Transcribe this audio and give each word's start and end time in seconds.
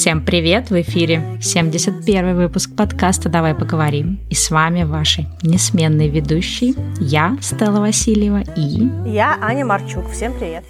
Всем 0.00 0.24
привет! 0.24 0.70
В 0.70 0.80
эфире 0.80 1.36
71 1.42 2.34
выпуск 2.34 2.74
подкаста 2.74 3.28
«Давай 3.28 3.54
поговорим». 3.54 4.18
И 4.30 4.34
с 4.34 4.50
вами 4.50 4.84
ваши 4.84 5.26
несменные 5.42 6.08
ведущие. 6.08 6.72
Я, 6.98 7.36
Стелла 7.42 7.80
Васильева, 7.80 8.40
и... 8.56 8.88
Я, 9.04 9.36
Аня 9.42 9.66
Марчук. 9.66 10.08
Всем 10.08 10.32
привет! 10.38 10.64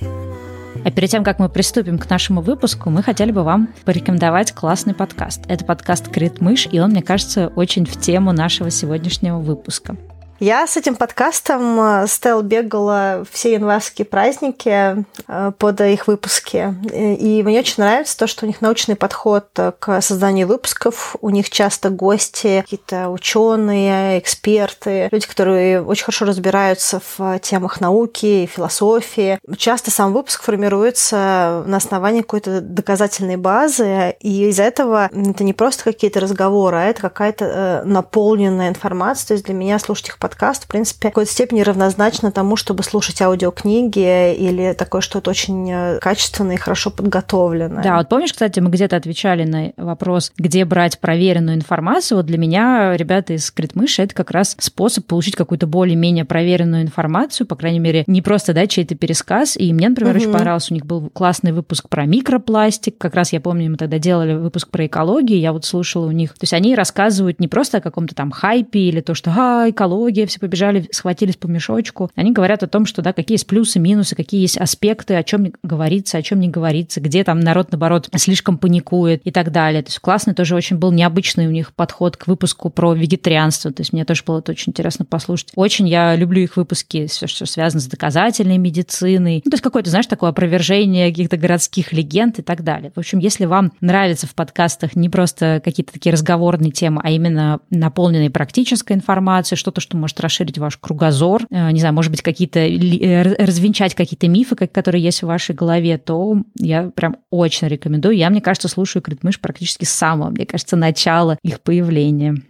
А 0.85 0.91
перед 0.91 1.11
тем, 1.11 1.23
как 1.23 1.39
мы 1.39 1.49
приступим 1.49 1.97
к 2.01 2.11
нашему 2.11 2.41
выпуску, 2.41 2.91
мы 2.91 3.05
хотели 3.05 3.31
бы 3.31 3.45
вам 3.45 3.69
порекомендовать 3.85 4.51
классный 4.51 4.95
подкаст. 4.95 5.43
Это 5.47 5.65
подкаст 5.65 6.09
«Крит 6.09 6.41
мышь», 6.41 6.67
и 6.69 6.81
он, 6.81 6.91
мне 6.91 7.03
кажется, 7.03 7.53
очень 7.55 7.87
в 7.87 8.01
тему 8.01 8.33
нашего 8.33 8.69
сегодняшнего 8.69 9.39
выпуска. 9.39 9.97
Я 10.41 10.67
с 10.67 10.79
этим 10.79 10.97
подкастом 10.97 11.79
э, 11.79 12.07
Стел 12.09 12.41
бегала 12.41 13.27
все 13.31 13.53
январские 13.53 14.07
праздники 14.07 15.05
э, 15.29 15.53
под 15.59 15.81
их 15.83 16.07
выпуски. 16.07 16.75
И 16.95 17.43
мне 17.43 17.59
очень 17.59 17.83
нравится 17.83 18.17
то, 18.17 18.27
что 18.27 18.47
у 18.47 18.49
них 18.49 18.63
научный 18.63 18.97
подход 18.97 19.49
к 19.79 20.01
созданию 20.01 20.47
выпусков. 20.47 21.15
У 21.21 21.29
них 21.29 21.51
часто 21.51 21.91
гости, 21.91 22.63
какие-то 22.63 23.11
ученые, 23.11 24.19
эксперты, 24.19 25.11
люди, 25.13 25.27
которые 25.27 25.83
очень 25.83 26.05
хорошо 26.05 26.25
разбираются 26.25 27.03
в 27.19 27.39
темах 27.41 27.83
науки 27.83 28.45
и 28.45 28.47
философии. 28.47 29.39
Часто 29.59 29.91
сам 29.91 30.15
выпуск 30.15 30.43
формируется 30.43 31.65
на 31.67 31.77
основании 31.77 32.23
какой-то 32.23 32.63
доказательной 32.63 33.37
базы, 33.37 34.17
и 34.21 34.49
из-за 34.49 34.63
этого 34.63 35.11
это 35.13 35.45
не 35.45 35.53
просто 35.53 35.85
какие-то 35.85 36.21
разговоры, 36.21 36.79
а 36.79 36.85
это 36.87 37.03
какая-то 37.03 37.45
э, 37.45 37.83
наполненная 37.85 38.71
информация. 38.71 39.29
То 39.29 39.35
есть 39.35 39.45
для 39.45 39.53
меня 39.53 39.79
слушать 39.79 40.09
их 40.09 40.19
подкаст 40.19 40.30
подкаст, 40.31 40.65
в 40.65 40.69
принципе, 40.69 40.99
в 41.01 41.03
какой-то 41.11 41.31
степени 41.31 41.63
равнозначно 41.63 42.31
тому, 42.31 42.55
чтобы 42.55 42.85
слушать 42.85 43.21
аудиокниги 43.21 44.35
или 44.35 44.75
такое 44.75 45.01
что-то 45.01 45.31
очень 45.31 45.69
э, 45.71 45.99
качественное 45.99 46.55
и 46.55 46.59
хорошо 46.59 46.91
подготовленное. 46.91 47.83
Да, 47.83 47.97
вот 47.99 48.09
помнишь, 48.09 48.33
кстати, 48.33 48.61
мы 48.61 48.71
где-то 48.71 48.97
отвечали 48.97 49.45
на 49.45 49.73
вопрос, 49.77 50.33
где 50.37 50.65
брать 50.65 51.01
проверенную 51.01 51.57
информацию. 51.57 52.19
Вот 52.19 52.27
для 52.27 52.39
меня 52.39 52.97
ребята 52.97 53.33
из 53.33 53.51
Критмыши 53.51 54.03
это 54.03 54.15
как 54.15 54.31
раз 54.31 54.55
способ 54.61 55.05
получить 55.07 55.35
какую-то 55.35 55.67
более-менее 55.67 56.25
проверенную 56.25 56.83
информацию, 56.83 57.47
по 57.47 57.57
крайней 57.57 57.81
мере, 57.81 58.05
не 58.07 58.23
просто 58.23 58.55
дать 58.55 58.71
чей-то 58.71 58.95
пересказ. 58.95 59.57
И 59.57 59.73
мне, 59.73 59.89
например, 59.89 60.15
угу. 60.15 60.23
очень 60.23 60.33
понравился, 60.33 60.73
у 60.73 60.75
них 60.75 60.87
был 60.87 61.11
классный 61.11 61.51
выпуск 61.51 61.89
про 61.89 62.07
микропластик. 62.07 62.97
Как 62.99 63.17
раз 63.17 63.33
я 63.33 63.41
помню, 63.41 63.69
мы 63.73 63.77
тогда 63.77 63.99
делали 63.99 64.35
выпуск 64.35 64.69
про 64.71 64.87
экологию, 64.87 65.41
я 65.41 65.53
вот 65.53 65.65
слушала 65.65 66.07
у 66.07 66.13
них. 66.13 66.35
То 66.35 66.45
есть 66.45 66.53
они 66.53 66.77
рассказывают 66.77 67.41
не 67.41 67.49
просто 67.49 67.79
о 67.79 67.81
каком-то 67.81 68.15
там 68.15 68.31
хайпе 68.31 68.79
или 68.79 69.01
то, 69.01 69.15
что 69.15 69.33
а, 69.37 69.69
экология, 69.69 70.20
все 70.27 70.41
побежали, 70.41 70.89
схватились 70.91 71.37
по 71.37 71.47
мешочку. 71.47 72.11
Они 72.15 72.33
говорят 72.33 72.63
о 72.63 72.69
том, 72.69 72.87
что 72.87 73.03
да, 73.03 73.13
какие 73.13 73.35
есть 73.35 73.47
плюсы, 73.47 73.79
минусы, 73.79 74.15
какие 74.15 74.41
есть 74.41 74.59
аспекты, 74.59 75.15
о 75.15 75.23
чем 75.23 75.53
говорится, 75.63 76.19
о 76.19 76.23
чем 76.23 76.41
не 76.41 76.49
говорится, 76.49 77.01
где 77.01 77.25
там 77.25 77.41
народ, 77.41 77.73
наоборот, 77.73 78.09
слишком 78.17 78.59
паникует 78.59 79.23
и 79.25 79.31
так 79.31 79.53
далее. 79.53 79.83
То 79.83 79.89
есть 79.89 79.99
классный 80.01 80.35
тоже 80.35 80.55
очень 80.55 80.77
был 80.77 80.93
необычный 80.93 81.47
у 81.47 81.51
них 81.51 81.75
подход 81.75 82.17
к 82.17 82.27
выпуску 82.27 82.71
про 82.71 82.95
вегетарианство. 82.95 83.73
То 83.73 83.83
есть 83.83 83.93
мне 83.93 84.05
тоже 84.05 84.23
было 84.27 84.41
это 84.41 84.53
очень 84.53 84.71
интересно 84.71 85.05
послушать. 85.05 85.53
Очень 85.55 85.89
я 85.89 86.17
люблю 86.17 86.43
их 86.43 86.57
выпуски, 86.57 87.07
все, 87.07 87.27
что 87.27 87.47
связано 87.47 87.81
с 87.81 87.87
доказательной 87.87 88.59
медициной. 88.59 89.43
Ну, 89.45 89.51
то 89.51 89.55
есть 89.55 89.63
какое-то, 89.63 89.91
знаешь, 89.91 90.07
такое 90.07 90.31
опровержение 90.31 91.11
каких-то 91.11 91.37
городских 91.37 91.93
легенд 91.93 92.39
и 92.39 92.43
так 92.43 92.63
далее. 92.63 92.93
В 92.95 92.99
общем, 92.99 93.19
если 93.19 93.45
вам 93.45 93.73
нравится 93.81 94.27
в 94.27 94.35
подкастах 94.35 94.97
не 94.97 95.09
просто 95.09 95.61
какие-то 95.65 95.93
такие 95.93 96.13
разговорные 96.13 96.73
темы, 96.73 97.01
а 97.05 97.11
именно 97.11 97.61
наполненные 97.71 98.31
практической 98.31 98.93
информацией, 98.93 99.59
что-то, 99.59 99.81
что 99.81 99.97
может 99.97 100.10
расширить 100.19 100.59
ваш 100.59 100.77
кругозор, 100.79 101.47
э, 101.51 101.71
не 101.71 101.79
знаю, 101.79 101.95
может 101.95 102.11
быть, 102.11 102.23
какие-то 102.23 102.61
э, 102.61 103.23
развенчать 103.45 103.95
какие-то 103.95 104.27
мифы, 104.29 104.57
которые 104.57 105.03
есть 105.03 105.23
в 105.23 105.27
вашей 105.27 105.55
голове, 105.55 105.99
то 105.99 106.43
я 106.59 106.91
прям 106.91 107.19
очень 107.31 107.69
рекомендую. 107.69 108.17
Я, 108.17 108.31
мне 108.31 108.41
кажется, 108.41 108.67
слушаю 108.67 109.03
Критмыш 109.03 109.41
практически 109.41 109.85
с 109.85 109.91
самого, 109.91 110.31
мне 110.31 110.47
кажется, 110.47 110.77
начала 110.77 111.39
их 111.43 111.61
появления. 111.61 112.43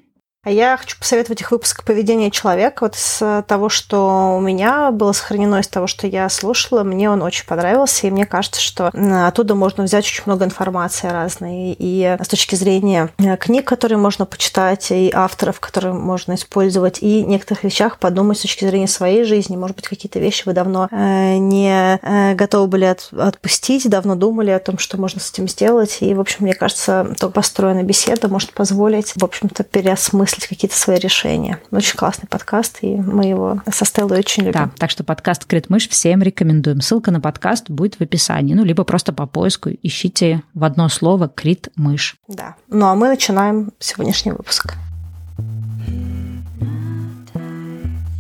А 0.43 0.51
я 0.51 0.79
хочу 0.79 0.99
посоветовать 0.99 1.43
их 1.43 1.51
выпуск 1.51 1.85
«Поведение 1.85 2.31
человека». 2.31 2.85
Вот 2.85 2.97
из 2.97 3.23
того, 3.47 3.69
что 3.69 4.37
у 4.39 4.41
меня 4.41 4.91
было 4.91 5.13
сохранено, 5.13 5.61
из 5.61 5.69
того, 5.69 5.87
что 5.87 6.07
я 6.07 6.31
слушала, 6.31 6.83
мне 6.83 7.11
он 7.11 7.21
очень 7.21 7.45
понравился, 7.45 8.07
и 8.07 8.11
мне 8.11 8.25
кажется, 8.25 8.59
что 8.59 8.89
оттуда 8.89 9.55
можно 9.55 9.85
взять 9.85 10.07
очень 10.07 10.23
много 10.25 10.47
информации 10.47 11.09
разной. 11.09 11.77
И 11.79 12.17
с 12.19 12.27
точки 12.27 12.55
зрения 12.55 13.11
э, 13.19 13.37
книг, 13.37 13.69
которые 13.69 13.99
можно 13.99 14.25
почитать, 14.25 14.91
и 14.91 15.13
авторов, 15.15 15.61
которые 15.61 15.93
можно 15.93 16.37
использовать, 16.37 17.03
и 17.03 17.23
некоторых 17.23 17.63
вещах 17.65 17.99
подумать 17.99 18.39
с 18.39 18.43
точки 18.43 18.65
зрения 18.65 18.89
своей 18.89 19.25
жизни. 19.25 19.59
Может 19.59 19.77
быть, 19.77 19.89
какие-то 19.89 20.21
вещи 20.21 20.45
вы 20.47 20.55
давно 20.55 20.89
э, 20.91 21.37
не 21.37 22.01
э, 22.01 22.35
готовы 22.35 22.67
были 22.67 22.87
отпустить, 22.87 23.91
давно 23.91 24.15
думали 24.15 24.53
о 24.53 24.59
том, 24.59 24.79
что 24.79 24.99
можно 24.99 25.21
с 25.21 25.31
этим 25.31 25.49
сделать. 25.49 25.99
И, 26.01 26.15
в 26.15 26.21
общем, 26.21 26.45
мне 26.45 26.55
кажется, 26.55 27.15
то 27.19 27.29
построенная 27.29 27.83
беседа 27.83 28.29
может 28.29 28.55
позволить, 28.55 29.13
в 29.17 29.23
общем-то, 29.23 29.65
переосмыслить 29.65 30.30
осмыслить 30.31 30.49
какие-то 30.49 30.77
свои 30.77 30.99
решения. 30.99 31.61
Очень 31.71 31.97
классный 31.97 32.29
подкаст, 32.29 32.79
и 32.83 32.97
мы 32.97 33.27
его 33.27 33.61
со 33.71 33.85
Стеллой 33.85 34.19
очень 34.19 34.45
любим. 34.45 34.53
Да, 34.53 34.71
так 34.79 34.91
что 34.91 35.05
подкаст 35.05 35.45
«Критмыш» 35.45 35.89
всем 35.89 36.23
рекомендуем. 36.23 36.81
Ссылка 36.81 37.11
на 37.11 37.21
подкаст 37.21 37.69
будет 37.71 37.97
в 37.97 38.01
описании. 38.01 38.55
Ну, 38.55 38.65
либо 38.65 38.85
просто 38.85 39.13
по 39.13 39.27
поиску 39.27 39.71
ищите 39.83 40.43
в 40.55 40.65
одно 40.65 40.89
слово 40.89 41.29
«Крит-мышь». 41.29 42.17
Да. 42.29 42.55
Ну, 42.69 42.87
а 42.87 42.95
мы 42.95 43.09
начинаем 43.09 43.73
сегодняшний 43.79 44.33
выпуск. 44.33 44.75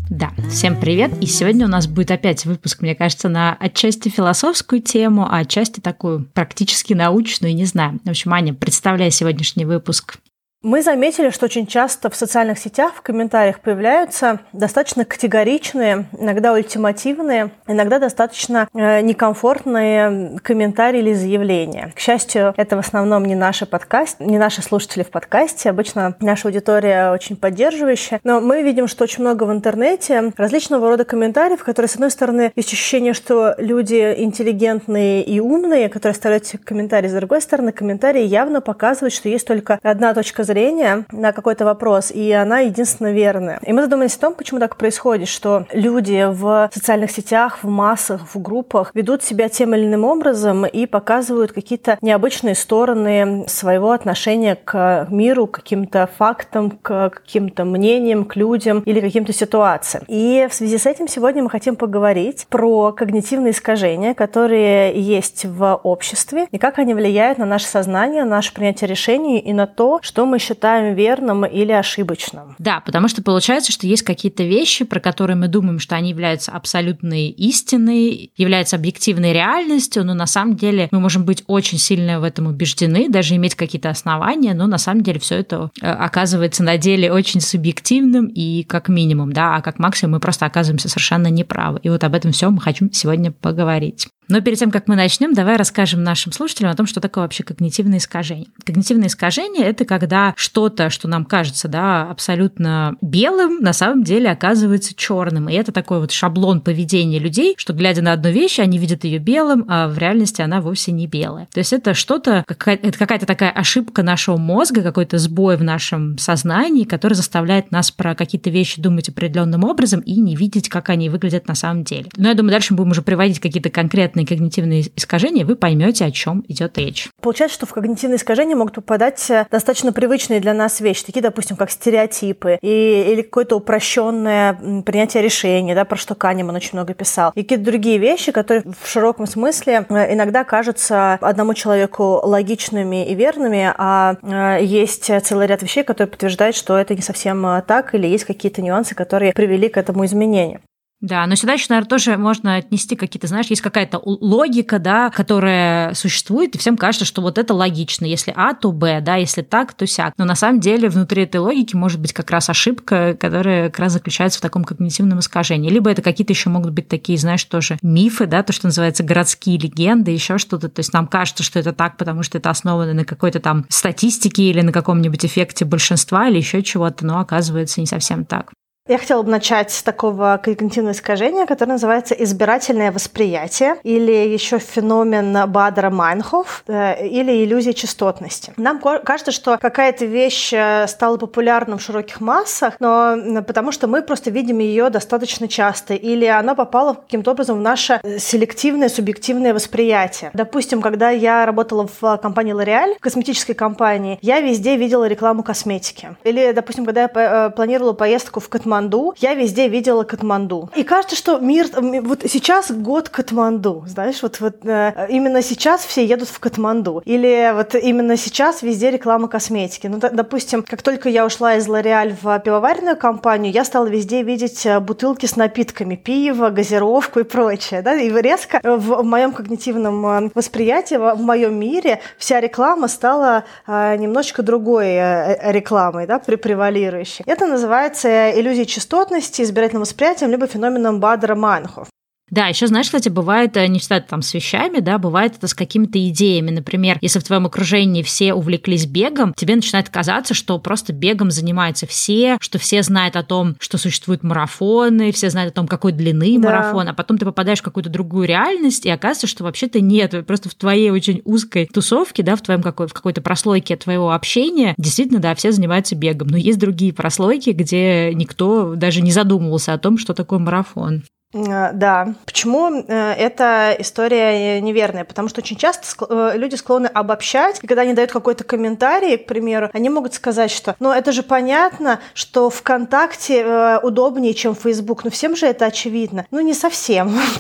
Да, 0.09 0.31
всем 0.50 0.78
привет. 0.78 1.12
И 1.22 1.26
сегодня 1.26 1.66
у 1.66 1.69
нас 1.69 1.87
будет 1.87 2.10
опять 2.10 2.44
выпуск, 2.44 2.82
мне 2.82 2.94
кажется, 2.94 3.28
на 3.28 3.54
отчасти 3.54 4.09
философскую 4.09 4.82
тему, 4.82 5.26
а 5.31 5.38
отчасти 5.38 5.81
такую 5.81 6.26
практически 6.34 6.93
научную, 6.93 7.54
не 7.54 7.65
знаю. 7.65 8.00
В 8.04 8.10
общем, 8.10 8.32
Аня, 8.32 8.53
представляй 8.53 9.12
сегодняшний 9.12 9.65
выпуск. 9.65 10.19
Мы 10.62 10.82
заметили, 10.82 11.31
что 11.31 11.47
очень 11.47 11.66
часто 11.66 12.10
в 12.10 12.15
социальных 12.15 12.59
сетях 12.59 12.93
в 12.94 13.00
комментариях 13.00 13.60
появляются 13.60 14.41
достаточно 14.53 15.06
категоричные, 15.06 16.04
иногда 16.19 16.53
ультимативные, 16.53 17.53
иногда 17.66 17.98
достаточно 17.98 18.69
э, 18.75 19.00
некомфортные 19.00 20.38
комментарии 20.43 20.99
или 20.99 21.15
заявления. 21.15 21.94
К 21.97 21.99
счастью, 21.99 22.53
это 22.59 22.76
в 22.76 22.78
основном 22.81 23.25
не 23.25 23.37
наши 23.37 23.65
подкаст, 23.65 24.20
не 24.20 24.37
наши 24.37 24.60
слушатели 24.60 25.03
в 25.03 25.09
подкасте. 25.09 25.70
Обычно 25.70 26.15
наша 26.20 26.49
аудитория 26.49 27.10
очень 27.10 27.37
поддерживающая. 27.37 28.20
Но 28.22 28.43
мы 28.43 28.62
видим, 28.62 28.87
что 28.87 29.04
очень 29.04 29.22
много 29.22 29.44
в 29.44 29.53
интернете 29.53 30.34
различного 30.37 30.91
рода 30.91 31.06
комментариев, 31.06 31.65
которые, 31.65 31.88
с 31.88 31.94
одной 31.94 32.10
стороны, 32.10 32.53
есть 32.54 32.70
ощущение, 32.70 33.15
что 33.15 33.54
люди 33.56 34.15
интеллигентные 34.19 35.25
и 35.25 35.41
умные, 35.41 35.88
которые 35.88 36.12
оставляют 36.12 36.53
комментарии. 36.66 37.09
С 37.09 37.15
другой 37.15 37.41
стороны, 37.41 37.72
комментарии 37.72 38.25
явно 38.25 38.60
показывают, 38.60 39.15
что 39.15 39.31
есть 39.31 39.47
только 39.47 39.78
одна 39.82 40.12
точка 40.12 40.50
зрения 40.50 41.05
на 41.12 41.33
какой-то 41.33 41.65
вопрос, 41.65 42.11
и 42.11 42.33
она 42.33 42.61
единственно 42.61 43.12
верная. 43.12 43.61
И 43.65 43.72
мы 43.72 43.83
задумались 43.83 44.16
о 44.16 44.21
том, 44.21 44.34
почему 44.34 44.59
так 44.59 44.77
происходит, 44.77 45.28
что 45.28 45.66
люди 45.72 46.27
в 46.28 46.71
социальных 46.72 47.11
сетях, 47.12 47.61
в 47.62 47.69
массах, 47.69 48.22
в 48.34 48.41
группах 48.41 48.91
ведут 48.94 49.22
себя 49.22 49.49
тем 49.49 49.75
или 49.75 49.87
иным 49.87 50.05
образом 50.05 50.66
и 50.66 50.87
показывают 50.87 51.53
какие-то 51.53 51.99
необычные 52.03 52.55
стороны 52.55 53.44
своего 53.47 53.93
отношения 53.93 54.56
к 54.56 55.06
миру, 55.11 55.47
к 55.47 55.53
каким-то 55.53 56.09
фактам, 56.19 56.71
к 56.71 57.11
каким-то 57.11 57.65
мнениям, 57.65 58.25
к 58.25 58.34
людям 58.37 58.81
или 58.81 59.00
каким-то 59.00 59.32
ситуациям. 59.32 60.05
И 60.09 60.49
в 60.50 60.55
связи 60.55 60.78
с 60.78 60.87
этим 60.87 61.06
сегодня 61.06 61.43
мы 61.44 61.50
хотим 61.50 61.77
поговорить 61.77 62.47
про 62.50 62.93
когнитивные 62.93 63.53
искажения, 63.53 64.15
которые 64.15 65.00
есть 65.00 65.44
в 65.44 65.81
обществе, 65.84 66.49
и 66.50 66.59
как 66.59 66.78
они 66.78 66.94
влияют 66.94 67.38
на 67.38 67.47
наше 67.47 67.67
сознание, 67.67 68.25
на 68.25 68.31
наше 68.31 68.53
принятие 68.53 68.88
решений 68.88 69.38
и 69.38 69.53
на 69.53 69.67
то, 69.67 70.00
что 70.03 70.27
мы 70.27 70.40
считаем 70.41 70.95
верным 70.95 71.45
или 71.45 71.73
ошибочным. 71.73 72.56
Да, 72.59 72.81
потому 72.81 73.06
что 73.06 73.23
получается, 73.23 73.71
что 73.71 73.87
есть 73.87 74.03
какие-то 74.03 74.43
вещи, 74.43 74.84
про 74.84 74.99
которые 74.99 75.37
мы 75.37 75.47
думаем, 75.49 75.78
что 75.78 75.95
они 75.95 76.11
являются 76.11 76.53
абсолютной 76.53 77.28
истиной, 77.28 78.33
являются 78.37 78.77
объективной 78.77 79.33
реальностью, 79.33 80.05
но 80.05 80.15
на 80.15 80.27
самом 80.27 80.56
деле 80.56 80.89
мы 80.91 81.00
можем 81.00 81.25
быть 81.25 81.44
очень 81.47 81.79
сильно 81.79 82.20
в 82.20 82.25
этом 82.25 82.47
убеждены, 82.47 83.09
даже 83.09 83.37
иметь 83.37 83.55
какие-то 83.55 83.91
основания, 83.91 84.55
но 84.55 84.67
на 84.67 84.79
самом 84.79 85.03
деле 85.03 85.20
все 85.20 85.37
это 85.37 85.70
э, 85.81 85.87
оказывается 85.87 86.62
на 86.64 86.79
деле 86.79 87.12
очень 87.12 87.41
субъективным 87.41 88.26
и 88.26 88.64
как 88.64 88.88
минимум, 88.88 89.32
да, 89.32 89.56
а 89.56 89.62
как 89.62 89.79
максимум 89.79 90.14
мы 90.14 90.20
просто 90.20 90.47
оказываемся 90.47 90.88
совершенно 90.88 91.29
неправы. 91.29 91.79
И 91.82 91.88
вот 91.88 92.03
об 92.03 92.14
этом 92.14 92.32
всем 92.32 92.55
мы 92.55 92.61
хотим 92.61 92.93
сегодня 92.93 93.31
поговорить. 93.31 94.09
Но 94.31 94.41
перед 94.41 94.59
тем, 94.59 94.71
как 94.71 94.88
мы 94.88 94.97
начнем, 94.97 95.35
давай 95.35 95.56
расскажем 95.56 96.03
нашим 96.03 96.32
слушателям 96.32 96.71
о 96.71 96.77
том, 96.77 96.87
что 96.87 97.00
такое 97.00 97.25
вообще 97.25 97.43
когнитивное 97.43 97.99
искажение. 97.99 98.49
Когнитивное 98.65 99.09
искажение– 99.09 99.65
это 99.67 99.85
когда 99.85 100.32
что-то, 100.37 100.88
что 100.91 101.09
нам 101.09 101.25
кажется 101.25 101.69
да, 101.69 102.09
абсолютно 102.11 102.97
белым, 103.00 103.61
на 103.61 103.73
самом 103.73 104.05
деле 104.05 104.31
оказывается 104.31 104.94
черным. 104.94 105.49
И 105.49 105.55
это 105.55 105.73
такой 105.73 106.00
вот 106.00 106.12
шаблон 106.12 106.61
поведения 106.61 107.19
людей, 107.19 107.55
что 107.59 107.73
глядя 107.73 108.03
на 108.03 108.12
одну 108.12 108.31
вещь, 108.31 108.59
они 108.61 108.79
видят 108.79 109.05
ее 109.05 109.19
белым, 109.19 109.67
а 109.69 109.88
в 109.88 109.99
реальности 109.99 110.43
она 110.43 110.61
вовсе 110.61 110.93
не 110.93 111.06
белая. 111.06 111.49
То 111.53 111.59
есть 111.59 111.73
это 111.73 111.94
что-то, 111.94 112.44
это 112.47 112.99
какая-то 112.99 113.26
такая 113.26 113.50
ошибка 113.50 114.03
нашего 114.03 114.37
мозга, 114.37 114.83
какой-то 114.83 115.19
сбой 115.19 115.56
в 115.56 115.65
нашем 115.65 116.19
сознании, 116.19 116.85
который 116.85 117.15
заставляет 117.15 117.71
нас 117.73 117.91
про 117.91 118.15
какие-то 118.15 118.50
вещи 118.50 118.81
думать 118.81 119.09
определенным 119.09 119.65
образом 119.65 120.00
и 120.00 120.17
не 120.21 120.37
видеть, 120.37 120.69
как 120.69 120.88
они 120.88 121.09
выглядят 121.09 121.49
на 121.49 121.55
самом 121.55 121.85
деле. 121.85 122.06
Но 122.17 122.29
я 122.29 122.35
думаю, 122.35 122.53
дальше 122.53 122.75
мы 122.75 122.79
будем 122.79 122.93
уже 122.93 123.03
приводить 123.03 123.41
какие-то 123.41 123.71
конкретные 123.71 124.19
адекватные 124.20 124.26
когнитивные 124.26 124.84
искажения, 124.96 125.44
вы 125.44 125.56
поймете, 125.56 126.05
о 126.05 126.11
чем 126.11 126.44
идет 126.49 126.78
речь. 126.78 127.08
Получается, 127.20 127.56
что 127.56 127.67
в 127.67 127.72
когнитивные 127.72 128.17
искажения 128.17 128.56
могут 128.56 128.75
попадать 128.75 129.31
э, 129.31 129.46
достаточно 129.50 129.93
привычные 129.93 130.40
для 130.40 130.55
нас 130.55 130.81
вещи, 130.81 131.05
такие, 131.05 131.22
допустим, 131.22 131.56
как 131.56 131.70
стереотипы 131.70 132.58
и, 132.62 133.12
или 133.12 133.22
какое-то 133.22 133.56
упрощенное 133.56 134.82
принятие 134.84 135.22
решений, 135.22 135.75
да, 135.75 135.84
про 135.84 135.96
что 135.96 136.14
Канеман 136.14 136.56
очень 136.56 136.70
много 136.75 136.94
писал, 136.94 137.32
и 137.34 137.43
какие-то 137.43 137.64
другие 137.64 137.99
вещи, 137.99 138.32
которые 138.32 138.62
в 138.62 138.88
широком 138.88 139.26
смысле 139.26 139.87
э, 139.88 140.14
иногда 140.14 140.44
кажутся 140.44 141.14
одному 141.14 141.55
человеку 141.55 142.20
логичными 142.23 143.08
и 143.08 143.14
верными, 143.14 143.73
а 143.76 144.16
э, 144.23 144.64
есть 144.64 145.11
целый 145.25 145.46
ряд 145.46 145.62
вещей, 145.62 145.84
которые 145.84 146.11
подтверждают, 146.11 146.56
что 146.56 146.76
это 146.76 146.94
не 146.94 147.02
совсем 147.02 147.62
так, 147.66 147.94
или 147.94 148.06
есть 148.06 148.25
какие-то 148.25 148.62
нюансы, 148.62 148.94
которые 148.94 149.32
привели 149.32 149.69
к 149.69 149.76
этому 149.76 150.05
изменению. 150.05 150.61
Да, 151.00 151.26
но 151.26 151.35
сюда 151.35 151.55
еще, 151.55 151.67
наверное, 151.70 151.88
тоже 151.88 152.19
можно 152.19 152.56
отнести 152.56 152.94
какие-то, 152.94 153.26
знаешь, 153.26 153.47
есть 153.47 153.62
какая-то 153.62 153.99
логика, 154.05 154.79
да, 154.79 155.08
которая 155.08 155.94
существует, 155.94 156.55
и 156.55 156.58
всем 156.58 156.76
кажется, 156.76 157.06
что 157.06 157.23
вот 157.23 157.38
это 157.38 157.55
логично. 157.55 158.05
Если 158.05 158.35
А, 158.37 158.52
то 158.52 158.70
Б, 158.70 159.00
да, 159.00 159.17
если 159.17 159.41
так, 159.41 159.73
то 159.73 159.87
сяк. 159.87 160.12
Но 160.19 160.26
на 160.26 160.35
самом 160.35 160.61
деле 160.61 160.91
внутри 160.91 161.23
этой 161.23 161.38
логики 161.38 161.75
может 161.75 162.00
быть 162.00 162.12
как 162.12 162.31
раз 162.31 162.50
ошибка, 162.50 163.17
которая 163.19 163.70
как 163.70 163.79
раз 163.79 163.93
заключается 163.94 164.41
в 164.41 164.43
таком 164.43 164.62
когнитивном 164.62 165.20
искажении. 165.20 165.70
Либо 165.70 165.91
это 165.91 166.02
какие-то 166.02 166.35
еще 166.35 166.50
могут 166.50 166.73
быть 166.73 166.88
такие, 166.88 167.17
знаешь, 167.17 167.44
тоже 167.44 167.79
мифы, 167.81 168.26
да, 168.26 168.43
то, 168.43 168.52
что 168.52 168.67
называется 168.67 169.02
городские 169.02 169.56
легенды, 169.56 170.11
еще 170.11 170.37
что-то. 170.37 170.69
То 170.69 170.81
есть 170.81 170.93
нам 170.93 171.06
кажется, 171.06 171.43
что 171.43 171.58
это 171.58 171.73
так, 171.73 171.97
потому 171.97 172.23
что 172.23 172.37
это 172.37 172.50
основано 172.50 172.93
на 172.93 173.06
какой-то 173.06 173.41
там 173.41 173.64
статистике 173.70 174.43
или 174.43 174.61
на 174.61 174.73
каком-нибудь 174.73 175.25
эффекте 175.25 175.64
большинства 175.64 176.29
или 176.29 176.37
еще 176.37 176.62
чего-то, 176.62 177.06
но 177.06 177.20
оказывается 177.20 177.81
не 177.81 177.87
совсем 177.87 178.26
так. 178.26 178.52
Я 178.90 178.98
хотела 178.98 179.22
бы 179.22 179.31
начать 179.31 179.70
с 179.70 179.84
такого 179.84 180.40
когнитивного 180.42 180.94
искажения, 180.94 181.46
которое 181.46 181.75
называется 181.75 182.12
избирательное 182.14 182.90
восприятие 182.90 183.76
или 183.84 184.10
еще 184.10 184.58
феномен 184.58 185.48
Бадера 185.48 185.90
Майнхоф 185.90 186.64
э, 186.66 187.06
или 187.06 187.44
иллюзия 187.44 187.72
частотности. 187.72 188.52
Нам 188.56 188.81
кажется, 188.81 189.31
что 189.31 189.58
какая-то 189.58 190.06
вещь 190.06 190.52
э, 190.52 190.88
стала 190.88 191.19
популярна 191.19 191.78
в 191.78 191.82
широких 191.82 192.20
массах, 192.20 192.75
но 192.81 193.16
потому 193.46 193.70
что 193.70 193.87
мы 193.87 194.02
просто 194.02 194.31
видим 194.31 194.58
ее 194.58 194.90
достаточно 194.90 195.46
часто 195.46 195.94
или 195.94 196.25
она 196.25 196.56
попала 196.56 196.94
каким-то 196.94 197.31
образом 197.31 197.58
в 197.58 197.62
наше 197.62 198.00
селективное, 198.19 198.88
субъективное 198.88 199.54
восприятие. 199.54 200.32
Допустим, 200.34 200.82
когда 200.82 201.10
я 201.10 201.46
работала 201.46 201.87
в 201.87 202.16
компании 202.16 202.54
L'Oreal, 202.60 202.96
в 202.96 203.00
косметической 203.00 203.54
компании, 203.54 204.19
я 204.20 204.40
везде 204.40 204.75
видела 204.75 205.06
рекламу 205.06 205.44
косметики. 205.44 206.16
Или, 206.25 206.50
допустим, 206.50 206.84
когда 206.84 207.02
я 207.02 207.10
э, 207.14 207.50
планировала 207.50 207.92
поездку 207.92 208.40
в 208.40 208.48
Катманду, 208.48 208.80
Катманду, 208.81 209.15
я 209.19 209.35
везде 209.35 209.69
видела 209.69 210.05
Катманду. 210.05 210.71
И 210.75 210.85
кажется, 210.85 211.15
что 211.17 211.38
мир... 211.38 211.67
Вот 211.73 212.23
сейчас 212.27 212.71
год 212.71 213.11
Катманду, 213.11 213.85
знаешь, 213.87 214.23
вот, 214.23 214.41
вот 214.41 214.65
э, 214.65 215.06
именно 215.11 215.43
сейчас 215.43 215.85
все 215.85 216.05
едут 216.05 216.29
в 216.29 216.41
Катманду. 216.41 217.03
Или 217.05 217.53
вот 217.55 217.75
именно 217.75 218.17
сейчас 218.17 218.62
везде 218.62 218.91
реклама 218.91 219.29
косметики. 219.29 219.87
Ну, 219.87 219.99
допустим, 220.00 220.62
как 220.62 220.82
только 220.82 221.11
я 221.11 221.27
ушла 221.27 221.56
из 221.56 221.69
L'Oreal 221.69 222.15
в 222.23 222.38
пивоваренную 222.41 222.97
компанию, 222.97 223.53
я 223.53 223.65
стала 223.65 223.87
везде 223.87 224.23
видеть 224.23 224.65
э, 224.65 224.81
бутылки 224.81 225.26
с 225.26 225.37
напитками, 225.37 225.97
пиво, 225.97 226.49
газировку 226.49 227.21
и 227.21 227.25
прочее. 227.25 227.83
Да? 227.83 227.94
И 227.94 228.11
резко 228.11 228.61
в, 228.62 229.03
в 229.03 229.05
моем 229.05 229.33
когнитивном 229.33 230.06
э, 230.06 230.31
восприятии, 230.35 230.94
в, 230.94 231.21
моем 231.21 231.55
мире 231.59 232.00
вся 232.17 232.41
реклама 232.41 232.88
стала 232.88 233.44
э, 233.67 233.97
немножечко 233.97 234.43
другой 234.43 234.87
э, 234.87 235.53
рекламой, 235.53 236.06
да, 236.06 236.19
превалирующей. 236.19 237.25
Это 237.26 237.47
называется 237.47 238.31
иллюзия 238.31 238.60
частотности, 238.67 239.43
избирательным 239.43 239.83
восприятием, 239.83 240.31
либо 240.31 240.47
феноменом 240.47 241.01
Бадера-Майнхоф. 241.01 241.89
Да, 242.31 242.47
еще, 242.47 242.67
знаешь, 242.69 242.87
кстати, 242.87 243.09
бывает 243.09 243.56
э, 243.56 243.67
не 243.67 243.79
всегда 243.81 244.00
там 244.00 244.23
с 244.23 244.32
вещами, 244.35 244.79
да, 244.79 244.99
бывает 244.99 245.37
это 245.37 245.49
с 245.49 245.55
какими-то 245.55 245.99
идеями. 246.09 246.50
Например, 246.50 246.99
если 247.00 247.19
в 247.19 247.25
твоем 247.25 247.47
окружении 247.47 248.03
все 248.03 248.35
увлеклись 248.35 248.87
бегом, 248.87 249.35
тебе 249.35 249.56
начинает 249.56 249.88
казаться, 249.88 250.32
что 250.35 250.59
просто 250.59 250.93
бегом 250.93 251.31
занимаются 251.31 251.87
все, 251.87 252.38
что 252.41 252.59
все 252.59 252.82
знают 252.82 253.17
о 253.17 253.25
том, 253.25 253.56
что 253.59 253.79
существуют 253.79 254.23
марафоны, 254.23 255.11
все 255.12 255.29
знают 255.31 255.53
о 255.53 255.56
том, 255.56 255.67
какой 255.67 255.93
длины 255.93 256.38
да. 256.38 256.50
марафон, 256.50 256.88
а 256.88 256.94
потом 256.94 257.19
ты 257.19 257.25
попадаешь 257.25 257.59
в 257.61 257.62
какую-то 257.62 257.91
другую 257.91 258.29
реальность, 258.29 258.87
и 258.87 258.91
оказывается, 258.91 259.26
что 259.26 259.44
вообще-то 259.44 259.81
нет. 259.81 260.26
Просто 260.26 260.49
в 260.49 260.55
твоей 260.55 260.91
очень 260.91 261.23
узкой 261.25 261.67
тусовке, 261.67 262.23
да, 262.23 262.37
в 262.37 262.43
твоем 262.43 262.62
какой, 262.62 262.87
в 262.87 262.93
какой-то 262.93 263.21
прослойке 263.23 263.76
твоего 263.76 264.12
общения, 264.12 264.75
действительно, 264.79 265.21
да, 265.21 265.35
все 265.35 265.50
занимаются 265.50 265.97
бегом. 265.97 266.29
Но 266.29 266.37
есть 266.37 266.59
другие 266.59 266.93
прослойки, 266.93 267.50
где 267.50 268.15
никто 268.15 268.75
даже 268.76 269.00
не 269.03 269.11
задумывался 269.11 269.73
о 269.73 269.79
том, 269.79 269.99
что 269.99 270.15
такое 270.15 270.38
марафон. 270.38 271.03
Э, 271.32 271.71
да. 271.73 272.15
Почему 272.27 272.82
э, 272.82 273.12
эта 273.12 273.77
история 273.79 274.61
неверная? 274.61 275.05
Потому 275.05 275.29
что 275.29 275.41
очень 275.41 275.56
часто 275.56 275.87
э, 276.09 276.32
люди 276.37 276.56
склонны 276.56 276.87
обобщать, 276.87 277.61
и 277.62 277.67
когда 277.67 277.82
они 277.82 277.94
дают 277.94 278.11
какой-то 278.11 278.43
комментарий, 278.43 279.17
к 279.17 279.27
примеру, 279.27 279.71
они 279.73 279.88
могут 279.91 280.15
сказать, 280.15 280.50
что 280.50 280.75
ну 280.81 280.91
это 280.91 281.12
же 281.12 281.23
понятно, 281.23 282.00
что 282.15 282.50
ВКонтакте 282.50 283.79
удобнее, 283.82 284.35
чем 284.35 284.56
Facebook. 284.56 285.05
Ну 285.05 285.11
всем 285.11 285.37
же 285.37 285.47
это 285.47 285.67
очевидно. 285.67 286.27
Ну 286.31 286.41
не 286.41 286.55
совсем. 286.55 287.17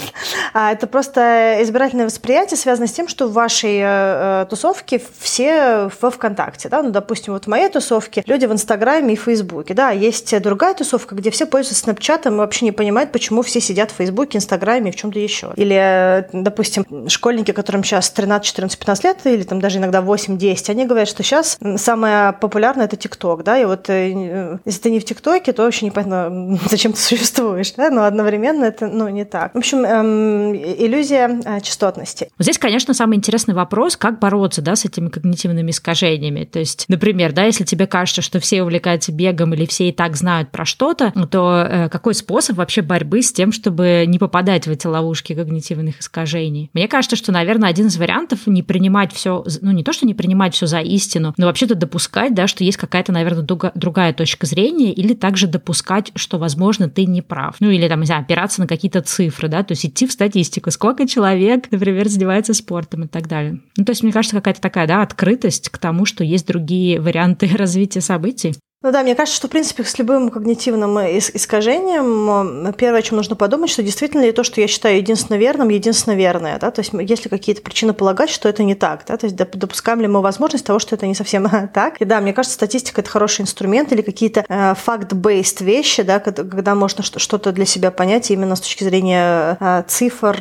А 0.52 0.72
это 0.72 0.88
просто 0.88 1.58
избирательное 1.60 2.06
восприятие 2.06 2.56
связано 2.56 2.88
с 2.88 2.92
тем, 2.92 3.06
что 3.06 3.28
в 3.28 3.32
вашей 3.32 4.46
тусовке 4.46 5.00
все 5.20 5.88
во 6.00 6.10
ВКонтакте. 6.10 6.68
Да? 6.68 6.82
Ну, 6.82 6.90
допустим, 6.90 7.34
вот 7.34 7.44
в 7.44 7.46
моей 7.46 7.68
тусовке 7.68 8.24
люди 8.26 8.46
в 8.46 8.52
Инстаграме 8.52 9.14
и 9.14 9.16
Фейсбуке. 9.16 9.74
Да, 9.74 9.90
есть 9.90 10.36
другая 10.40 10.74
тусовка, 10.74 11.14
где 11.14 11.30
все 11.30 11.46
пользуются 11.46 11.84
Снапчатом 11.84 12.34
и 12.34 12.38
вообще 12.38 12.64
не 12.64 12.72
понимают, 12.72 13.12
почему 13.12 13.42
все 13.42 13.60
сидят 13.60 13.79
сидят 13.80 13.92
в 13.92 13.94
Фейсбуке, 13.94 14.38
Инстаграме 14.38 14.90
и 14.90 14.92
в 14.92 14.96
чем-то 14.96 15.18
еще. 15.18 15.52
Или, 15.56 16.28
допустим, 16.32 17.08
школьники, 17.08 17.52
которым 17.52 17.82
сейчас 17.82 18.10
13, 18.10 18.46
14, 18.46 18.78
15 18.78 19.04
лет, 19.04 19.18
или 19.24 19.42
там 19.42 19.60
даже 19.60 19.78
иногда 19.78 20.02
8, 20.02 20.36
10, 20.36 20.70
они 20.70 20.86
говорят, 20.86 21.08
что 21.08 21.22
сейчас 21.22 21.58
самое 21.76 22.32
популярное 22.34 22.84
это 22.84 22.96
ТикТок, 22.96 23.42
да, 23.42 23.58
и 23.58 23.64
вот 23.64 23.88
э, 23.88 24.58
если 24.64 24.80
ты 24.80 24.90
не 24.90 25.00
в 25.00 25.04
ТикТоке, 25.04 25.52
то 25.52 25.62
вообще 25.62 25.86
непонятно, 25.86 26.58
зачем 26.70 26.92
ты 26.92 26.98
существуешь, 26.98 27.72
да, 27.72 27.90
но 27.90 28.04
одновременно 28.04 28.64
это, 28.64 28.86
ну, 28.86 29.08
не 29.08 29.24
так. 29.24 29.54
В 29.54 29.58
общем, 29.58 29.84
эм, 29.84 30.54
иллюзия 30.54 31.40
э, 31.44 31.60
частотности. 31.60 32.28
Здесь, 32.38 32.58
конечно, 32.58 32.92
самый 32.92 33.16
интересный 33.16 33.54
вопрос, 33.54 33.96
как 33.96 34.18
бороться, 34.18 34.60
да, 34.60 34.76
с 34.76 34.84
этими 34.84 35.08
когнитивными 35.08 35.70
искажениями. 35.70 36.44
То 36.44 36.58
есть, 36.58 36.84
например, 36.88 37.32
да, 37.32 37.44
если 37.44 37.64
тебе 37.64 37.86
кажется, 37.86 38.20
что 38.20 38.40
все 38.40 38.62
увлекаются 38.62 39.12
бегом 39.12 39.54
или 39.54 39.64
все 39.64 39.88
и 39.88 39.92
так 39.92 40.16
знают 40.16 40.50
про 40.50 40.64
что-то, 40.64 41.12
то 41.30 41.66
э, 41.68 41.88
какой 41.88 42.14
способ 42.14 42.56
вообще 42.56 42.82
борьбы 42.82 43.22
с 43.22 43.32
тем, 43.32 43.52
что 43.52 43.69
чтобы 43.70 44.04
не 44.08 44.18
попадать 44.18 44.66
в 44.66 44.70
эти 44.70 44.88
ловушки 44.88 45.32
когнитивных 45.32 46.00
искажений. 46.00 46.70
Мне 46.72 46.88
кажется, 46.88 47.14
что, 47.14 47.30
наверное, 47.30 47.68
один 47.68 47.86
из 47.86 47.96
вариантов 47.98 48.48
не 48.48 48.64
принимать 48.64 49.12
все, 49.12 49.44
ну 49.60 49.70
не 49.70 49.84
то, 49.84 49.92
что 49.92 50.06
не 50.06 50.14
принимать 50.14 50.54
все 50.54 50.66
за 50.66 50.80
истину, 50.80 51.34
но 51.36 51.46
вообще-то 51.46 51.76
допускать, 51.76 52.34
да, 52.34 52.48
что 52.48 52.64
есть 52.64 52.78
какая-то, 52.78 53.12
наверное, 53.12 53.46
другая 53.76 54.12
точка 54.12 54.46
зрения, 54.46 54.92
или 54.92 55.14
также 55.14 55.46
допускать, 55.46 56.10
что, 56.16 56.38
возможно, 56.38 56.88
ты 56.88 57.06
не 57.06 57.22
прав. 57.22 57.56
Ну 57.60 57.70
или 57.70 57.86
там, 57.86 58.00
не 58.00 58.06
знаю, 58.06 58.22
опираться 58.22 58.60
на 58.60 58.66
какие-то 58.66 59.02
цифры, 59.02 59.46
да, 59.46 59.62
то 59.62 59.70
есть 59.70 59.86
идти 59.86 60.08
в 60.08 60.12
статистику, 60.12 60.72
сколько 60.72 61.06
человек, 61.06 61.70
например, 61.70 62.08
занимается 62.08 62.54
спортом 62.54 63.04
и 63.04 63.06
так 63.06 63.28
далее. 63.28 63.60
Ну, 63.76 63.84
то 63.84 63.92
есть, 63.92 64.02
мне 64.02 64.10
кажется, 64.10 64.34
какая-то 64.34 64.60
такая, 64.60 64.88
да, 64.88 65.02
открытость 65.02 65.68
к 65.68 65.78
тому, 65.78 66.06
что 66.06 66.24
есть 66.24 66.48
другие 66.48 67.00
варианты 67.00 67.46
развития 67.56 68.00
событий. 68.00 68.56
Ну 68.82 68.92
да, 68.92 69.02
мне 69.02 69.14
кажется, 69.14 69.36
что, 69.36 69.46
в 69.46 69.50
принципе, 69.50 69.84
с 69.84 69.98
любым 69.98 70.30
когнитивным 70.30 70.98
искажением 71.00 72.72
первое, 72.72 73.00
о 73.00 73.02
чем 73.02 73.18
нужно 73.18 73.36
подумать, 73.36 73.68
что 73.68 73.82
действительно 73.82 74.22
ли 74.22 74.32
то, 74.32 74.42
что 74.42 74.62
я 74.62 74.66
считаю 74.68 74.96
единственно 74.96 75.36
верным, 75.36 75.68
единственно 75.68 76.14
верное. 76.14 76.58
Да? 76.58 76.70
То 76.70 76.80
есть 76.80 76.94
есть 76.94 77.24
ли 77.24 77.28
какие-то 77.28 77.60
причины 77.60 77.92
полагать, 77.92 78.30
что 78.30 78.48
это 78.48 78.62
не 78.62 78.74
так. 78.74 79.04
Да? 79.06 79.18
То 79.18 79.26
есть 79.26 79.36
допускаем 79.36 80.00
ли 80.00 80.06
мы 80.06 80.22
возможность 80.22 80.64
того, 80.64 80.78
что 80.78 80.94
это 80.94 81.06
не 81.06 81.14
совсем 81.14 81.46
так. 81.74 82.00
И 82.00 82.06
да, 82.06 82.22
мне 82.22 82.32
кажется, 82.32 82.54
статистика– 82.54 83.00
это 83.02 83.10
хороший 83.10 83.42
инструмент 83.42 83.92
или 83.92 84.00
какие-то 84.00 84.46
э, 84.48 84.74
fact-based 84.74 85.62
вещи, 85.62 86.02
да, 86.02 86.18
когда 86.18 86.74
можно 86.74 87.04
что-то 87.04 87.52
для 87.52 87.66
себя 87.66 87.90
понять 87.90 88.30
именно 88.30 88.56
с 88.56 88.62
точки 88.62 88.84
зрения 88.84 89.58
э, 89.60 89.82
цифр, 89.88 90.36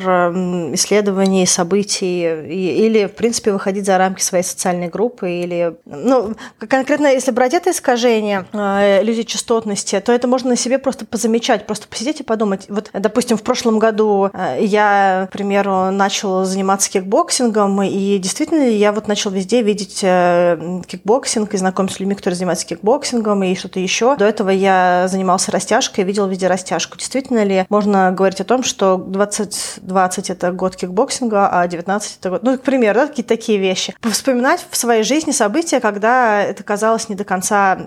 исследований, 0.72 1.44
событий, 1.44 2.22
или, 2.22 3.04
в 3.04 3.12
принципе, 3.12 3.52
выходить 3.52 3.84
за 3.84 3.98
рамки 3.98 4.22
своей 4.22 4.44
социальной 4.44 4.88
группы. 4.88 5.30
Или, 5.30 5.76
ну, 5.84 6.34
конкретно, 6.56 7.08
если 7.08 7.32
брать 7.32 7.52
это 7.52 7.70
искажение, 7.70 8.29
исследование 8.30 8.44
э, 8.52 9.02
иллюзий 9.02 9.24
частотности, 9.24 10.00
то 10.00 10.12
это 10.12 10.28
можно 10.28 10.50
на 10.50 10.56
себе 10.56 10.78
просто 10.78 11.04
позамечать, 11.04 11.66
просто 11.66 11.88
посидеть 11.88 12.20
и 12.20 12.22
подумать. 12.22 12.66
Вот, 12.68 12.90
допустим, 12.92 13.36
в 13.36 13.42
прошлом 13.42 13.78
году 13.78 14.30
э, 14.32 14.58
я, 14.60 15.28
к 15.30 15.32
примеру, 15.32 15.90
начал 15.90 16.44
заниматься 16.44 16.90
кикбоксингом, 16.90 17.82
и 17.82 18.18
действительно 18.18 18.62
я 18.62 18.92
вот 18.92 19.08
начал 19.08 19.30
везде 19.30 19.62
видеть 19.62 20.00
э, 20.02 20.80
кикбоксинг 20.86 21.54
и 21.54 21.56
знакомиться 21.56 21.96
с 21.96 22.00
людьми, 22.00 22.14
которые 22.14 22.36
занимаются 22.36 22.66
кикбоксингом 22.66 23.42
и 23.42 23.54
что-то 23.54 23.80
еще. 23.80 24.16
До 24.16 24.24
этого 24.24 24.50
я 24.50 25.06
занимался 25.08 25.52
растяжкой, 25.52 26.04
видел 26.04 26.26
везде 26.26 26.46
растяжку. 26.46 26.98
Действительно 26.98 27.44
ли 27.44 27.66
можно 27.68 28.12
говорить 28.12 28.40
о 28.40 28.44
том, 28.44 28.62
что 28.62 28.96
2020 28.96 30.30
это 30.30 30.52
год 30.52 30.76
кикбоксинга, 30.76 31.48
а 31.50 31.66
19 31.66 32.18
это 32.20 32.30
год... 32.30 32.42
Ну, 32.42 32.58
к 32.58 32.62
примеру, 32.62 33.00
да, 33.00 33.06
какие-то 33.06 33.28
такие 33.28 33.58
вещи. 33.58 33.94
Вспоминать 34.02 34.64
в 34.70 34.76
своей 34.76 35.02
жизни 35.02 35.30
события, 35.30 35.80
когда 35.80 36.42
это 36.42 36.62
казалось 36.62 37.08
не 37.08 37.14
до 37.14 37.24
конца 37.24 37.78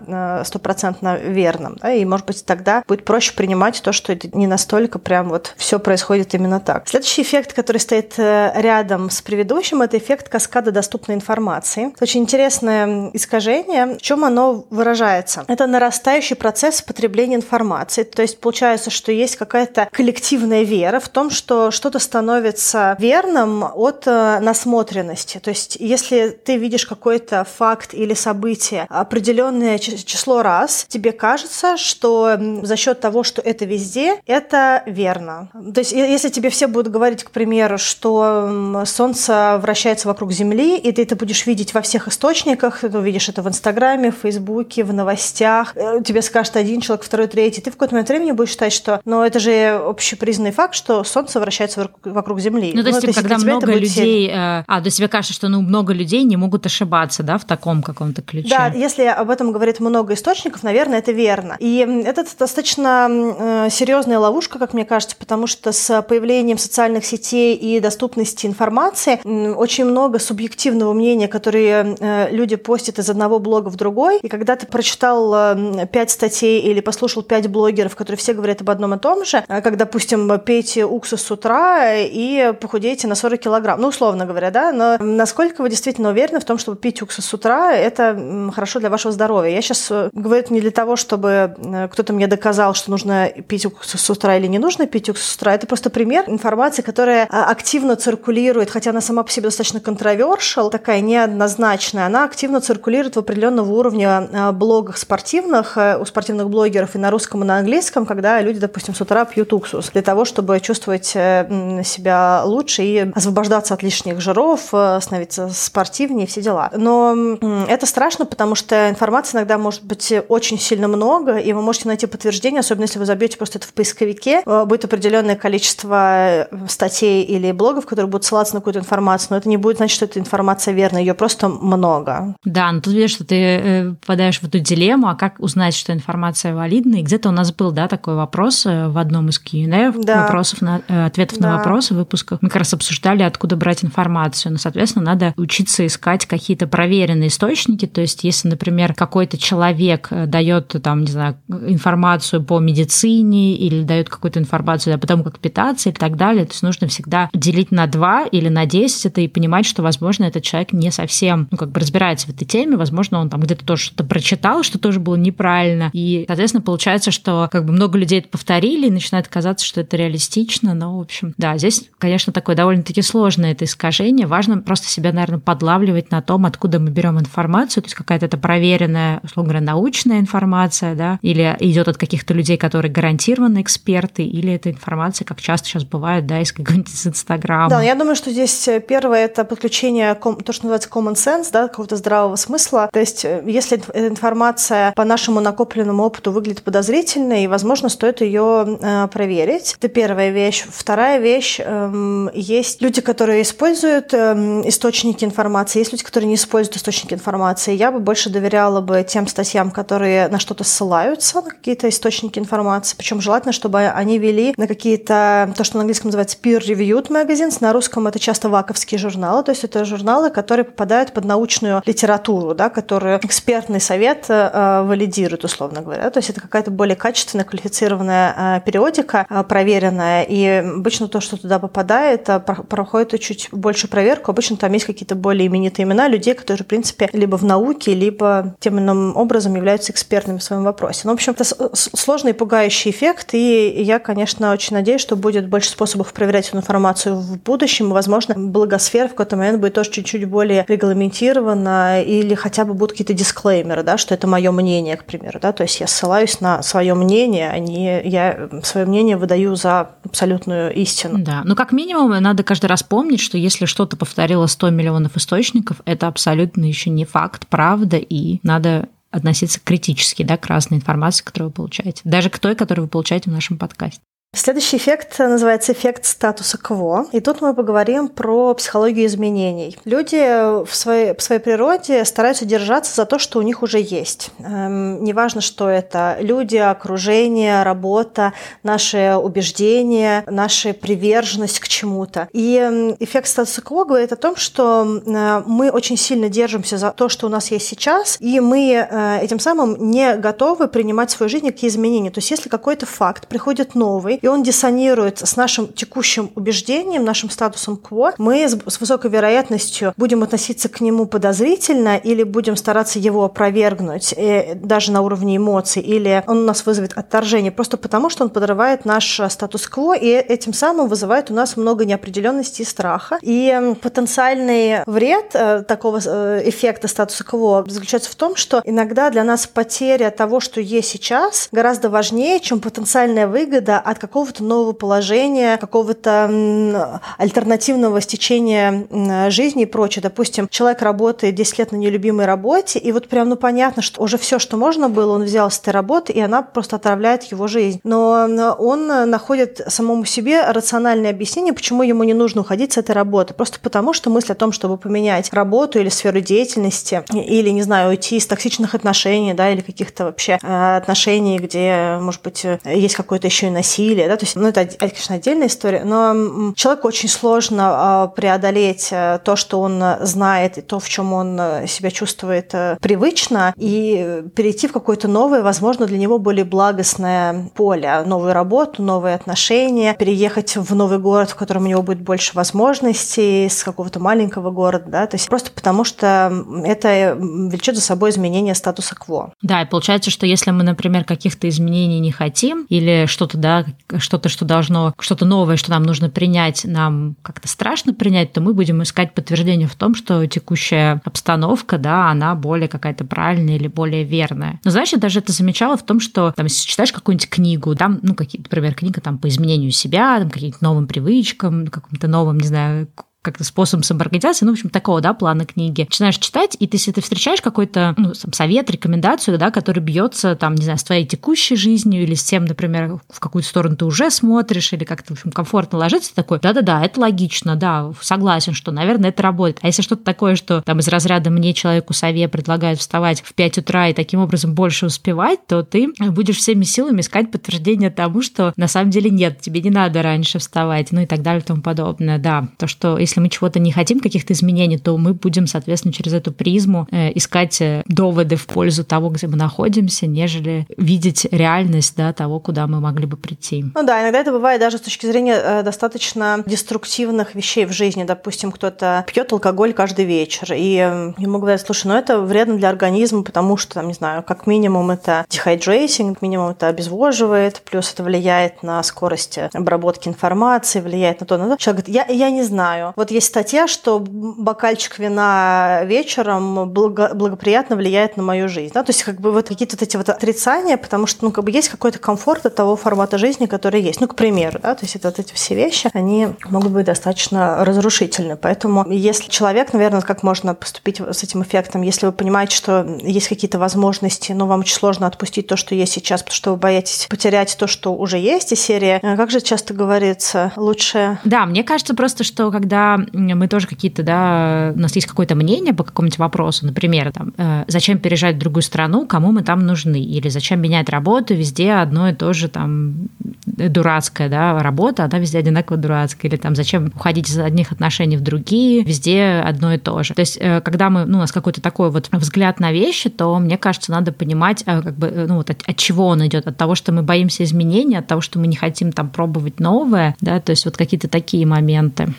стопроцентно 0.44 1.18
верным. 1.18 1.78
Да, 1.82 1.92
и, 1.92 2.06
может 2.06 2.26
быть, 2.26 2.46
тогда 2.46 2.84
будет 2.88 3.06
проще 3.06 3.34
принимать 3.34 3.82
то, 3.82 3.92
что 3.92 4.14
это 4.14 4.30
не 4.34 4.48
настолько 4.48 5.00
прям 5.00 5.30
вот 5.30 5.54
все 5.58 5.80
происходит 5.80 6.34
именно 6.34 6.60
так. 6.60 6.88
Следующий 6.88 7.22
эффект, 7.22 7.54
который 7.54 7.78
стоит 7.78 8.14
э, 8.18 8.52
рядом 8.56 9.10
с 9.10 9.22
предыдущим, 9.22 9.82
это 9.82 9.98
эффект 9.98 10.30
каскада 10.30 10.72
доступной 10.72 11.16
информации. 11.16 11.90
Это 11.90 12.04
очень 12.04 12.22
интересное 12.22 13.12
искажение. 13.14 13.98
В 13.98 14.02
чем 14.02 14.26
оно 14.26 14.66
выражается? 14.70 15.46
Это 15.48 15.68
нарастающий 15.68 16.36
процесс 16.36 16.82
потребления 16.82 17.36
информации. 17.36 18.04
То 18.04 18.22
есть 18.22 18.40
получается, 18.40 18.90
что 18.90 19.12
есть 19.12 19.36
какая-то 19.36 19.88
коллективная 19.92 20.64
вера 20.64 21.00
в 21.00 21.10
том, 21.10 21.30
что 21.30 21.72
что-то 21.72 22.00
становится 22.00 22.96
верным 23.00 23.64
от 23.64 24.08
э, 24.08 24.40
насмотренности. 24.40 25.40
То 25.40 25.50
есть 25.50 25.78
если 25.80 26.30
ты 26.30 26.58
видишь 26.58 26.86
какой-то 26.86 27.44
факт 27.44 27.94
или 27.94 28.14
событие 28.14 28.86
определенное 28.90 29.78
число 29.78 30.23
раз, 30.28 30.86
тебе 30.88 31.12
кажется, 31.12 31.78
что 31.78 32.38
за 32.62 32.76
счет 32.76 33.00
того, 33.00 33.24
что 33.24 33.42
это 33.42 33.66
везде, 33.66 34.20
это 34.26 34.84
верно. 34.86 35.50
То 35.74 35.80
есть 35.82 35.92
если 35.92 36.30
тебе 36.30 36.50
все 36.50 36.68
будут 36.68 36.92
говорить, 36.92 37.24
к 37.24 37.32
примеру, 37.32 37.78
что 37.78 38.84
Солнце 38.86 39.60
вращается 39.62 40.08
вокруг 40.08 40.32
Земли, 40.32 40.78
и 40.78 40.92
ты 40.92 41.04
это 41.04 41.16
будешь 41.16 41.46
видеть 41.46 41.74
во 41.74 41.82
всех 41.82 42.08
источниках, 42.08 42.82
ты 42.82 42.98
увидишь 42.98 43.30
это 43.30 43.42
в 43.42 43.48
Инстаграме, 43.48 44.12
в 44.12 44.16
Фейсбуке, 44.22 44.84
в 44.84 44.94
новостях, 44.94 45.76
э, 45.76 46.02
тебе 46.04 46.22
скажет 46.22 46.56
один 46.56 46.82
человек, 46.82 47.06
второй, 47.06 47.28
третий, 47.28 47.62
ты 47.62 47.70
в 47.70 47.74
какой-то 47.74 47.96
момент 47.96 48.10
времени 48.10 48.32
будешь 48.32 48.52
считать, 48.52 48.74
что 48.74 49.02
ну, 49.06 49.22
это 49.22 49.40
же 49.40 49.82
общепризнанный 49.86 50.52
факт, 50.52 50.76
что 50.76 51.04
Солнце 51.04 51.40
вращается 51.40 51.90
вокруг 52.04 52.40
Земли. 52.40 52.72
Ну, 52.74 52.82
то 52.82 52.88
есть, 52.88 52.98
ну, 52.98 53.02
то 53.02 53.08
есть 53.08 53.20
когда 53.20 53.38
много 53.38 53.74
людей... 53.74 54.30
Э, 54.30 54.64
а, 54.68 54.80
то 54.80 54.86
есть 54.86 54.98
тебе 54.98 55.08
кажется, 55.08 55.34
что 55.34 55.50
ну, 55.50 55.62
много 55.62 55.94
людей 55.94 56.24
не 56.24 56.38
могут 56.38 56.66
ошибаться, 56.66 57.24
да, 57.24 57.38
в 57.38 57.46
таком 57.46 57.82
каком-то 57.82 58.22
ключе? 58.22 58.50
Да, 58.50 58.68
если 58.68 59.04
об 59.04 59.30
этом 59.30 59.52
говорит 59.52 59.80
много 59.80 60.13
источников, 60.14 60.64
наверное, 60.64 61.00
это 61.00 61.12
верно. 61.12 61.56
И 61.60 62.04
это 62.06 62.26
достаточно 62.38 63.08
э, 63.10 63.70
серьезная 63.70 64.20
ловушка, 64.20 64.60
как 64.60 64.74
мне 64.74 64.86
кажется, 64.86 65.16
потому 65.18 65.48
что 65.48 65.72
с 65.72 66.02
появлением 66.02 66.58
социальных 66.58 67.06
сетей 67.06 67.56
и 67.56 67.80
доступности 67.80 68.46
информации 68.46 69.20
очень 69.56 69.86
много 69.86 70.20
субъективного 70.20 70.94
мнения, 70.94 71.28
которые 71.28 71.96
э, 72.00 72.32
люди 72.32 72.56
постят 72.56 73.00
из 73.00 73.10
одного 73.10 73.40
блога 73.40 73.70
в 73.70 73.76
другой. 73.76 74.20
И 74.20 74.28
когда 74.28 74.56
ты 74.56 74.66
прочитал 74.66 75.56
пять 75.92 76.12
статей 76.12 76.62
или 76.62 76.80
послушал 76.80 77.24
пять 77.24 77.48
блогеров, 77.48 77.96
которые 77.96 78.18
все 78.18 78.34
говорят 78.34 78.62
об 78.62 78.70
одном 78.70 78.94
и 78.94 79.00
том 79.00 79.26
же, 79.26 79.44
как, 79.48 79.78
допустим, 79.78 80.40
пейте 80.40 80.86
уксус 80.86 81.22
с 81.22 81.32
утра 81.32 81.94
и 81.96 82.54
похудеете 82.60 83.08
на 83.08 83.16
40 83.16 83.40
килограмм, 83.40 83.82
ну, 83.82 83.88
условно 83.88 84.26
говоря, 84.26 84.52
да, 84.52 84.72
но 84.72 84.98
насколько 85.00 85.62
вы 85.62 85.70
действительно 85.70 86.10
уверены 86.10 86.40
в 86.40 86.46
том, 86.46 86.58
чтобы 86.58 86.78
пить 86.78 87.02
уксус 87.02 87.26
с 87.26 87.34
утра, 87.34 87.74
это 87.74 88.52
хорошо 88.54 88.80
для 88.80 88.90
вашего 88.90 89.12
здоровья. 89.12 89.54
Я 89.54 89.62
сейчас 89.62 89.92
э, 90.06 90.10
говорю 90.14 90.42
это 90.42 90.54
не 90.54 90.62
для 90.62 90.72
того, 90.72 90.96
чтобы 90.96 91.56
э, 91.58 91.88
кто-то 91.92 92.14
мне 92.14 92.28
доказал, 92.28 92.74
что 92.74 92.92
нужно 92.92 93.30
пить 93.48 93.66
уксус 93.66 94.02
с 94.02 94.10
утра 94.10 94.38
или 94.38 94.48
не 94.48 94.60
нужно 94.60 94.88
пить 94.88 95.10
уксус 95.10 95.28
с 95.28 95.36
утра. 95.36 95.54
Это 95.54 95.68
просто 95.68 95.90
пример 95.90 96.26
информации, 96.28 96.82
которая 96.82 97.28
а, 97.30 97.50
активно 97.50 97.96
циркулирует, 97.96 98.70
хотя 98.70 98.92
она 98.92 99.02
сама 99.02 99.24
по 99.24 99.32
себе 99.32 99.44
достаточно 99.44 99.80
контровершил, 99.80 100.70
такая 100.70 101.02
неоднозначная, 101.02 102.06
она 102.06 102.26
активно 102.26 102.62
циркулирует 102.62 103.16
в 103.16 103.20
определенного 103.20 103.72
уровня 103.72 104.30
а, 104.34 104.52
блогах 104.52 104.98
спортивных, 104.98 105.78
э, 105.78 105.98
у 105.98 106.06
спортивных 106.06 106.50
блогеров 106.50 106.96
и 106.96 106.98
на 106.98 107.12
русском, 107.12 107.44
и 107.44 107.46
на 107.46 107.58
английском, 107.58 108.06
когда 108.06 108.42
люди, 108.42 108.60
допустим, 108.60 108.96
с 108.96 109.02
утра 109.02 109.26
пьют 109.26 109.54
уксус 109.54 109.90
для 109.92 110.02
того, 110.02 110.26
чтобы 110.26 110.60
чувствовать 110.60 111.06
себя 111.06 112.44
лучше 112.46 112.84
и 112.84 113.12
освобождаться 113.14 113.74
от 113.74 113.84
лишних 113.84 114.22
жиров, 114.22 114.74
становиться 115.02 115.50
спортивнее, 115.50 116.28
все 116.28 116.42
дела. 116.42 116.72
Но 116.76 117.38
это 117.68 117.86
страшно, 117.86 118.26
потому 118.26 118.56
что 118.56 118.90
информации 118.90 119.38
иногда 119.38 119.58
может 119.58 119.83
быть 119.86 120.14
очень 120.28 120.60
сильно 120.60 120.88
много, 120.88 121.38
и 121.38 121.54
вы 121.54 121.62
можете 121.62 121.88
найти 121.88 122.08
подтверждение, 122.08 122.60
особенно 122.60 122.84
если 122.84 123.00
вы 123.00 123.06
забьете 123.06 123.38
просто 123.38 123.60
это 123.60 123.68
в 123.68 123.74
поисковике. 123.74 124.42
Э, 124.46 124.66
будет 124.66 124.86
определенное 124.86 125.36
количество 125.36 126.48
э, 126.50 126.68
статей 126.68 127.24
или 127.24 127.52
блогов, 127.52 127.86
которые 127.86 128.10
будут 128.10 128.26
ссылаться 128.26 128.56
на 128.56 128.62
какую-то 128.62 128.80
информацию, 128.80 129.28
но 129.32 129.38
это 129.38 129.50
не 129.50 129.58
будет 129.58 129.78
значить, 129.78 129.96
что 129.96 130.06
эта 130.06 130.20
информация 130.20 130.74
верна, 130.74 131.00
ее 131.00 131.14
просто 131.14 131.50
много. 131.50 132.36
Да, 132.44 132.72
но 132.72 132.82
тут 132.82 132.94
видишь, 132.94 133.12
что 133.12 133.26
ты 133.26 133.36
э, 133.36 133.94
попадаешь 134.02 134.40
в 134.40 134.44
эту 134.44 134.60
дилемму, 134.60 135.10
а 135.10 135.16
как 135.16 135.40
узнать, 135.40 135.76
что 135.76 135.94
информация 135.94 136.56
валидна? 136.56 136.96
И 136.96 137.04
где-то 137.04 137.30
у 137.30 137.32
нас 137.32 137.52
был, 137.52 137.72
да, 137.72 137.88
такой 137.88 138.16
вопрос 138.16 138.66
в 138.66 138.98
одном 138.98 139.30
из 139.30 139.40
Q&A, 139.40 139.92
да. 139.92 140.24
вопросов 140.24 140.62
на, 140.62 140.82
ответов 141.06 141.40
да. 141.40 141.50
на 141.50 141.58
вопросы 141.58 141.94
в 141.94 141.98
выпусках. 141.98 142.42
Мы 142.42 142.50
как 142.50 142.60
раз 142.60 142.74
обсуждали, 142.74 143.24
откуда 143.24 143.56
брать 143.56 143.84
информацию. 143.84 144.54
Но, 144.54 144.58
соответственно, 144.58 145.06
надо 145.06 145.34
учиться 145.38 145.86
искать 145.86 146.26
какие-то 146.26 146.68
проверенные 146.68 147.28
источники. 147.28 147.86
То 147.86 148.02
есть, 148.02 148.24
если, 148.24 148.50
например, 148.50 148.94
какой-то 148.94 149.38
человек 149.38 149.73
э, 150.12 150.26
дает 150.26 150.76
там, 150.82 151.02
не 151.02 151.12
знаю, 151.12 151.38
информацию 151.50 152.44
по 152.44 152.60
медицине 152.60 153.56
или 153.56 153.84
дает 153.84 154.10
какую-то 154.10 154.40
информацию 154.40 154.98
по 155.00 155.08
тому, 155.08 155.24
как 155.24 155.40
питаться 155.40 155.90
и 155.90 155.92
так 155.92 156.16
далее, 156.18 156.46
то 156.46 156.52
есть 156.52 156.64
нужно 156.64 156.88
всегда 156.88 157.30
делить 157.34 157.72
на 157.72 157.88
два 157.88 158.26
или 158.26 158.50
на 158.50 158.66
десять 158.66 159.06
это 159.06 159.22
и 159.22 159.28
понимать, 159.28 159.66
что, 159.66 159.84
возможно, 159.84 160.26
этот 160.26 160.44
человек 160.44 160.74
не 160.74 160.92
совсем, 160.92 161.48
ну, 161.52 161.58
как 161.58 161.72
бы 161.72 161.80
разбирается 161.80 162.28
в 162.28 162.30
этой 162.30 162.46
теме, 162.46 162.78
возможно, 162.78 163.20
он 163.20 163.30
там 163.30 163.42
где-то 163.42 163.66
тоже 163.66 163.84
что-то 163.84 164.04
прочитал, 164.04 164.64
что 164.64 164.80
тоже 164.80 165.00
было 165.00 165.16
неправильно, 165.16 165.90
и, 165.94 166.26
соответственно, 166.28 166.62
получается, 166.62 167.12
что 167.12 167.50
как 167.52 167.66
бы 167.66 167.74
много 167.74 167.98
людей 167.98 168.20
это 168.20 168.30
повторили, 168.30 168.88
и 168.88 168.92
начинает 168.92 169.28
казаться, 169.28 169.66
что 169.66 169.82
это 169.82 169.98
реалистично, 169.98 170.74
но, 170.74 170.98
в 170.98 171.02
общем, 171.02 171.34
да, 171.38 171.58
здесь, 171.58 171.90
конечно, 171.98 172.32
такое 172.34 172.56
довольно-таки 172.56 173.02
сложное 173.02 173.52
это 173.52 173.66
искажение, 173.66 174.28
важно 174.28 174.60
просто 174.60 174.88
себя, 174.88 175.12
наверное, 175.12 175.40
подлавливать 175.40 176.12
на 176.12 176.22
том, 176.22 176.46
откуда 176.46 176.80
мы 176.80 176.90
берем 176.90 177.20
информацию, 177.20 177.84
то 177.84 177.88
есть 177.88 177.96
какая-то 177.96 178.26
это 178.26 178.38
проверенная, 178.38 179.20
условно 179.24 179.52
говоря, 179.52 179.63
научная 179.64 180.20
информация, 180.20 180.96
да, 180.96 181.20
или 181.22 181.56
идет 181.60 181.88
от 181.88 181.98
каких-то 181.98 182.34
людей, 182.34 182.58
которые 182.58 182.92
гарантированно 182.92 183.62
эксперты, 183.62 184.24
или 184.24 184.54
это 184.54 184.70
информация, 184.72 185.26
как 185.26 185.42
часто 185.42 185.68
сейчас 185.68 185.84
бывает, 185.84 186.26
да, 186.26 186.42
из 186.42 186.52
какого-нибудь 186.52 186.92
Инстаграма. 187.06 187.70
Да, 187.70 187.82
я 187.82 187.96
думаю, 187.96 188.16
что 188.16 188.32
здесь 188.32 188.68
э, 188.68 188.80
первое 188.80 189.26
это 189.26 189.46
подключение 189.46 190.16
то, 190.16 190.54
что 190.54 190.66
называется 190.66 190.90
common 190.90 191.14
sense, 191.14 191.50
да, 191.52 191.68
какого-то 191.68 191.96
здравого 191.96 192.36
смысла. 192.36 192.90
То 192.92 193.00
есть, 193.00 193.26
э, 193.26 193.44
если 193.46 193.78
информация 193.94 194.92
по 194.94 195.06
нашему 195.06 195.40
накопленному 195.40 196.04
опыту 196.04 196.32
выглядит 196.32 196.64
подозрительной, 196.64 197.48
возможно, 197.48 197.90
стоит 197.90 198.22
ее 198.22 198.78
э, 198.82 199.08
проверить. 199.08 199.76
Это 199.78 199.88
первая 199.88 200.32
вещь. 200.32 200.66
Вторая 200.70 201.20
вещь, 201.20 201.60
э, 201.60 202.30
есть 202.34 202.82
люди, 202.82 203.02
которые 203.02 203.44
используют 203.44 204.14
э, 204.14 204.62
источники 204.66 205.24
информации, 205.24 205.80
есть 205.80 205.92
люди, 205.92 206.04
которые 206.04 206.28
не 206.28 206.36
используют 206.36 206.78
источники 206.78 207.14
информации. 207.14 207.76
Я 207.76 207.92
бы 207.92 208.00
больше 208.00 208.30
доверяла 208.30 208.82
бы 208.82 209.06
тем 209.08 209.28
статьям, 209.28 209.53
которые 209.72 210.28
на 210.28 210.40
что-то 210.40 210.64
ссылаются, 210.64 211.42
на 211.42 211.50
какие-то 211.50 211.90
источники 211.90 212.40
информации. 212.40 212.96
Причем 212.98 213.22
желательно, 213.22 213.54
чтобы 213.54 213.88
они 213.88 214.18
вели 214.20 214.54
на 214.58 214.68
какие-то, 214.68 215.54
то, 215.56 215.64
что 215.64 215.78
на 215.78 215.82
английском 215.82 216.08
называется 216.08 216.38
peer-reviewed 216.42 217.10
magazines, 217.10 217.58
на 217.62 217.74
русском 217.74 218.08
это 218.08 218.20
часто 218.20 218.50
ваковские 218.50 219.00
журналы, 219.00 219.44
то 219.44 219.52
есть 219.52 219.64
это 219.64 219.86
журналы, 219.86 220.30
которые 220.30 220.66
попадают 220.66 221.14
под 221.14 221.26
научную 221.26 221.82
литературу, 221.86 222.54
да, 222.56 222.70
которые 222.70 223.20
экспертный 223.22 223.80
совет 223.80 224.26
э, 224.30 224.84
валидирует, 224.86 225.44
условно 225.44 225.82
говоря. 225.82 226.10
То 226.10 226.20
есть 226.20 226.30
это 226.30 226.42
какая-то 226.42 226.72
более 226.72 226.96
качественная, 226.96 227.46
квалифицированная 227.46 228.58
э, 228.58 228.62
периодика, 228.66 229.26
э, 229.30 229.44
проверенная, 229.44 230.24
и 230.24 230.46
обычно 230.46 231.08
то, 231.08 231.20
что 231.20 231.38
туда 231.38 231.60
попадает, 231.60 232.30
э, 232.30 232.40
проходит 232.40 233.20
чуть 233.20 233.50
больше 233.52 233.88
проверку. 233.88 234.32
Обычно 234.32 234.58
там 234.58 234.72
есть 234.74 234.86
какие-то 234.86 235.16
более 235.16 235.48
именитые 235.48 235.86
имена 235.86 236.08
людей, 236.08 236.34
которые, 236.34 236.64
в 236.64 236.68
принципе, 236.68 237.10
либо 237.14 237.36
в 237.38 237.44
науке, 237.44 237.94
либо 237.94 238.56
тем 238.60 238.78
или 238.78 238.84
иным 238.84 239.16
образом 239.18 239.43
являются 239.56 239.92
экспертными 239.92 240.38
в 240.38 240.44
своем 240.44 240.64
вопросе. 240.64 241.02
Ну, 241.06 241.12
в 241.12 241.14
общем, 241.16 241.34
это 241.38 241.44
сложный 241.74 242.32
и 242.32 242.34
пугающий 242.34 242.92
эффект, 242.92 243.34
и 243.34 243.82
я, 243.82 244.00
конечно, 244.00 244.52
очень 244.52 244.76
надеюсь, 244.76 245.02
что 245.02 245.16
будет 245.16 245.48
больше 245.48 245.70
способов 245.70 246.14
проверять 246.14 246.50
эту 246.50 246.58
информацию 246.58 247.16
в 247.16 247.40
будущем, 247.40 247.90
возможно, 247.90 248.36
благосфера 248.36 249.08
в 249.08 249.12
какой-то 249.12 249.36
момент 249.36 249.60
будет 249.60 249.74
тоже 249.74 249.92
чуть-чуть 249.92 250.26
более 250.26 250.66
регламентирована, 250.68 252.02
или 252.02 252.36
хотя 252.36 252.66
бы 252.66 252.74
будут 252.74 252.92
какие-то 252.92 253.14
дисклеймеры, 253.14 253.84
да, 253.84 253.98
что 253.98 254.14
это 254.14 254.28
мое 254.28 254.52
мнение, 254.52 254.98
к 254.98 255.06
примеру, 255.06 255.40
да, 255.42 255.52
то 255.52 255.64
есть 255.64 255.80
я 255.80 255.88
ссылаюсь 255.88 256.40
на 256.42 256.64
свое 256.64 256.94
мнение, 256.94 257.50
а 257.50 257.60
не 257.60 258.02
я 258.08 258.50
свое 258.64 258.86
мнение 258.86 259.18
выдаю 259.18 259.56
за 259.56 259.92
абсолютную 260.04 260.74
истину. 260.74 261.20
Да, 261.20 261.42
ну 261.46 261.56
как 261.56 261.72
минимум 261.72 262.12
надо 262.22 262.44
каждый 262.44 262.68
раз 262.68 262.84
помнить, 262.84 263.20
что 263.20 263.38
если 263.38 263.66
что-то 263.66 263.98
повторило 263.98 264.48
100 264.48 264.70
миллионов 264.70 265.18
источников, 265.18 265.78
это 265.86 266.08
абсолютно 266.08 266.66
еще 266.66 266.90
не 266.90 267.06
факт, 267.06 267.48
правда, 267.48 267.98
и 267.98 268.40
надо 268.44 268.90
относиться 269.14 269.60
критически 269.64 270.24
да, 270.24 270.38
к 270.38 270.48
разной 270.48 270.80
информации, 270.80 271.24
которую 271.24 271.50
вы 271.50 271.54
получаете. 271.54 272.02
Даже 272.04 272.30
к 272.30 272.40
той, 272.40 272.56
которую 272.56 272.86
вы 272.86 272.90
получаете 272.90 273.30
в 273.30 273.34
нашем 273.34 273.58
подкасте. 273.58 274.02
Следующий 274.36 274.78
эффект 274.78 275.20
называется 275.20 275.74
эффект 275.74 276.06
статуса 276.06 276.58
кво. 276.58 277.06
И 277.12 277.20
тут 277.20 277.42
мы 277.42 277.54
поговорим 277.54 278.08
про 278.08 278.56
психологию 278.56 279.06
изменений. 279.06 279.78
Люди 279.86 280.66
в 280.66 280.76
своей, 280.76 281.16
в 281.16 281.22
своей 281.22 281.40
природе 281.40 282.04
стараются 282.04 282.44
держаться 282.44 282.96
за 282.96 283.06
то, 283.06 283.20
что 283.20 283.38
у 283.38 283.44
них 283.44 283.62
уже 283.62 283.80
есть. 283.80 284.32
Эм, 284.40 285.04
неважно, 285.04 285.40
что 285.40 285.70
это 285.70 286.18
люди, 286.20 286.58
окружение, 286.58 287.62
работа, 287.62 288.34
наши 288.64 289.16
убеждения, 289.16 290.24
наша 290.26 290.74
приверженность 290.74 291.60
к 291.60 291.68
чему-то. 291.68 292.28
И 292.34 292.58
эм, 292.58 292.96
эффект 293.00 293.28
статуса 293.28 293.62
кво 293.62 293.86
говорит 293.86 294.14
о 294.14 294.16
том, 294.16 294.36
что 294.36 294.84
э, 295.06 295.44
мы 295.46 295.70
очень 295.70 295.96
сильно 295.96 296.28
держимся 296.28 296.80
за 296.80 296.90
то, 296.90 297.08
что 297.08 297.28
у 297.28 297.30
нас 297.30 297.52
есть 297.52 297.68
сейчас, 297.68 298.18
и 298.20 298.40
мы 298.40 298.74
э, 298.74 299.20
этим 299.22 299.38
самым 299.38 299.92
не 299.92 300.16
готовы 300.16 300.68
принимать 300.68 301.12
в 301.12 301.18
свою 301.18 301.30
жизнь 301.30 301.46
какие 301.46 301.70
изменения. 301.70 302.10
То 302.10 302.18
есть 302.18 302.32
если 302.32 302.50
какой-то 302.50 302.88
факт 302.88 303.28
приходит 303.28 303.76
новый, 303.76 304.23
и 304.24 304.28
он 304.28 304.42
диссонирует 304.42 305.20
с 305.20 305.36
нашим 305.36 305.68
текущим 305.68 306.32
убеждением, 306.36 307.04
нашим 307.04 307.30
статусом 307.30 307.76
кво, 307.76 308.14
мы 308.18 308.48
с 308.48 308.80
высокой 308.80 309.12
вероятностью 309.12 309.94
будем 309.98 310.24
относиться 310.24 310.70
к 310.70 310.80
нему 310.80 311.06
подозрительно 311.06 311.98
или 311.98 312.24
будем 312.24 312.56
стараться 312.56 313.00
его 313.00 313.26
опровергнуть, 313.26 314.14
э, 314.14 314.56
даже 314.56 314.94
на 314.94 315.02
уровне 315.02 315.36
эмоций, 315.38 315.82
или 315.82 316.24
он 316.26 316.38
у 316.38 316.46
нас 316.46 316.66
вызовет 316.66 316.94
отторжение, 316.94 317.52
просто 317.52 317.76
потому 317.76 318.10
что 318.10 318.24
он 318.24 318.30
подрывает 318.30 318.86
наш 318.86 319.20
статус-кво, 319.28 319.94
и 319.98 320.08
этим 320.08 320.54
самым 320.54 320.88
вызывает 320.88 321.30
у 321.30 321.34
нас 321.34 321.58
много 321.58 321.84
неопределенности 321.84 322.62
и 322.62 322.66
страха. 322.66 323.20
И 323.22 323.76
потенциальный 323.82 324.84
вред 324.86 325.32
э, 325.34 325.64
такого 325.68 326.00
э, 326.04 326.44
эффекта 326.46 326.88
статуса-кво 326.88 327.66
заключается 327.68 328.10
в 328.10 328.16
том, 328.16 328.38
что 328.38 328.62
иногда 328.64 329.10
для 329.10 329.26
нас 329.26 329.48
потеря 329.48 330.12
того, 330.12 330.40
что 330.40 330.62
есть 330.62 330.90
сейчас, 330.90 331.50
гораздо 331.52 331.90
важнее, 331.90 332.40
чем 332.40 332.62
потенциальная 332.62 333.28
выгода 333.28 333.80
от 333.80 334.00
какого 334.00 334.13
какого-то 334.14 334.44
нового 334.44 334.74
положения, 334.74 335.58
какого-то 335.58 337.02
альтернативного 337.18 338.00
стечения 338.00 338.86
жизни 339.32 339.64
и 339.64 339.66
прочее. 339.66 340.04
Допустим, 340.04 340.48
человек 340.52 340.84
работает 340.84 341.34
10 341.34 341.58
лет 341.58 341.72
на 341.72 341.78
нелюбимой 341.78 342.28
работе, 342.28 342.78
и 342.78 342.92
вот 342.92 343.08
прям, 343.08 343.30
ну, 343.30 343.38
понятно, 343.38 343.82
что 343.82 344.04
уже 344.04 344.20
все, 344.20 344.38
что 344.38 344.56
можно 344.56 344.88
было, 344.88 345.16
он 345.16 345.24
взял 345.24 345.50
с 345.50 345.58
этой 345.58 345.72
работы, 345.72 346.14
и 346.14 346.20
она 346.20 346.44
просто 346.44 346.76
отравляет 346.76 347.24
его 347.24 347.48
жизнь. 347.48 347.80
Но 347.84 348.28
он 348.60 348.86
находит 349.10 349.62
самому 349.68 350.06
себе 350.06 350.44
рациональное 350.44 351.10
объяснение, 351.10 351.52
почему 351.52 351.82
ему 351.82 352.04
не 352.04 352.14
нужно 352.14 352.42
уходить 352.42 352.74
с 352.74 352.78
этой 352.78 352.92
работы. 352.92 353.34
Просто 353.34 353.60
потому, 353.60 353.94
что 353.94 354.12
мысль 354.12 354.34
о 354.34 354.36
том, 354.36 354.52
чтобы 354.52 354.78
поменять 354.78 355.34
работу 355.34 355.80
или 355.80 355.90
сферу 355.90 356.20
деятельности, 356.20 357.04
или, 357.12 357.50
не 357.50 357.64
знаю, 357.64 357.90
уйти 357.90 358.18
из 358.18 358.28
токсичных 358.28 358.76
отношений, 358.76 359.34
да, 359.34 359.50
или 359.50 359.62
каких-то 359.62 360.06
вообще 360.06 360.38
э, 360.40 360.78
отношений, 360.78 361.40
где, 361.40 361.98
может 362.00 362.22
быть, 362.22 362.46
э, 362.46 362.60
есть 362.64 362.94
какое-то 362.94 363.26
еще 363.26 363.48
и 363.48 363.50
насилие, 363.50 363.93
да, 363.96 364.18
то 364.18 364.26
есть, 364.26 364.36
ну, 364.36 364.48
это, 364.48 364.66
конечно, 364.66 365.16
отдельная 365.16 365.48
история, 365.48 365.84
но 365.84 366.54
человеку 366.56 366.88
очень 366.88 367.10
сложно 367.10 367.64
а, 367.66 368.08
преодолеть 368.08 368.90
э, 368.92 369.20
то, 369.24 369.36
что 369.36 369.62
он 369.62 369.82
знает, 370.02 370.58
и 370.58 370.62
то, 370.62 370.80
в 370.80 370.90
чем 370.90 371.14
он 371.14 371.40
э, 371.40 371.68
себя 371.68 371.92
чувствует 371.92 372.54
э, 372.54 372.78
привычно, 372.82 373.54
и 373.58 374.24
перейти 374.36 374.68
в 374.68 374.74
какое-то 374.74 375.08
новое, 375.08 375.42
возможно, 375.42 375.86
для 375.86 375.98
него 375.98 376.20
более 376.20 376.46
благостное 376.46 377.50
поле, 377.56 378.04
новую 378.06 378.34
работу, 378.34 378.82
новые 378.82 379.16
отношения, 379.16 379.96
переехать 379.96 380.56
в 380.56 380.76
новый 380.76 381.00
город, 381.00 381.32
в 381.32 381.36
котором 381.36 381.64
у 381.64 381.68
него 381.68 381.82
будет 381.82 382.02
больше 382.02 382.36
возможностей, 382.36 383.50
с 383.50 383.64
какого-то 383.64 384.00
маленького 384.00 384.52
города, 384.52 384.86
да, 384.88 385.08
то 385.08 385.16
есть 385.16 385.28
просто 385.30 385.52
потому, 385.52 385.84
что 385.84 386.32
это 386.66 387.16
влечет 387.20 387.76
за 387.76 387.82
собой 387.82 388.10
изменение 388.12 388.56
статуса 388.56 388.96
кво. 388.96 389.34
Да, 389.42 389.62
и 389.62 389.66
получается, 389.66 390.12
что 390.12 390.26
если 390.26 390.52
мы, 390.52 390.64
например, 390.64 391.04
каких-то 391.04 391.48
изменений 391.50 392.00
не 392.00 392.12
хотим, 392.12 392.66
или 392.70 393.06
что-то, 393.06 393.38
да, 393.38 393.66
что-то, 393.98 394.30
что 394.30 394.46
должно, 394.46 394.94
что-то 395.00 395.26
новое, 395.26 395.58
что 395.58 395.72
нам 395.72 395.84
нужно 395.84 396.10
принять, 396.10 396.66
нам 396.66 397.16
как-то 397.22 397.48
страшно 397.48 397.94
принять, 397.94 398.34
то 398.34 398.42
мы 398.42 398.54
будем 398.54 398.82
искать 398.84 399.14
подтверждение 399.14 399.68
в 399.68 399.76
том, 399.76 399.96
что 399.96 400.26
текущая 400.26 401.02
обстановка, 401.06 401.78
да, 401.78 402.10
она 402.10 402.36
более 402.36 402.68
какая-то 402.68 403.06
правильная 403.06 403.56
или 403.56 403.68
более 403.68 404.04
верная. 404.04 404.60
Но 404.64 404.72
знаешь, 404.72 404.92
я 404.94 404.98
даже 404.98 405.20
это 405.20 405.32
замечала 405.32 405.78
в 405.78 405.84
том, 405.86 406.00
что 406.00 406.32
там, 406.36 406.46
если 406.46 406.68
читаешь 406.68 406.92
какую-нибудь 406.92 407.30
книгу, 407.30 407.76
там, 407.76 408.00
ну, 408.02 408.16
какие 408.16 408.42
например, 408.42 408.74
книга 408.76 409.02
там 409.02 409.18
по 409.18 409.28
изменению 409.28 409.72
себя, 409.72 410.20
там, 410.20 410.30
каким-то 410.30 410.58
новым 410.62 410.88
привычкам, 410.88 411.68
каким-то 411.68 412.08
новым, 412.08 412.40
не 412.40 412.48
знаю, 412.48 412.88
как-то 413.24 413.44
способом 413.44 413.84
самоорганизации, 413.84 414.46
ну, 414.46 414.52
в 414.52 414.56
общем, 414.56 414.70
такого, 414.70 415.02
да, 415.02 415.14
плана 415.14 415.46
книги. 415.46 415.82
Начинаешь 415.90 416.18
читать, 416.18 416.56
и 416.60 416.68
ты, 416.68 416.78
если 416.78 416.92
ты 416.92 417.02
встречаешь 417.02 417.42
какой-то 417.42 417.96
ну, 417.98 418.14
совет, 418.14 418.70
рекомендацию, 418.70 419.40
да, 419.40 419.50
который 419.50 419.80
бьется, 419.80 420.36
там, 420.36 420.56
не 420.56 420.64
знаю, 420.64 420.78
с 420.78 420.84
твоей 420.84 421.06
текущей 421.06 421.56
жизнью 421.56 422.04
или 422.04 422.16
с 422.16 422.24
тем, 422.24 422.46
например, 422.46 423.00
в 423.10 423.20
какую 423.20 423.44
сторону 423.44 423.78
ты 423.78 423.86
уже 423.86 424.12
смотришь, 424.12 424.74
или 424.74 424.84
как-то, 424.84 425.16
в 425.16 425.18
общем, 425.18 425.32
комфортно 425.32 425.80
ложиться, 425.80 426.14
такой, 426.14 426.40
да-да-да, 426.40 426.84
это 426.84 427.00
логично, 427.00 427.56
да, 427.56 427.92
согласен, 428.02 428.54
что, 428.54 428.72
наверное, 428.72 429.10
это 429.10 429.24
работает. 429.24 429.60
А 429.62 429.68
если 429.68 429.82
что-то 429.82 430.04
такое, 430.04 430.36
что 430.36 430.62
там 430.62 430.80
из 430.80 430.88
разряда 430.90 431.30
мне, 431.30 431.54
человеку 431.54 431.94
сове, 431.94 432.28
предлагают 432.28 432.80
вставать 432.80 433.22
в 433.22 433.34
5 433.34 433.60
утра 433.60 433.88
и 433.88 433.94
таким 433.94 434.20
образом 434.20 434.54
больше 434.54 434.88
успевать, 434.88 435.48
то 435.48 435.64
ты 435.64 435.94
будешь 436.00 436.38
всеми 436.38 436.64
силами 436.64 437.00
искать 437.00 437.32
подтверждение 437.32 437.90
тому, 437.90 438.22
что 438.22 438.54
на 438.58 438.68
самом 438.68 438.92
деле 438.92 439.10
нет, 439.10 439.40
тебе 439.40 439.62
не 439.62 439.70
надо 439.70 440.02
раньше 440.02 440.40
вставать, 440.40 440.92
ну 440.92 441.02
и 441.02 441.06
так 441.06 441.22
далее 441.22 441.42
и 441.42 441.46
тому 441.46 441.62
подобное. 441.62 442.18
Да, 442.18 442.50
то, 442.58 442.68
что 442.68 442.98
если 442.98 443.13
если 443.14 443.22
мы 443.22 443.30
чего-то 443.30 443.60
не 443.60 443.72
хотим, 443.72 444.00
каких-то 444.00 444.34
изменений, 444.34 444.80
то 444.80 444.98
мы 444.98 445.14
будем, 445.14 445.46
соответственно, 445.46 445.94
через 445.94 446.14
эту 446.14 446.32
призму 446.32 446.88
э, 446.92 447.16
искать 447.16 447.62
э, 447.62 447.84
доводы 447.86 448.36
в 448.36 448.48
пользу 448.48 448.84
того, 448.84 449.10
где 449.10 449.28
мы 449.28 449.36
находимся, 449.36 450.08
нежели 450.08 450.66
видеть 450.78 451.28
реальность 451.30 451.96
да, 451.96 452.12
того, 452.12 452.40
куда 452.40 452.66
мы 452.66 452.80
могли 452.80 453.06
бы 453.06 453.16
прийти. 453.16 453.66
Ну 453.76 453.84
да, 453.84 454.02
иногда 454.02 454.20
это 454.20 454.32
бывает 454.32 454.60
даже 454.60 454.80
с 454.80 454.82
точки 454.82 455.06
зрения 455.06 455.36
э, 455.36 455.64
достаточно 455.64 456.44
деструктивных 456.48 457.36
вещей 457.36 457.66
в 457.66 457.72
жизни. 457.72 458.04
Допустим, 458.04 458.52
кто-то 458.52 459.06
пьет 459.08 459.32
алкоголь 459.32 459.74
каждый 459.74 460.06
вечер, 460.06 460.54
и 460.54 460.74
ему 461.18 461.38
говорят, 461.38 461.62
слушай, 461.62 461.86
ну 461.86 461.94
это 461.94 462.20
вредно 462.20 462.58
для 462.58 462.70
организма, 462.70 463.22
потому 463.22 463.58
что, 463.58 463.76
там, 463.76 463.88
не 463.88 463.94
знаю, 463.94 464.24
как 464.24 464.48
минимум 464.48 464.90
это 464.90 465.26
как 465.44 466.22
минимум 466.22 466.50
это 466.50 466.68
обезвоживает, 466.68 467.62
плюс 467.62 467.94
это 467.94 468.02
влияет 468.02 468.64
на 468.64 468.82
скорость 468.82 469.38
обработки 469.54 470.08
информации, 470.08 470.80
влияет 470.80 471.20
на 471.20 471.26
то, 471.28 471.38
на 471.38 471.50
то. 471.50 471.58
Человек 471.58 471.86
говорит, 471.86 472.10
я, 472.10 472.14
я 472.14 472.30
не 472.32 472.44
знаю. 472.44 472.94
Вот 472.96 473.03
есть 473.12 473.28
статья, 473.28 473.68
что 473.68 474.00
бокальчик 474.00 475.00
вина 475.00 475.82
вечером 475.86 476.70
благо, 476.70 477.12
благоприятно 477.14 477.76
влияет 477.76 478.18
на 478.18 478.24
мою 478.24 478.50
жизнь. 478.50 478.74
Да? 478.74 478.84
То 478.84 478.92
есть 478.92 479.04
как 479.04 479.20
бы 479.20 479.32
вот 479.32 479.48
какие-то 479.48 479.76
вот 479.76 479.82
эти 479.82 479.98
вот 479.98 480.10
отрицания, 480.10 480.78
потому 480.78 481.08
что 481.08 481.26
ну, 481.26 481.32
как 481.32 481.44
бы 481.44 481.52
есть 481.52 481.70
какой-то 481.70 482.00
комфорт 482.00 482.46
от 482.46 482.56
того 482.56 482.76
формата 482.76 483.18
жизни, 483.18 483.46
который 483.46 483.82
есть. 483.82 484.02
Ну, 484.02 484.08
к 484.08 484.16
примеру, 484.16 484.60
да, 484.62 484.76
то 484.76 484.84
есть 484.84 484.96
это 484.96 485.10
вот 485.10 485.20
эти 485.20 485.34
все 485.34 485.56
вещи, 485.56 485.90
они 485.94 486.30
могут 486.46 486.72
быть 486.72 486.86
достаточно 486.86 487.64
разрушительны. 487.64 488.38
Поэтому 488.38 488.90
если 488.92 489.30
человек, 489.30 489.74
наверное, 489.74 490.02
как 490.02 490.24
можно 490.24 490.56
поступить 490.56 491.00
с 491.00 491.24
этим 491.24 491.44
эффектом, 491.44 491.82
если 491.82 492.06
вы 492.06 492.12
понимаете, 492.12 492.56
что 492.56 492.86
есть 493.02 493.28
какие-то 493.28 493.60
возможности, 493.60 494.32
но 494.32 494.48
вам 494.48 494.62
очень 494.62 494.76
сложно 494.76 495.08
отпустить 495.08 495.48
то, 495.48 495.56
что 495.56 495.76
есть 495.76 495.94
сейчас, 495.94 496.22
потому 496.24 496.36
что 496.36 496.52
вы 496.52 496.58
боитесь 496.58 497.08
потерять 497.10 497.56
то, 497.58 497.68
что 497.68 497.94
уже 497.94 498.18
есть, 498.18 498.52
и 498.52 498.56
серия, 498.56 499.00
э, 499.02 499.18
как 499.18 499.32
же 499.32 499.42
часто 499.42 499.74
говорится, 499.74 500.52
лучше... 500.56 501.20
Да, 501.24 501.46
мне 501.46 501.64
кажется 501.64 501.94
просто, 501.96 502.24
что 502.24 502.52
когда 502.52 502.93
мы 502.98 503.48
тоже 503.48 503.68
какие-то, 503.68 504.04
да, 504.04 504.74
у 504.76 504.80
нас 504.80 504.96
есть 504.96 505.08
какое-то 505.08 505.36
мнение 505.36 505.74
по 505.74 505.84
какому-нибудь 505.84 506.20
вопросу, 506.20 506.66
например, 506.66 507.12
там, 507.12 507.34
э, 507.38 507.66
зачем 507.68 508.00
переезжать 508.00 508.36
в 508.36 508.40
другую 508.40 508.64
страну, 508.64 509.06
кому 509.06 509.32
мы 509.32 509.44
там 509.44 509.66
нужны, 509.66 510.02
или 510.02 510.30
зачем 510.30 510.62
менять 510.62 510.90
работу, 510.90 511.34
везде 511.34 511.74
одно 511.74 512.10
и 512.10 512.14
то 512.14 512.34
же 512.34 512.48
там 512.48 513.10
дурацкая, 513.46 514.30
да, 514.30 514.60
работа, 514.60 515.06
она 515.06 515.20
везде 515.20 515.40
одинаково 515.40 515.78
дурацкая, 515.78 516.32
или 516.32 516.38
там 516.38 516.56
зачем 516.56 516.92
уходить 516.96 517.30
из 517.30 517.38
одних 517.38 517.72
отношений 517.72 518.18
в 518.18 518.22
другие, 518.22 518.84
везде 518.84 519.44
одно 519.46 519.74
и 519.74 519.78
то 519.78 520.04
же. 520.04 520.14
То 520.14 520.22
есть, 520.22 520.38
э, 520.40 520.62
когда 520.62 520.90
мы, 520.90 521.06
ну, 521.06 521.18
у 521.18 521.22
нас 521.22 521.32
какой-то 521.32 521.62
такой 521.62 521.92
вот 521.92 522.10
взгляд 522.12 522.60
на 522.60 522.72
вещи, 522.72 523.10
то, 523.10 523.38
мне 523.40 523.58
кажется, 523.58 523.92
надо 523.92 524.12
понимать, 524.12 524.64
э, 524.66 524.82
как 524.82 524.98
бы, 524.98 525.26
ну, 525.28 525.36
вот 525.38 525.50
от, 525.50 525.64
от 525.68 525.78
чего 525.78 526.08
он 526.08 526.26
идет, 526.26 526.48
от 526.48 526.58
того, 526.58 526.76
что 526.76 526.92
мы 526.92 527.04
боимся 527.04 527.44
изменений, 527.44 527.98
от 527.98 528.08
того, 528.08 528.22
что 528.22 528.40
мы 528.40 528.48
не 528.48 528.56
хотим 528.56 528.92
там 528.92 529.10
пробовать 529.10 529.60
новое, 529.60 530.16
да, 530.22 530.40
то 530.40 530.52
есть 530.52 530.66
вот 530.66 530.78
какие-то 530.78 531.08
такие 531.08 531.46
моменты. 531.46 532.14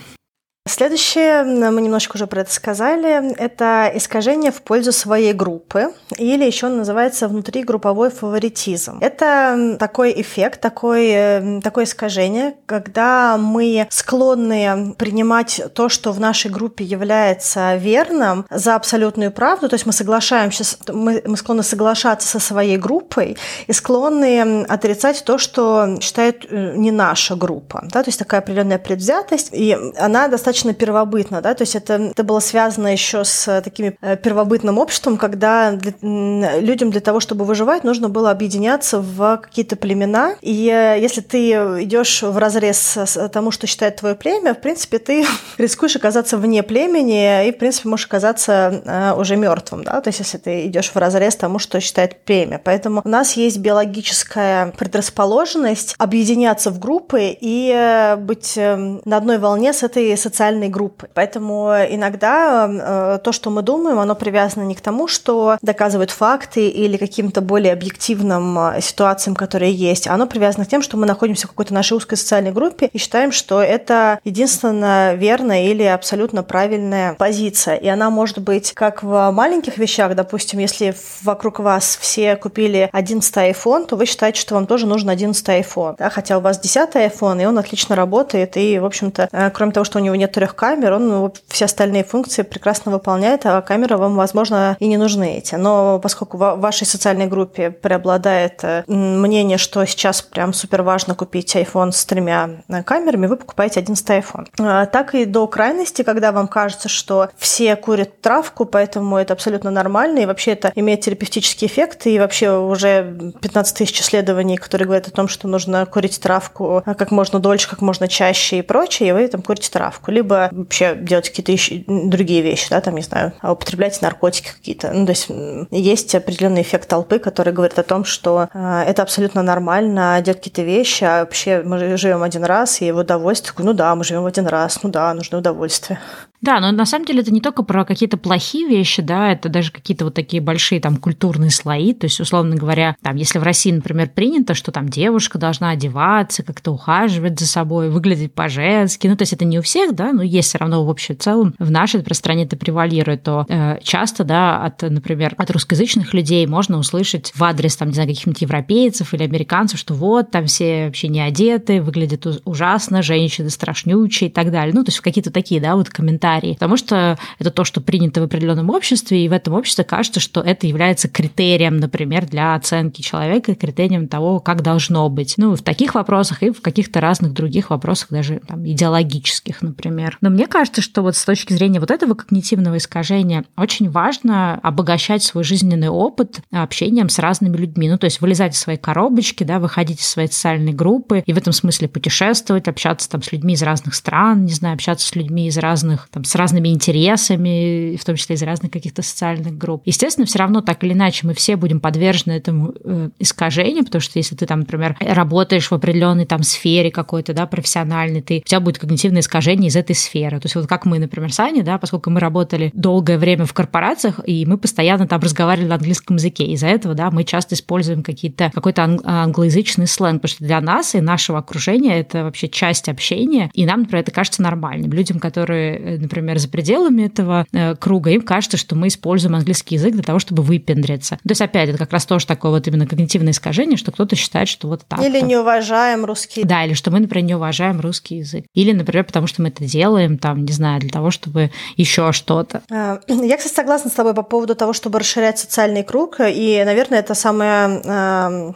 Следующее, 0.67 1.43
мы 1.43 1.83
немножко 1.83 2.17
уже 2.17 2.27
про 2.27 2.41
это 2.41 2.51
сказали, 2.51 3.35
это 3.35 3.93
искажение 3.95 4.51
в 4.51 4.63
пользу 4.63 4.93
своей 4.93 5.35
группы, 5.35 5.93
или 6.17 6.43
еще 6.43 6.69
называется 6.69 7.29
внутригрупповой 7.29 8.09
фаворитизм. 8.09 8.97
Это 9.03 9.77
такой 9.79 10.19
эффект, 10.23 10.63
такой, 10.63 11.61
такое 11.63 11.85
искажение, 11.85 12.55
когда 12.65 13.37
мы 13.37 13.87
склонны 13.91 14.95
принимать 14.97 15.61
то, 15.75 15.91
что 15.91 16.13
в 16.13 16.21
нашей 16.21 16.51
группе 16.51 16.83
является 16.83 17.77
верным, 17.77 18.47
за 18.49 18.75
абсолютную 18.75 19.33
правду, 19.33 19.69
то 19.69 19.75
есть 19.75 19.85
мы 19.85 19.93
соглашаемся, 19.93 20.65
мы, 20.91 21.23
мы 21.27 21.37
склонны 21.37 21.63
соглашаться 21.63 22.27
со 22.27 22.41
своей 22.41 22.79
группой 22.79 23.37
и 23.67 23.73
склонны 23.75 24.63
отрицать 24.63 25.25
то, 25.27 25.37
что 25.37 25.99
считает 26.01 26.47
э, 26.49 26.73
не 26.75 26.91
наша 26.91 27.37
группа. 27.37 27.85
Да? 27.93 28.03
То 28.03 28.09
есть 28.09 28.19
такая 28.19 28.41
определенная 28.41 28.79
предвзятость, 28.79 29.51
и 29.53 29.77
она 29.99 30.29
достаточно 30.29 30.54
достаточно 30.55 30.73
первобытно, 30.73 31.41
да, 31.41 31.55
то 31.55 31.63
есть 31.63 31.75
это, 31.75 31.95
это 31.95 32.23
было 32.23 32.39
связано 32.39 32.87
еще 32.93 33.25
с 33.25 33.61
такими 33.63 33.97
э, 34.01 34.17
первобытным 34.17 34.79
обществом, 34.79 35.17
когда 35.17 35.73
для, 35.73 36.61
людям 36.61 36.91
для 36.91 37.01
того, 37.01 37.19
чтобы 37.19 37.45
выживать, 37.45 37.83
нужно 37.83 38.09
было 38.09 38.31
объединяться 38.31 39.01
в 39.01 39.39
какие-то 39.39 39.75
племена, 39.75 40.35
и 40.43 40.69
э, 40.69 41.01
если 41.01 41.23
ты 41.23 41.51
идешь 41.83 42.23
в 42.23 42.39
разрез 42.39 42.97
тому, 43.33 43.51
что 43.51 43.67
считает 43.67 43.97
твое 43.97 44.15
племя, 44.15 44.55
в 44.55 44.61
принципе, 44.61 44.99
ты 44.99 45.27
рискуешь 45.59 45.97
оказаться 45.97 46.39
вне 46.39 46.63
племени 46.63 47.49
и, 47.49 47.51
в 47.51 47.59
принципе, 47.59 47.89
можешь 47.89 48.07
оказаться 48.07 48.83
э, 48.85 49.21
уже 49.21 49.35
мертвым, 49.35 49.83
да, 49.83 50.01
то 50.01 50.09
есть 50.09 50.21
если 50.21 50.39
ты 50.39 50.67
идешь 50.67 50.93
в 50.95 50.97
разрез 50.97 51.35
тому, 51.35 51.59
что 51.59 51.81
считает 51.81 52.25
племя. 52.25 52.61
Поэтому 52.63 53.03
у 53.05 53.09
нас 53.09 53.33
есть 53.33 53.59
биологическая 53.59 54.73
предрасположенность 54.79 55.97
объединяться 55.99 56.71
в 56.71 56.79
группы 56.79 57.37
и 57.41 58.15
быть 58.19 58.57
на 58.57 59.17
одной 59.17 59.39
волне 59.39 59.73
с 59.73 59.83
этой 59.83 60.17
социальной 60.17 60.44
группой. 60.53 61.09
Поэтому 61.15 61.73
иногда 61.89 62.69
э, 62.69 63.19
то, 63.23 63.33
что 63.33 63.51
мы 63.51 63.63
думаем, 63.63 63.99
оно 63.99 64.15
привязано 64.15 64.65
не 64.65 64.75
к 64.75 64.81
тому, 64.81 65.09
что 65.09 65.59
доказывают 65.63 66.11
факты 66.11 66.69
или 66.69 66.97
каким-то 66.97 67.41
более 67.41 67.73
объективным 67.73 68.59
э, 68.59 68.81
ситуациям, 68.81 69.37
которые 69.37 69.73
есть, 69.73 70.07
оно 70.07 70.27
привязано 70.27 70.65
к 70.65 70.69
тем, 70.69 70.83
что 70.83 70.97
мы 70.97 71.07
находимся 71.07 71.47
в 71.47 71.51
какой-то 71.51 71.75
нашей 71.75 71.97
узкой 71.97 72.17
социальной 72.17 72.53
группе 72.53 72.89
и 72.93 72.99
считаем, 72.99 73.33
что 73.33 73.63
это 73.63 74.19
единственно 74.25 75.15
верная 75.15 75.67
или 75.67 75.83
абсолютно 75.83 76.43
правильная 76.43 77.15
позиция. 77.15 77.77
И 77.77 77.89
она 77.89 78.11
может 78.11 78.39
быть 78.39 78.73
как 78.73 79.03
в 79.03 79.31
маленьких 79.31 79.79
вещах, 79.79 80.15
допустим, 80.15 80.59
если 80.59 80.95
вокруг 81.23 81.59
вас 81.59 81.99
все 82.01 82.37
купили 82.37 82.89
11 82.93 83.37
iPhone, 83.37 83.87
то 83.87 83.97
вы 83.97 84.07
считаете, 84.07 84.41
что 84.41 84.55
вам 84.55 84.67
тоже 84.67 84.87
нужен 84.87 85.09
11 85.11 85.47
iPhone, 85.49 85.97
да? 85.99 86.11
хотя 86.11 86.39
у 86.39 86.41
вас 86.41 86.59
10 86.59 86.91
iPhone, 86.95 87.43
и 87.43 87.47
он 87.47 87.59
отлично 87.59 87.97
работает, 87.97 88.57
и, 88.57 88.79
в 88.79 88.85
общем-то, 88.85 89.29
э, 89.31 89.51
кроме 89.51 89.73
того, 89.73 89.85
что 89.85 89.99
у 89.99 90.03
него 90.03 90.15
нет 90.15 90.34
трех 90.35 90.57
камер, 90.57 90.95
он 90.95 91.09
ну, 91.09 91.35
все 91.47 91.67
остальные 91.67 92.03
функции 92.03 92.43
прекрасно 92.43 92.91
выполняет, 92.91 93.47
а 93.47 93.63
камеры 93.63 93.97
вам, 93.97 94.17
возможно, 94.17 94.77
и 94.81 94.89
не 94.89 94.97
нужны 94.97 95.39
эти. 95.39 95.55
Но 95.55 96.01
поскольку 96.03 96.37
в 96.37 96.57
вашей 96.57 96.87
социальной 96.87 97.27
группе 97.27 97.71
преобладает 97.71 98.65
э, 98.65 98.83
мнение, 98.89 99.59
что 99.59 99.85
сейчас 99.87 100.23
прям 100.23 100.53
супер 100.53 100.83
важно 100.83 101.15
купить 101.15 101.55
iPhone 101.55 101.93
с 101.93 102.05
тремя 102.05 102.51
э, 102.69 102.83
камерами, 102.83 103.27
вы 103.27 103.37
покупаете 103.37 103.79
11 103.79 104.07
iPhone. 104.11 104.47
А, 104.59 104.87
так 104.87 105.15
и 105.15 105.25
до 105.25 105.47
крайности, 105.47 106.03
когда 106.03 106.33
вам 106.33 106.49
кажется, 106.49 106.89
что 106.89 107.29
все 107.37 107.77
курят 107.77 108.21
травку, 108.21 108.65
поэтому 108.65 109.17
это 109.17 109.35
абсолютно 109.35 109.71
нормально, 109.71 110.19
и 110.19 110.27
вообще 110.27 110.53
это 110.53 110.73
имеет 110.75 111.03
терапевтический 111.03 111.69
эффект, 111.69 112.07
и 112.07 112.19
вообще 112.19 112.59
уже 112.59 113.33
15 113.41 113.77
тысяч 113.77 114.01
исследований, 114.01 114.57
которые 114.57 114.87
говорят 114.87 115.07
о 115.07 115.13
том, 115.13 115.29
что 115.29 115.47
нужно 115.47 115.87
курить 115.87 116.21
травку 116.21 116.83
как 116.85 117.13
можно 117.13 117.39
дольше, 117.39 117.71
как 117.71 117.81
можно 117.81 118.09
чаще 118.09 118.59
и 118.59 118.63
прочее, 118.63 119.11
и 119.11 119.13
вы 119.13 119.29
там 119.29 119.43
курите 119.43 119.71
травку. 119.71 120.11
Либо 120.11 120.24
вообще 120.25 120.95
делать 120.95 121.29
какие-то 121.29 121.53
еще 121.53 121.85
другие 121.87 122.43
вещи, 122.43 122.69
да, 122.71 122.81
там, 122.81 122.97
не 122.97 123.03
знаю, 123.03 123.33
употреблять 123.43 124.01
наркотики 124.03 124.51
какие-то. 124.53 124.91
Ну, 124.93 125.07
то 125.07 125.13
есть 125.13 125.29
есть 125.71 126.15
определенный 126.15 126.63
эффект 126.63 126.89
толпы, 126.89 127.19
который 127.19 127.53
говорит 127.53 127.79
о 127.79 127.83
том, 127.83 128.05
что 128.05 128.49
э, 128.53 128.83
это 128.87 129.03
абсолютно 129.03 129.43
нормально 129.43 130.21
делать 130.23 130.39
какие-то 130.39 130.63
вещи, 130.63 131.05
а 131.05 131.21
вообще 131.21 131.63
мы 131.63 131.97
живем 131.97 132.23
один 132.23 132.45
раз, 132.45 132.81
и 132.83 132.91
в 132.93 132.99
удовольствие, 132.99 133.55
ну 133.59 133.73
да, 133.73 133.95
мы 133.95 134.05
живем 134.05 134.27
один 134.27 134.47
раз, 134.47 134.83
ну 134.83 134.91
да, 134.91 135.15
нужно 135.15 135.39
удовольствие. 135.39 135.99
Да, 136.45 136.61
но 136.61 136.73
на 136.73 136.85
самом 136.85 137.07
деле 137.07 137.23
это 137.23 137.33
не 137.33 137.41
только 137.41 137.63
про 137.63 137.87
какие-то 137.87 138.19
плохие 138.19 138.69
вещи, 138.69 139.01
да, 139.01 139.33
это 139.33 139.49
даже 139.49 139.73
какие-то 139.73 140.05
вот 140.05 140.13
такие 140.13 140.43
большие 140.43 140.79
там 140.79 140.99
культурные 140.99 141.51
слои. 141.51 141.95
То 141.95 142.05
есть, 142.05 142.21
условно 142.21 142.55
говоря, 142.55 142.97
там, 143.01 143.17
если 143.17 143.39
в 143.39 143.43
России, 143.43 143.73
например, 143.73 144.11
принято, 144.11 144.53
что 144.53 144.71
там 144.71 144.91
девушка 144.91 145.39
должна 145.39 145.71
одеваться, 145.71 146.43
как-то 146.43 146.73
ухаживать 146.73 147.41
за 147.41 147.47
собой, 147.47 147.89
выглядеть 147.89 148.35
по-женски, 148.35 149.07
ну, 149.07 149.17
то 149.17 149.23
есть 149.23 149.33
это 149.33 149.47
не 149.47 149.59
у 149.59 149.63
всех, 149.63 149.95
да, 149.95 150.13
но 150.13 150.23
есть 150.23 150.51
все 150.51 150.59
равно 150.59 150.85
в 150.85 150.91
общем 150.91 151.19
целом 151.19 151.55
в 151.59 151.71
нашей 151.71 152.05
стране 152.13 152.45
это 152.45 152.59
превалирует, 152.59 153.23
то 153.23 153.47
э, 153.49 153.79
часто, 153.83 154.23
да, 154.23 154.63
от, 154.63 154.83
например, 154.83 155.35
от 155.39 155.51
русскоязычных 155.51 156.13
людей 156.13 156.47
можно 156.47 156.77
услышать 156.77 157.33
в 157.35 157.43
адрес, 157.43 157.75
там, 157.75 157.89
не 157.89 157.95
знаю, 157.95 158.11
каких-нибудь 158.11 158.43
европейцев 158.43 159.15
или 159.15 159.23
американцев, 159.23 159.81
что 159.81 159.95
вот, 159.95 160.31
там 160.31 160.45
все 160.45 160.85
вообще 160.85 161.09
не 161.09 161.23
одеты, 161.23 161.81
выглядят 161.81 162.27
ужасно, 162.45 163.01
женщины 163.01 163.49
страшнючие 163.49 164.29
и 164.29 164.33
так 164.33 164.51
далее. 164.51 164.75
Ну, 164.75 164.85
то 164.85 164.91
есть 164.91 165.01
какие-то 165.01 165.31
такие, 165.31 165.59
да, 165.59 165.75
вот 165.75 165.89
комментарии 165.89 166.34
комментарии, 166.35 166.55
потому 166.55 166.77
что 166.77 167.19
это 167.39 167.51
то, 167.51 167.65
что 167.65 167.81
принято 167.81 168.21
в 168.21 168.25
определенном 168.25 168.71
обществе, 168.71 169.25
и 169.25 169.29
в 169.29 169.33
этом 169.33 169.55
обществе 169.55 169.85
кажется, 169.85 170.21
что 170.21 170.41
это 170.41 170.67
является 170.67 171.09
критерием, 171.09 171.79
например, 171.79 172.27
для 172.27 172.55
оценки 172.55 173.03
человека, 173.03 173.55
критерием 173.55 174.09
того, 174.09 174.41
как 174.41 174.63
должно 174.63 175.09
быть. 175.09 175.35
Ну, 175.37 175.57
в 175.57 175.63
таких 175.63 175.95
вопросах 175.95 176.43
и 176.43 176.51
в 176.51 176.61
каких-то 176.61 177.01
разных 177.01 177.33
других 177.33 177.71
вопросах, 177.71 178.09
даже 178.11 178.41
там, 178.47 178.67
идеологических, 178.67 179.63
например. 179.63 180.19
Но 180.21 180.31
мне 180.31 180.47
кажется, 180.47 180.83
что 180.83 181.03
вот 181.03 181.17
с 181.17 181.25
точки 181.25 181.53
зрения 181.53 181.81
вот 181.81 181.91
этого 181.91 182.15
когнитивного 182.15 182.77
искажения 182.77 183.45
очень 183.57 183.91
важно 183.91 184.55
обогащать 184.63 185.23
свой 185.23 185.45
жизненный 185.45 185.89
опыт 185.89 186.41
общением 186.51 187.09
с 187.09 187.19
разными 187.19 187.57
людьми. 187.57 187.89
Ну, 187.89 187.99
то 187.99 188.05
есть 188.05 188.21
вылезать 188.21 188.55
из 188.55 188.61
своей 188.61 188.79
коробочки, 188.79 189.45
да, 189.45 189.59
выходить 189.59 190.01
из 190.01 190.09
своей 190.09 190.29
социальной 190.29 190.73
группы 190.73 191.23
и 191.25 191.33
в 191.33 191.39
этом 191.39 191.53
смысле 191.53 191.89
путешествовать, 191.89 192.69
общаться 192.69 193.09
там 193.09 193.23
с 193.23 193.33
людьми 193.33 193.55
из 193.55 193.63
разных 193.63 193.95
стран, 193.95 194.45
не 194.45 194.53
знаю, 194.53 194.75
общаться 194.75 195.07
с 195.07 195.15
людьми 195.15 195.49
из 195.49 195.59
разных 195.59 196.09
там, 196.11 196.24
с 196.25 196.35
разными 196.35 196.69
интересами, 196.69 197.97
в 197.97 198.05
том 198.05 198.17
числе 198.17 198.37
из 198.37 198.43
разных 198.43 198.73
каких-то 198.73 199.03
социальных 199.03 199.57
групп. 199.57 199.83
Естественно, 199.85 200.27
все 200.27 200.39
равно 200.39 200.61
так 200.61 200.83
или 200.85 200.93
иначе 200.93 201.27
мы 201.27 201.35
все 201.35 201.57
будем 201.57 201.81
подвержены 201.81 202.33
этому 202.33 202.75
э, 202.83 203.11
искажению, 203.19 203.85
потому 203.85 204.01
что 204.01 204.19
если 204.19 204.35
ты 204.35 204.47
там, 204.47 204.61
например, 204.61 204.97
работаешь 205.01 205.71
в 205.71 205.73
определенной 205.73 206.27
там 206.27 206.43
сфере 206.43 206.91
какой-то, 206.91 207.33
да, 207.33 207.47
профессиональной, 207.47 208.23
ты, 208.23 208.39
у 208.39 208.49
тебя 208.49 208.61
будет 208.61 208.79
когнитивное 208.79 209.21
искажение 209.21 209.69
из 209.69 209.77
этой 209.77 209.95
сферы. 209.95 210.41
То 210.41 210.47
есть 210.47 210.55
вот 210.55 210.67
как 210.67 210.85
мы, 210.85 210.99
например, 210.99 211.33
с 211.33 211.41
Аней, 211.41 211.63
да, 211.63 211.79
поскольку 211.79 212.11
мы 212.11 212.21
работали 212.21 212.71
долгое 212.75 213.19
время 213.19 213.45
в 213.45 213.53
корпорациях, 213.53 214.21
и 214.27 214.47
мы 214.47 214.59
постоянно 214.59 215.07
там 215.07 215.21
разговаривали 215.21 215.69
на 215.69 215.75
английском 215.77 216.17
языке, 216.17 216.45
из-за 216.47 216.69
этого, 216.69 216.95
да, 216.95 217.11
мы 217.11 217.25
часто 217.25 217.55
используем 217.55 218.03
какие-то, 218.03 218.51
какой-то 218.55 218.99
англоязычный 219.05 219.87
сленг, 219.87 220.23
потому 220.23 220.37
что 220.37 220.45
для 220.45 220.61
нас 220.61 220.95
и 220.95 221.01
нашего 221.01 221.39
окружения 221.39 221.99
это 222.01 222.25
вообще 222.25 222.49
часть 222.49 222.89
общения, 222.89 223.51
и 223.55 223.67
нам, 223.67 223.81
например, 223.81 224.03
это 224.03 224.13
кажется 224.13 224.43
нормальным. 224.43 224.93
Людям, 224.93 225.19
которые, 225.19 225.77
э, 225.77 226.04
например, 226.05 226.39
за 226.39 226.49
пределами 226.49 227.03
этого 227.03 227.47
э, 227.53 227.75
круга, 227.77 228.11
им 228.11 228.23
кажется, 228.23 228.57
что 228.57 228.77
мы 228.77 228.89
используем 228.89 229.35
английский 229.35 229.75
язык 229.75 229.93
для 229.93 230.03
того, 230.03 230.19
чтобы 230.19 230.43
выпендриться. 230.43 231.17
То 231.17 231.31
есть, 231.31 231.41
опять, 231.41 231.69
это 231.69 231.79
как 231.79 231.93
раз 231.93 232.07
тоже 232.07 232.27
такое 232.27 232.53
вот 232.53 232.67
именно 232.69 232.87
когнитивное 232.87 233.33
искажение, 233.33 233.77
что 233.77 233.93
кто-то 233.93 234.17
считает, 234.17 234.49
что 234.49 234.69
вот 234.69 234.83
так. 234.87 235.01
Или 235.01 235.21
не 235.21 235.37
уважаем 235.37 236.05
русский. 236.05 236.45
Да, 236.45 236.65
или 236.65 236.75
что 236.75 236.91
мы, 236.91 237.01
например, 237.01 237.25
не 237.25 237.35
уважаем 237.35 237.81
русский 237.81 238.17
язык. 238.17 238.45
Или, 238.55 238.73
например, 238.73 239.05
потому 239.05 239.27
что 239.27 239.43
мы 239.43 239.49
это 239.49 239.65
делаем, 239.65 240.19
там, 240.19 240.45
не 240.45 240.53
знаю, 240.53 240.81
для 240.81 240.91
того, 240.91 241.11
чтобы 241.11 241.51
еще 241.77 242.13
что-то. 242.13 242.63
А, 242.71 243.01
я, 243.09 243.37
кстати, 243.37 243.55
согласна 243.55 243.91
с 243.91 243.95
тобой 243.95 244.15
по 244.15 244.23
поводу 244.23 244.55
того, 244.55 244.73
чтобы 244.73 244.99
расширять 244.99 245.39
социальный 245.39 245.83
круг. 245.83 246.21
И, 246.21 246.63
наверное, 246.65 247.01
это 247.01 247.15
самое 247.15 248.55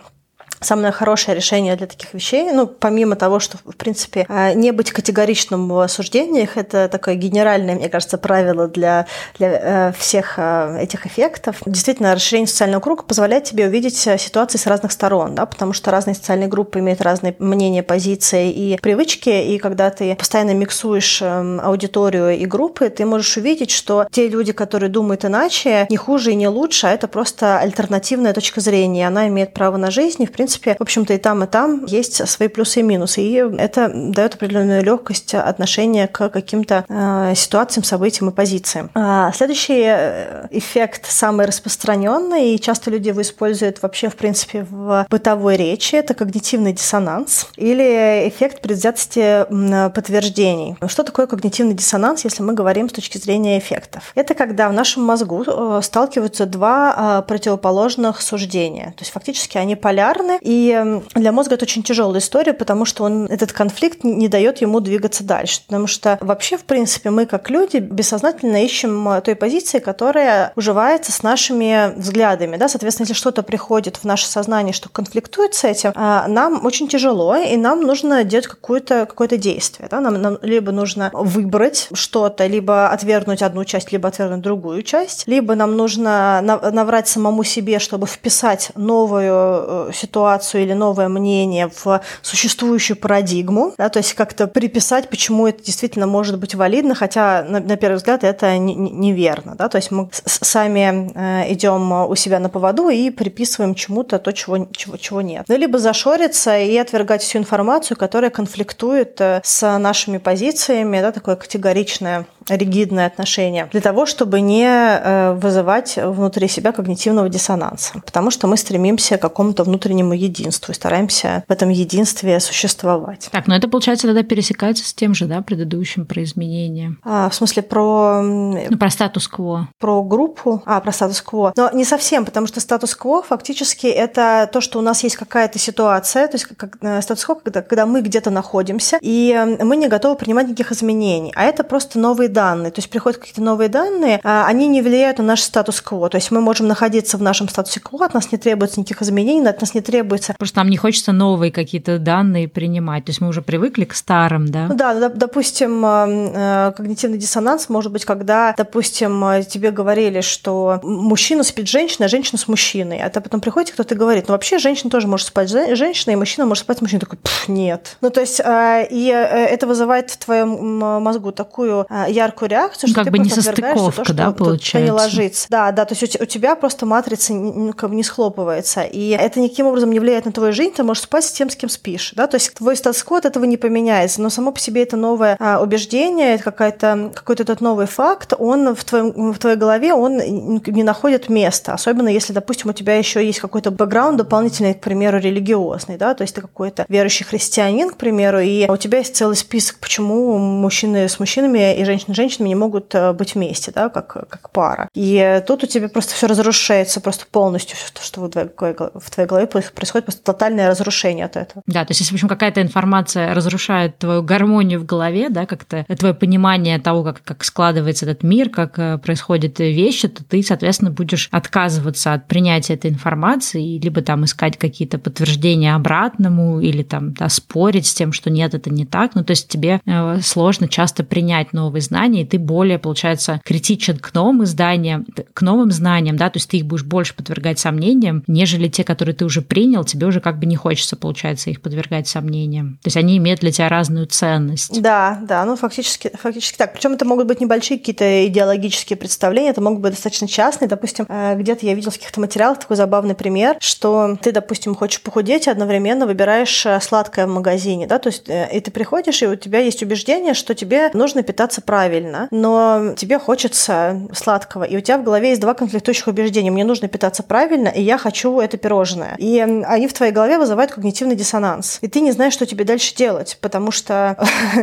самое 0.61 0.93
хорошее 0.93 1.37
решение 1.37 1.77
для 1.77 1.87
таких 1.87 2.15
вещей, 2.15 2.51
ну, 2.53 2.67
помимо 2.67 3.17
того, 3.17 3.41
что, 3.41 3.59
в 3.65 3.77
принципе, 3.77 4.27
а, 4.29 4.53
не 4.55 4.73
быть 4.73 4.91
категоричным 4.91 5.69
в 5.69 5.79
осуждениях, 5.79 6.57
это 6.57 6.89
такое 6.89 7.15
генеральное, 7.15 7.75
мне 7.75 7.89
кажется, 7.89 8.19
правило 8.19 8.69
для, 8.69 9.07
для 9.39 9.49
э, 9.89 9.93
всех 9.99 10.35
э, 10.37 10.79
этих 10.83 11.07
эффектов. 11.07 11.63
Действительно, 11.67 12.15
расширение 12.15 12.49
социального 12.49 12.81
круга 12.81 13.03
позволяет 13.03 13.45
тебе 13.45 13.67
увидеть 13.67 14.07
э, 14.07 14.19
ситуации 14.19 14.59
с 14.59 14.67
разных 14.67 14.93
сторон, 14.93 15.35
да, 15.35 15.47
потому 15.47 15.73
что 15.73 15.91
разные 15.91 16.15
социальные 16.15 16.49
группы 16.49 16.79
имеют 16.81 17.01
разные 17.01 17.35
мнения, 17.39 17.83
позиции 17.83 18.51
и 18.51 18.79
привычки, 18.79 19.29
и 19.29 19.59
когда 19.59 19.91
ты 19.91 20.15
постоянно 20.17 20.55
миксуешь 20.55 21.21
эм, 21.23 21.61
аудиторию 21.61 22.37
и 22.37 22.45
группы, 22.47 22.89
ты 22.89 23.05
можешь 23.05 23.37
увидеть, 23.37 23.71
что 23.71 24.07
те 24.11 24.29
люди, 24.29 24.53
которые 24.53 24.91
думают 24.91 25.25
иначе, 25.25 25.87
не 25.91 25.97
хуже 25.97 26.33
и 26.33 26.35
не 26.35 26.49
лучше, 26.49 26.87
а 26.87 26.91
это 26.91 27.09
просто 27.09 27.59
альтернативная 27.59 28.33
точка 28.33 28.61
зрения, 28.61 29.07
она 29.07 29.29
имеет 29.29 29.55
право 29.55 29.77
на 29.77 29.91
жизнь, 29.91 30.23
и, 30.23 30.27
в 30.27 30.33
принципе, 30.33 30.48
принципе, 30.49 30.77
в 30.79 30.83
общем-то, 30.83 31.13
и 31.13 31.19
там, 31.19 31.45
и 31.45 31.47
там 31.47 31.85
есть 31.85 32.27
свои 32.27 32.49
плюсы 32.49 32.81
и 32.81 32.83
минусы. 32.83 33.21
И 33.21 33.35
это 33.35 33.91
дает 33.93 34.35
определенную 34.35 34.83
легкость 34.83 35.35
отношения 35.35 36.09
к 36.09 36.31
каким-то 36.31 36.87
э, 36.89 37.35
ситуациям, 37.37 37.85
событиям 37.85 38.31
и 38.31 38.33
позициям. 38.33 38.91
А 38.95 39.31
следующий 39.33 39.85
э, 39.87 40.47
эффект 40.51 41.05
самый 41.07 41.45
распространенный, 41.47 42.55
и 42.55 42.61
часто 42.61 42.91
люди 42.91 43.09
его 43.09 43.21
используют 43.21 43.83
вообще, 43.83 44.09
в 44.09 44.17
принципе, 44.17 44.67
в 44.71 45.07
бытовой 45.11 45.57
речи, 45.57 45.97
это 45.97 46.15
когнитивный 46.15 46.73
диссонанс 46.73 47.49
или 47.57 48.27
эффект 48.29 48.63
предвзятости 48.63 49.45
подтверждений. 49.93 50.77
Что 50.87 51.03
такое 51.03 51.27
когнитивный 51.27 51.75
диссонанс, 51.75 52.25
если 52.25 52.43
мы 52.43 52.55
говорим 52.55 52.89
с 52.89 52.93
точки 52.93 53.19
зрения 53.19 53.59
эффектов? 53.59 54.13
Это 54.15 54.33
когда 54.33 54.71
в 54.71 54.73
нашем 54.73 55.03
мозгу 55.03 55.45
э, 55.47 55.81
сталкиваются 55.83 56.47
два 56.47 57.23
противоположных 57.29 58.23
суждения. 58.23 58.95
То 58.97 59.03
есть 59.03 59.13
фактически 59.13 59.59
они 59.59 59.77
полярны, 59.77 60.38
И 60.41 61.01
для 61.15 61.33
мозга 61.33 61.55
это 61.55 61.65
очень 61.65 61.83
тяжелая 61.83 62.21
история, 62.21 62.53
потому 62.53 62.85
что 62.85 63.05
он, 63.05 63.27
этот 63.27 63.53
конфликт 63.53 64.05
не 64.05 64.29
дает 64.29 64.61
ему 64.61 64.81
двигаться 64.81 65.25
дальше. 65.25 65.61
Потому 65.67 65.87
что 65.87 66.19
вообще, 66.21 66.57
в 66.57 66.65
принципе, 66.65 67.11
мы 67.11 67.27
как 67.27 67.51
люди 67.51 67.79
бессознательно 67.79 68.65
ищем 68.65 69.21
той 69.25 69.35
позиции, 69.35 69.79
которая 69.79 70.53
уживается 70.57 71.13
с 71.13 71.23
нашими 71.23 71.93
взглядами. 71.97 72.57
Да? 72.57 72.69
Соответственно, 72.69 73.05
если 73.05 73.15
что-то 73.15 73.43
приходит 73.43 73.97
в 73.97 74.05
наше 74.05 74.27
сознание, 74.27 74.73
что 74.73 74.89
конфликтует 74.89 75.55
с 75.55 75.65
этим, 75.65 75.93
а, 75.95 76.27
нам 76.29 76.65
очень 76.65 76.89
тяжело, 76.89 77.37
и 77.37 77.57
нам 77.57 77.83
нужно 77.83 78.25
делать 78.25 78.47
какое-то 78.47 79.07
какое 79.07 79.29
действие. 79.29 79.89
Да? 79.91 80.01
Нам, 80.01 80.21
нам 80.21 80.39
либо 80.43 80.73
нужно 80.73 81.11
выбрать 81.13 81.89
что-то, 81.93 82.47
либо 82.47 82.89
отвергнуть 82.89 83.43
одну 83.43 83.65
часть, 83.65 83.93
либо 83.93 84.09
отвергнуть 84.09 84.41
другую 84.41 84.83
часть, 84.83 85.27
либо 85.27 85.55
нам 85.55 85.77
нужно 85.77 86.41
наврать 86.43 87.09
самому 87.09 87.45
себе, 87.45 87.79
чтобы 87.79 88.07
вписать 88.07 88.71
новую 88.75 89.89
э, 89.89 89.91
ситуацию 90.29 90.63
или 90.63 90.75
новое 90.75 91.09
мнение 91.09 91.71
в 91.85 92.01
существующую 92.23 92.97
парадигму, 92.97 93.75
да? 93.79 93.89
то 93.89 93.99
есть 93.99 94.15
как-то 94.15 94.47
приписать, 94.47 95.09
почему 95.09 95.47
это 95.47 95.63
действительно 95.63 96.07
может 96.07 96.39
быть 96.39 96.55
валидно, 96.55 96.95
хотя 96.95 97.45
на, 97.49 97.61
на 97.61 97.77
первый 97.77 97.97
взгляд 97.97 98.25
это 98.25 98.59
неверно. 98.59 99.55
Да? 99.57 99.69
То 99.69 99.79
есть 99.79 99.91
мы 99.91 100.09
сами 100.13 101.11
э, 101.15 101.53
идем 101.53 101.93
у 101.93 102.15
себя 102.15 102.41
на 102.41 102.49
поводу 102.49 102.89
и 102.89 103.11
приписываем 103.11 103.75
чему-то 103.75 104.19
то, 104.19 104.33
чего, 104.33 104.67
чего, 104.73 104.97
чего 104.97 105.23
нет. 105.23 105.45
Ну, 105.49 105.57
либо 105.57 105.79
зашориться 105.79 106.59
и 106.59 106.77
отвергать 106.77 107.23
всю 107.23 107.39
информацию, 107.39 107.97
которая 107.97 108.31
конфликтует 108.31 109.21
э, 109.21 109.41
с 109.45 109.79
нашими 109.79 110.19
позициями, 110.19 111.01
да, 111.01 111.13
такое 111.13 111.37
категоричное 111.37 112.27
ригидное 112.49 113.07
отношение, 113.07 113.69
для 113.71 113.81
того, 113.81 114.07
чтобы 114.07 114.41
не 114.41 114.67
э, 114.67 115.35
вызывать 115.35 115.97
внутри 115.97 116.49
себя 116.49 116.73
когнитивного 116.73 117.29
диссонанса. 117.29 118.01
Потому 118.05 118.31
что 118.31 118.47
мы 118.47 118.57
стремимся 118.57 119.19
к 119.19 119.23
какому-то 119.23 119.65
внутреннему 119.65 120.15
единству 120.15 120.73
и 120.73 120.75
стараемся 120.75 121.45
в 121.49 121.53
этом 121.53 121.69
единстве 121.69 122.41
существовать. 122.41 123.29
Так, 123.31 123.47
но 123.47 123.57
это, 123.57 123.69
получается, 123.69 124.07
тогда 124.07 124.23
пересекается 124.23 124.87
с 124.87 124.95
тем 124.95 125.15
же, 125.15 125.27
да, 125.27 125.43
предыдущим 125.43 126.07
про 126.07 126.23
изменения. 126.23 126.97
А, 127.05 127.29
в 127.29 127.35
смысле, 127.35 127.63
про... 127.63 128.23
Ну, 128.23 128.79
про 128.79 128.91
статус-кво. 128.91 129.69
Про 129.79 130.03
группу. 130.03 130.63
А, 130.67 130.81
про 130.81 130.93
статус-кво. 130.93 131.53
Но 131.57 131.71
не 131.73 131.85
совсем, 131.85 132.25
потому 132.25 132.47
что 132.47 132.61
статус-кво 132.61 133.23
фактически 133.23 133.87
это 133.87 134.49
то, 134.53 134.61
что 134.61 134.79
у 134.79 134.83
нас 134.83 135.03
есть 135.03 135.17
какая-то 135.17 135.59
ситуация, 135.59 136.27
то 136.29 136.35
есть 136.35 136.47
как, 136.47 136.79
э, 136.81 137.03
статус-кво, 137.03 137.35
когда, 137.37 137.63
когда 137.63 137.87
мы 137.87 138.01
где-то 138.01 138.31
находимся, 138.31 138.99
и 139.01 139.57
мы 139.61 139.77
не 139.77 139.89
готовы 139.89 140.17
принимать 140.17 140.47
никаких 140.47 140.73
изменений. 140.73 141.33
А 141.35 141.45
это 141.45 141.65
просто 141.65 141.99
новые 141.99 142.29
данные. 142.39 142.71
То 142.71 142.79
есть 142.79 142.89
приходят 142.89 143.19
какие-то 143.19 143.43
новые 143.43 143.69
данные, 143.69 144.21
а 144.23 144.47
они 144.47 144.69
не 144.69 144.81
влияют 144.81 145.19
на 145.19 145.25
наш 145.25 145.41
статус-кво. 145.41 146.09
То 146.09 146.19
есть 146.19 146.31
мы 146.31 146.41
можем 146.41 146.69
находиться 146.69 147.19
в 147.19 147.23
нашем 147.23 147.49
статусе-кво, 147.49 148.07
от 148.07 148.15
нас 148.15 148.31
не 148.31 148.39
требуется 148.39 148.79
никаких 148.79 149.03
изменений, 149.03 149.49
от 149.49 149.61
нас 149.61 149.75
не 149.75 149.81
требуется... 149.81 150.37
Просто 150.39 150.59
нам 150.59 150.71
не 150.71 150.77
хочется 150.77 151.11
новые 151.11 151.51
какие-то 151.51 151.99
данные 151.99 152.47
принимать. 152.47 153.05
То 153.07 153.11
есть 153.11 153.21
мы 153.21 153.27
уже 153.27 153.43
привыкли 153.43 153.85
к 153.87 153.95
старым, 153.95 154.47
да? 154.47 154.67
Ну 154.69 154.77
да, 154.77 155.09
допустим, 155.09 155.85
э, 155.85 156.73
когнитивный 156.77 157.19
диссонанс 157.19 157.69
может 157.69 157.91
быть, 157.91 158.05
когда, 158.05 158.55
допустим, 158.57 159.43
тебе 159.49 159.73
говорили, 159.73 160.21
что 160.21 160.79
мужчина 160.85 161.43
спит 161.43 161.67
с 161.67 161.73
женщиной, 161.73 162.07
а 162.07 162.09
женщина 162.09 162.39
с 162.39 162.47
мужчиной. 162.47 163.01
А 163.01 163.11
ты 163.11 163.21
потом 163.21 163.41
приходит 163.41 163.73
кто-то 163.73 163.97
и 163.97 163.99
говорит, 163.99 164.29
ну 164.29 164.35
вообще 164.35 164.59
женщина 164.59 164.91
тоже 164.91 165.09
может 165.09 165.27
спать 165.27 165.51
с 165.51 165.77
женщиной, 165.77 166.13
и 166.13 166.17
мужчина 166.17 166.47
может 166.47 166.63
спать 166.63 166.79
с 166.79 166.83
мужчиной. 166.83 167.01
Такой, 167.01 167.19
нет. 167.49 167.97
Ну 168.01 168.11
то 168.11 168.21
есть, 168.21 168.41
и 168.41 169.13
э, 169.13 169.47
это 169.55 169.67
вызывает 169.67 170.11
в 170.11 170.19
твоем 170.19 170.79
мозгу 171.03 171.33
такую 171.33 171.87
яркую 172.09 172.28
яркую 172.29 172.49
реакцию, 172.49 172.89
ну, 172.89 172.93
что 172.93 173.01
как 173.01 173.05
ты 173.05 173.11
бы 173.11 173.19
не 173.19 173.31
состыковка, 173.31 174.05
то, 174.05 174.15
да, 174.15 174.31
получается. 174.33 174.81
не 174.81 174.91
ложится. 174.91 175.47
Да, 175.51 175.73
да, 175.73 175.85
то 175.85 175.95
есть 175.95 176.21
у 176.21 176.25
тебя 176.25 176.55
просто 176.55 176.87
матрица 176.87 177.33
не, 177.33 177.73
как 177.73 177.91
бы 177.91 177.97
не 177.97 178.03
схлопывается. 178.03 178.83
И 178.83 179.11
это 179.11 179.41
никаким 179.41 179.67
образом 179.67 179.91
не 179.91 180.01
влияет 180.01 180.27
на 180.27 180.33
твою 180.33 180.53
жизнь, 180.53 180.75
ты 180.75 180.83
можешь 180.83 181.05
спать 181.05 181.25
с 181.25 181.33
тем, 181.33 181.51
с 181.51 181.57
кем 181.57 181.69
спишь. 181.69 182.13
Да? 182.15 182.27
То 182.27 182.37
есть 182.37 182.55
твой 182.55 182.77
статус-код 182.77 183.25
этого 183.25 183.45
не 183.45 183.57
поменяется, 183.57 184.21
но 184.21 184.31
само 184.31 184.53
по 184.53 184.61
себе 184.61 184.83
это 184.83 184.97
новое 184.97 185.37
а, 185.41 185.61
убеждение, 185.61 186.35
это 186.35 186.45
какая-то, 186.45 187.13
какой-то 187.15 187.43
этот 187.43 187.61
новый 187.61 187.87
факт, 187.87 188.35
он 188.39 188.75
в, 188.75 188.85
твоем, 188.85 189.33
в 189.33 189.39
твоей 189.39 189.57
голове, 189.57 189.95
он 189.95 190.17
не 190.19 190.83
находит 190.83 191.29
места. 191.29 191.75
Особенно 191.75 192.09
если, 192.09 192.33
допустим, 192.33 192.71
у 192.71 192.73
тебя 192.73 192.97
еще 192.97 193.25
есть 193.25 193.41
какой-то 193.41 193.71
бэкграунд 193.71 194.19
дополнительный, 194.19 194.75
к 194.75 194.81
примеру, 194.81 195.19
религиозный, 195.19 195.97
да, 195.97 196.15
то 196.15 196.23
есть 196.23 196.35
ты 196.35 196.41
какой-то 196.41 196.85
верующий 196.89 197.25
христианин, 197.25 197.91
к 197.91 197.97
примеру, 197.97 198.41
и 198.41 198.69
у 198.69 198.77
тебя 198.77 198.99
есть 198.99 199.17
целый 199.17 199.37
список, 199.37 199.79
почему 199.79 200.39
мужчины 200.39 201.09
с 201.09 201.19
мужчинами 201.19 201.79
и 201.79 201.85
женщины 201.85 202.15
женщинами 202.19 202.49
не 202.49 202.55
могут 202.55 202.95
э, 202.95 203.13
быть 203.13 203.35
вместе, 203.35 203.73
да, 203.73 203.89
как, 203.89 204.29
как 204.29 204.51
пара. 204.51 204.89
И 204.95 205.43
тут 205.47 205.65
у 205.65 205.67
тебя 205.67 205.89
просто 205.89 206.15
все 206.15 206.27
разрушается 206.27 207.01
просто 207.01 207.25
полностью, 207.31 207.77
все, 207.77 207.89
что 208.03 208.21
в 208.21 208.29
твоей, 208.29 208.49
в 208.49 209.11
твоей 209.11 209.29
голове 209.29 209.47
происходит, 209.47 210.05
просто 210.05 210.23
тотальное 210.23 210.69
разрушение 210.69 211.25
от 211.25 211.37
этого. 211.37 211.63
Да, 211.67 211.85
то 211.85 211.91
есть 211.93 212.01
если, 212.01 212.13
в 212.13 212.17
общем, 212.17 212.29
какая-то 212.29 212.61
информация 212.61 213.35
разрушает 213.35 213.99
твою 213.99 214.23
гармонию 214.23 214.81
в 214.81 214.85
голове, 214.85 215.29
да, 215.31 215.47
как-то 215.47 215.85
твое 215.97 216.15
понимание 216.15 216.79
того, 216.79 217.05
как, 217.05 217.23
как 217.23 217.45
складывается 217.45 218.05
этот 218.05 218.23
мир, 218.23 218.51
как 218.51 218.79
э, 218.79 218.99
происходят 218.99 219.59
вещи, 219.59 220.09
то 220.09 220.25
ты, 220.25 220.43
соответственно, 220.43 220.91
будешь 220.91 221.29
отказываться 221.31 222.13
от 222.13 222.27
принятия 222.27 222.75
этой 222.75 222.91
информации, 222.91 223.79
либо 223.79 224.03
там 224.03 224.25
искать 224.25 224.57
какие-то 224.57 224.99
подтверждения 224.99 225.75
обратному, 225.75 226.61
или 226.61 226.83
там 226.83 227.13
да, 227.15 227.29
спорить 227.29 227.87
с 227.87 227.95
тем, 227.95 228.13
что 228.13 228.31
нет, 228.31 228.55
это 228.55 228.71
не 228.71 228.85
так. 228.85 229.15
Ну, 229.15 229.25
то 229.25 229.33
есть 229.33 229.49
тебе 229.49 229.81
э, 229.85 230.21
сложно 230.23 230.69
часто 230.69 231.05
принять 231.05 231.53
новые 231.53 231.83
знания, 231.83 231.98
и 232.07 232.25
ты 232.25 232.39
более, 232.39 232.79
получается, 232.79 233.41
критичен 233.45 233.99
к 233.99 234.15
новым 234.15 234.45
изданиям, 234.45 235.07
к 235.35 235.43
новым 235.43 235.71
знаниям, 235.71 236.17
да, 236.17 236.31
то 236.31 236.39
есть 236.39 236.51
ты 236.51 236.59
их 236.59 236.67
будешь 236.67 236.85
больше 236.85 237.15
подвергать 237.15 237.59
сомнениям, 237.59 238.25
нежели 238.27 238.69
те, 238.69 238.85
которые 238.85 239.15
ты 239.15 239.25
уже 239.25 239.43
принял, 239.43 239.85
тебе 239.85 240.07
уже 240.07 240.21
как 240.21 240.39
бы 240.39 240.47
не 240.47 240.57
хочется, 240.57 240.97
получается, 240.97 241.51
их 241.51 241.61
подвергать 241.61 242.09
сомнениям. 242.09 242.79
То 242.83 242.89
есть 242.89 242.97
они 242.97 243.19
имеют 243.19 243.41
для 243.41 243.51
тебя 243.51 243.69
разную 243.69 244.07
ценность. 244.07 244.81
Да, 244.81 245.21
да, 245.23 245.45
ну 245.45 245.57
фактически, 245.57 246.11
фактически 246.21 246.57
так. 246.57 246.73
Причем 246.73 246.93
это 246.93 247.05
могут 247.05 247.27
быть 247.27 247.41
небольшие 247.41 247.79
какие-то 247.79 248.27
идеологические 248.27 248.97
представления, 248.97 249.51
это 249.51 249.61
могут 249.61 249.81
быть 249.81 249.93
достаточно 249.93 250.29
частные. 250.29 250.69
Допустим, 250.69 251.07
э, 251.09 251.37
где-то 251.37 251.67
я 251.67 251.75
видела 251.75 251.91
в 251.91 251.97
каких-то 251.97 252.21
материалах 252.21 252.61
такой 252.61 252.77
забавный 252.77 253.15
пример, 253.15 253.57
что 253.61 254.17
ты, 254.23 254.33
допустим, 254.33 254.75
хочешь 254.75 255.03
похудеть 255.03 255.47
и 255.47 255.51
одновременно 255.51 256.07
выбираешь 256.07 256.65
э, 256.67 256.81
сладкое 256.81 257.27
в 257.27 257.31
магазине, 257.31 257.87
да, 257.87 257.99
то 257.99 258.09
есть 258.09 258.29
э, 258.29 258.49
и 258.57 258.61
ты 258.61 258.71
приходишь, 258.71 259.23
и 259.23 259.27
у 259.27 259.37
тебя 259.37 259.61
есть 259.61 259.83
убеждение, 259.83 260.35
что 260.35 260.55
тебе 260.55 260.91
нужно 260.95 261.23
питаться 261.23 261.61
правильно, 261.61 261.88
но 262.31 262.95
тебе 262.97 263.19
хочется 263.19 264.09
сладкого, 264.13 264.65
и 264.65 264.77
у 264.77 264.81
тебя 264.81 264.99
в 264.99 265.05
голове 265.05 265.31
есть 265.31 265.41
два 265.41 265.55
конфликтующих 265.55 266.07
убеждения. 266.07 266.51
Мне 266.51 266.65
нужно 266.65 266.89
питаться 266.89 267.23
правильно, 267.23 267.69
и 267.69 267.83
я 267.83 267.99
хочу 267.99 268.41
это 268.41 268.57
пирожное. 268.57 269.15
И 269.19 269.39
они 269.39 269.89
в 269.89 269.93
твоей 269.93 270.13
голове 270.13 270.39
вызывают 270.39 270.73
когнитивный 270.73 271.17
диссонанс. 271.17 271.79
И 271.81 271.89
ты 271.89 272.01
не 272.01 272.13
знаешь, 272.13 272.33
что 272.33 272.47
тебе 272.47 272.65
дальше 272.65 272.95
делать, 272.95 273.39
потому 273.41 273.71
что 273.71 274.17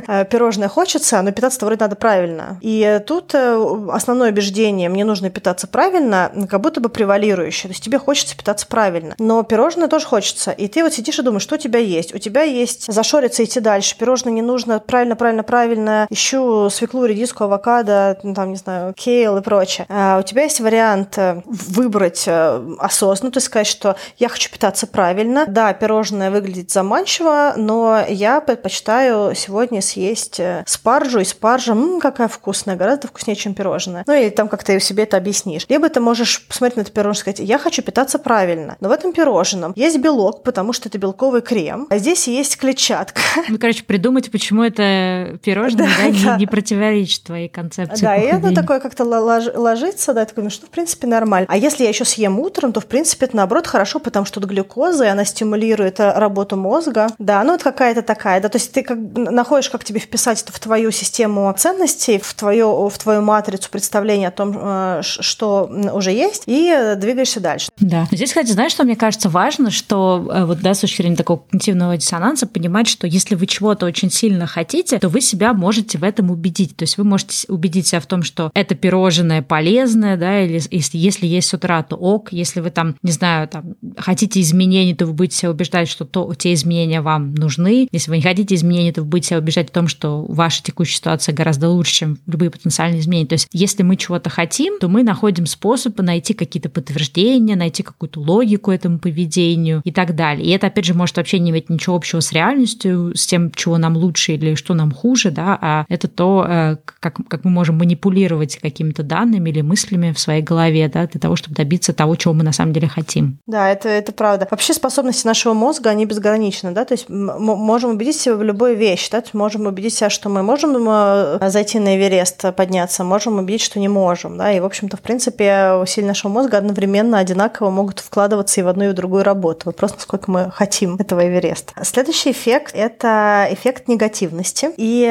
пирожное 0.32 0.68
хочется, 0.68 1.22
но 1.22 1.32
питаться 1.32 1.66
вроде 1.66 1.84
надо 1.84 1.96
правильно. 1.96 2.60
И 2.62 3.02
тут 3.06 3.34
э, 3.34 3.88
основное 3.92 4.32
убеждение 4.32 4.90
«мне 4.90 5.06
нужно 5.06 5.30
питаться 5.30 5.68
правильно» 5.68 6.32
как 6.50 6.62
будто 6.62 6.82
бы 6.82 6.90
превалирующее. 6.90 7.70
То 7.70 7.74
есть 7.74 7.84
тебе 7.84 8.00
хочется 8.00 8.38
питаться 8.38 8.68
правильно. 8.68 9.16
Но 9.20 9.44
пирожное 9.44 9.88
тоже 9.88 10.06
хочется. 10.06 10.52
И 10.52 10.68
ты 10.68 10.84
вот 10.84 10.94
сидишь 10.94 11.20
и 11.20 11.22
думаешь, 11.22 11.44
что 11.44 11.56
у 11.56 11.58
тебя 11.58 11.80
есть? 11.80 12.14
У 12.14 12.18
тебя 12.18 12.44
есть 12.44 12.92
зашориться 12.92 13.44
идти 13.44 13.60
дальше. 13.60 13.98
Пирожное 13.98 14.34
не 14.34 14.42
нужно 14.42 14.80
правильно, 14.80 15.16
правильно, 15.16 15.44
правильно. 15.44 16.08
Ищу 16.10 16.70
свеклу, 16.70 17.06
редиску, 17.16 17.46
авокадо 17.46 18.18
ну, 18.24 18.34
там, 18.34 18.52
не 18.52 18.58
знаю, 18.58 18.94
кейл 18.94 19.38
и 19.38 19.42
прочее. 19.42 19.86
А 19.90 20.20
у 20.20 20.24
тебя 20.24 20.44
есть 20.44 20.60
вариант 20.60 21.18
э, 21.18 21.42
выбрать 21.46 22.24
э, 22.28 22.76
осознанно, 22.80 23.32
то 23.32 23.38
есть 23.38 23.48
сказать, 23.48 23.68
что 23.68 23.96
я 24.18 24.30
хочу 24.30 24.52
питаться 24.52 24.88
правильно. 24.88 25.46
Да, 25.48 25.74
пирожное 25.74 26.32
выглядит 26.32 26.72
заманчиво, 26.72 27.54
но 27.56 28.04
я 28.08 28.42
предпочитаю 28.42 29.36
сегодня 29.36 29.82
съесть 29.82 30.40
э, 30.40 30.64
спаржу, 30.68 31.20
и 31.20 31.24
спаржа, 31.24 31.72
м-м, 31.72 32.00
какая 32.00 32.28
вкусная, 32.28 32.76
гораздо 32.76 33.08
вкуснее, 33.08 33.36
чем 33.36 33.54
пирожное. 33.54 34.04
Ну, 34.06 34.14
или 34.14 34.30
там 34.30 34.48
как-то 34.48 34.80
себе 34.80 35.04
это 35.04 35.18
объяснишь. 35.18 35.66
Либо 35.70 35.90
ты 35.90 36.00
можешь 36.00 36.46
посмотреть 36.48 36.78
на 36.78 36.82
это 36.82 36.92
пирожное 36.92 37.16
и 37.16 37.22
сказать, 37.22 37.40
я 37.40 37.58
хочу 37.58 37.82
питаться 37.82 38.20
правильно, 38.20 38.76
но 38.80 38.90
в 38.90 38.92
этом 38.92 39.14
пирожном 39.14 39.74
есть 39.76 39.98
белок, 40.00 40.44
потому 40.44 40.74
что 40.74 40.90
это 40.90 40.98
белковый 40.98 41.42
крем, 41.42 41.88
а 41.90 41.98
здесь 41.98 42.28
есть 42.28 42.58
клетчатка. 42.58 43.22
Ну, 43.48 43.58
короче, 43.58 43.84
придумать, 43.84 44.32
почему 44.32 44.64
это 44.64 45.40
пирожное 45.44 45.88
да, 45.98 46.12
да, 46.12 46.36
не, 46.36 46.40
не 46.40 46.48
противоречит 46.48 47.05
твоей 47.24 47.50
концепции 47.50 48.02
Да, 48.02 48.16
и 48.16 48.26
это 48.26 48.54
такое 48.54 48.80
как-то 48.80 49.04
ложится, 49.06 50.14
да, 50.14 50.26
такое, 50.26 50.46
ну 50.46 50.50
что, 50.50 50.66
в 50.66 50.70
принципе, 50.70 51.08
нормально. 51.08 51.48
А 51.50 51.58
если 51.58 51.84
я 51.84 51.90
еще 51.90 52.06
съем 52.06 52.40
утром, 52.40 52.74
то, 52.74 52.80
в 52.80 52.86
принципе, 52.86 53.26
это, 53.26 53.36
наоборот, 53.36 53.68
хорошо, 53.68 54.00
потому 54.00 54.26
что 54.26 54.40
тут 54.40 54.50
глюкоза, 54.50 55.06
и 55.06 55.08
она 55.08 55.26
стимулирует 55.26 56.00
э, 56.00 56.12
работу 56.12 56.58
мозга. 56.58 57.08
Да, 57.20 57.44
ну 57.44 57.54
это 57.54 57.64
какая-то 57.64 58.02
такая, 58.02 58.42
да, 58.42 58.50
то 58.50 58.58
есть 58.58 58.72
ты 58.72 58.84
как 58.84 58.98
находишь, 58.98 59.70
как 59.70 59.84
тебе 59.84 60.00
вписать 60.00 60.42
это 60.42 60.52
в 60.52 60.60
твою 60.60 60.92
систему 60.92 61.54
ценностей, 61.58 62.20
в 62.20 62.34
твою, 62.34 62.90
в 62.90 62.98
твою 62.98 63.22
матрицу 63.22 63.70
представления 63.70 64.28
о 64.28 64.32
том, 64.32 64.58
э, 64.58 65.02
что 65.02 65.70
уже 65.94 66.12
есть, 66.12 66.44
и 66.46 66.94
двигаешься 66.98 67.40
дальше. 67.40 67.70
Да. 67.80 68.08
Здесь, 68.12 68.30
кстати, 68.30 68.52
знаешь, 68.52 68.72
что 68.72 68.84
мне 68.84 68.96
кажется 68.96 69.30
важно, 69.30 69.72
что 69.72 70.30
э, 70.32 70.46
вот, 70.46 70.60
да, 70.62 70.74
с 70.74 70.80
точки 70.80 71.02
зрения 71.02 71.16
такого 71.16 71.40
когнитивного 71.40 71.98
диссонанса, 71.98 72.48
понимать, 72.48 72.88
что 72.88 73.08
если 73.08 73.36
вы 73.36 73.48
чего-то 73.48 73.86
очень 73.86 74.12
сильно 74.12 74.48
хотите, 74.48 75.00
то 75.00 75.10
вы 75.10 75.22
себя 75.22 75.54
можете 75.54 75.98
в 75.98 76.04
этом 76.04 76.32
убедить. 76.32 76.76
То 76.76 76.84
есть 76.84 76.95
есть 76.96 76.98
вы 76.98 77.04
можете 77.04 77.48
убедить 77.48 77.88
себя 77.88 78.00
в 78.00 78.06
том, 78.06 78.24
что 78.24 78.52
это 78.54 78.76
пирожное 78.76 79.42
полезное, 79.42 80.18
да, 80.18 80.42
или 80.42 80.62
если, 80.72 80.98
если 80.98 81.28
есть 81.28 81.50
с 81.50 81.54
утра, 81.54 81.84
то 81.84 81.96
ок. 81.96 82.32
Если 82.32 82.60
вы 82.60 82.70
там, 82.70 82.96
не 83.04 83.12
знаю, 83.12 83.48
там 83.48 83.76
хотите 83.98 84.42
изменений, 84.42 84.96
то 84.96 85.06
вы 85.06 85.14
будете 85.14 85.38
себя 85.38 85.52
убеждать, 85.52 85.88
что 85.88 86.06
то, 86.06 86.34
те 86.34 86.54
изменения 86.54 87.02
вам 87.02 87.34
нужны. 87.36 87.88
Если 87.92 88.10
вы 88.10 88.18
не 88.18 88.24
хотите 88.24 88.56
изменений, 88.56 88.92
то 88.92 89.02
вы 89.02 89.08
будете 89.08 89.30
себя 89.30 89.40
убеждать 89.40 89.70
в 89.70 89.74
том, 89.74 89.88
что 89.88 90.26
ваша 90.26 90.64
текущая 90.64 90.98
ситуация 90.98 91.36
гораздо 91.36 91.70
лучше, 91.70 91.94
чем 91.94 92.18
любые 92.28 92.50
потенциальные 92.50 93.02
изменения. 93.02 93.28
То 93.28 93.34
есть 93.34 93.48
если 93.52 93.84
мы 93.84 93.96
чего-то 93.96 94.30
хотим, 94.30 94.80
то 94.80 94.88
мы 94.88 95.04
находим 95.04 95.46
способы 95.46 96.04
найти 96.04 96.34
какие-то 96.34 96.70
подтверждения, 96.70 97.56
найти 97.56 97.84
какую-то 97.84 98.20
логику 98.20 98.72
этому 98.72 99.00
поведению 99.00 99.82
и 99.84 99.92
так 99.92 100.16
далее. 100.16 100.46
И 100.46 100.52
это, 100.52 100.68
опять 100.68 100.86
же, 100.86 100.94
может 100.94 101.18
вообще 101.18 101.40
не 101.40 101.52
иметь 101.52 101.70
ничего 101.70 101.96
общего 101.96 102.20
с 102.20 102.32
реальностью, 102.32 103.14
с 103.16 103.26
тем, 103.26 103.52
чего 103.52 103.78
нам 103.78 103.98
лучше 103.98 104.34
или 104.34 104.56
что 104.56 104.74
нам 104.74 104.92
хуже, 104.92 105.32
да, 105.32 105.58
а 105.62 105.86
это 105.90 106.08
то, 106.08 106.78
э, 106.88 106.94
как, 107.00 107.18
как 107.28 107.44
мы 107.44 107.52
можем 107.52 107.78
манипулировать 107.78 108.58
какими-то 108.58 109.04
данными 109.04 109.50
или 109.50 109.62
мыслями 109.62 110.12
в 110.12 110.20
своей 110.20 110.42
голове, 110.42 110.88
да, 110.88 111.08
для 111.08 111.20
того, 111.20 111.36
чтобы 111.36 111.56
добиться 111.56 111.94
того, 111.94 112.16
чего 112.16 112.34
мы 112.34 112.44
на 112.44 112.52
самом 112.52 112.74
деле 112.74 112.88
хотим. 112.88 113.40
Да, 113.48 113.70
это, 113.70 113.90
это 113.90 114.12
правда. 114.12 114.48
Вообще 114.50 114.74
способности 114.74 115.26
нашего 115.26 115.54
мозга, 115.54 115.90
они 115.90 116.06
безграничны, 116.06 116.72
да, 116.72 116.86
то 116.86 116.94
есть 116.94 117.10
мы 117.10 117.56
можем 117.56 117.92
убедить 117.92 118.18
себя 118.18 118.36
в 118.36 118.44
любой 118.44 118.76
вещи, 118.76 119.10
да, 119.12 119.24
можем 119.34 119.66
убедить 119.66 119.94
себя, 119.94 120.10
что 120.10 120.30
мы 120.30 120.44
можем 120.44 120.76
э, 120.88 121.50
зайти 121.50 121.80
на 121.80 121.98
Эверест, 121.98 122.56
подняться, 122.56 123.04
можем 123.04 123.38
убедить, 123.38 123.62
что 123.62 123.80
не 123.80 123.88
можем, 123.88 124.38
да, 124.38 124.52
и, 124.52 124.60
в 124.60 124.66
общем-то, 124.66 124.98
в 124.98 125.02
принципе, 125.02 125.74
усилия 125.82 126.08
нашего 126.08 126.32
мозга 126.32 126.58
одновременно 126.58 127.18
одинаково 127.18 127.70
могут 127.70 128.00
вкладываться 128.00 128.62
и 128.62 128.64
в 128.64 128.68
одну, 128.68 128.86
и 128.86 128.88
в 128.90 128.94
другую 128.94 129.24
работу. 129.24 129.64
Вопрос, 129.66 129.94
насколько 129.94 130.30
мы 130.32 130.52
хотим 130.52 130.96
этого 130.96 131.26
Эвереста. 131.28 131.74
Следующий 131.84 132.32
эффект– 132.32 132.72
это 132.74 133.48
эффект 133.52 133.88
негативности. 133.88 134.70
И 134.78 135.06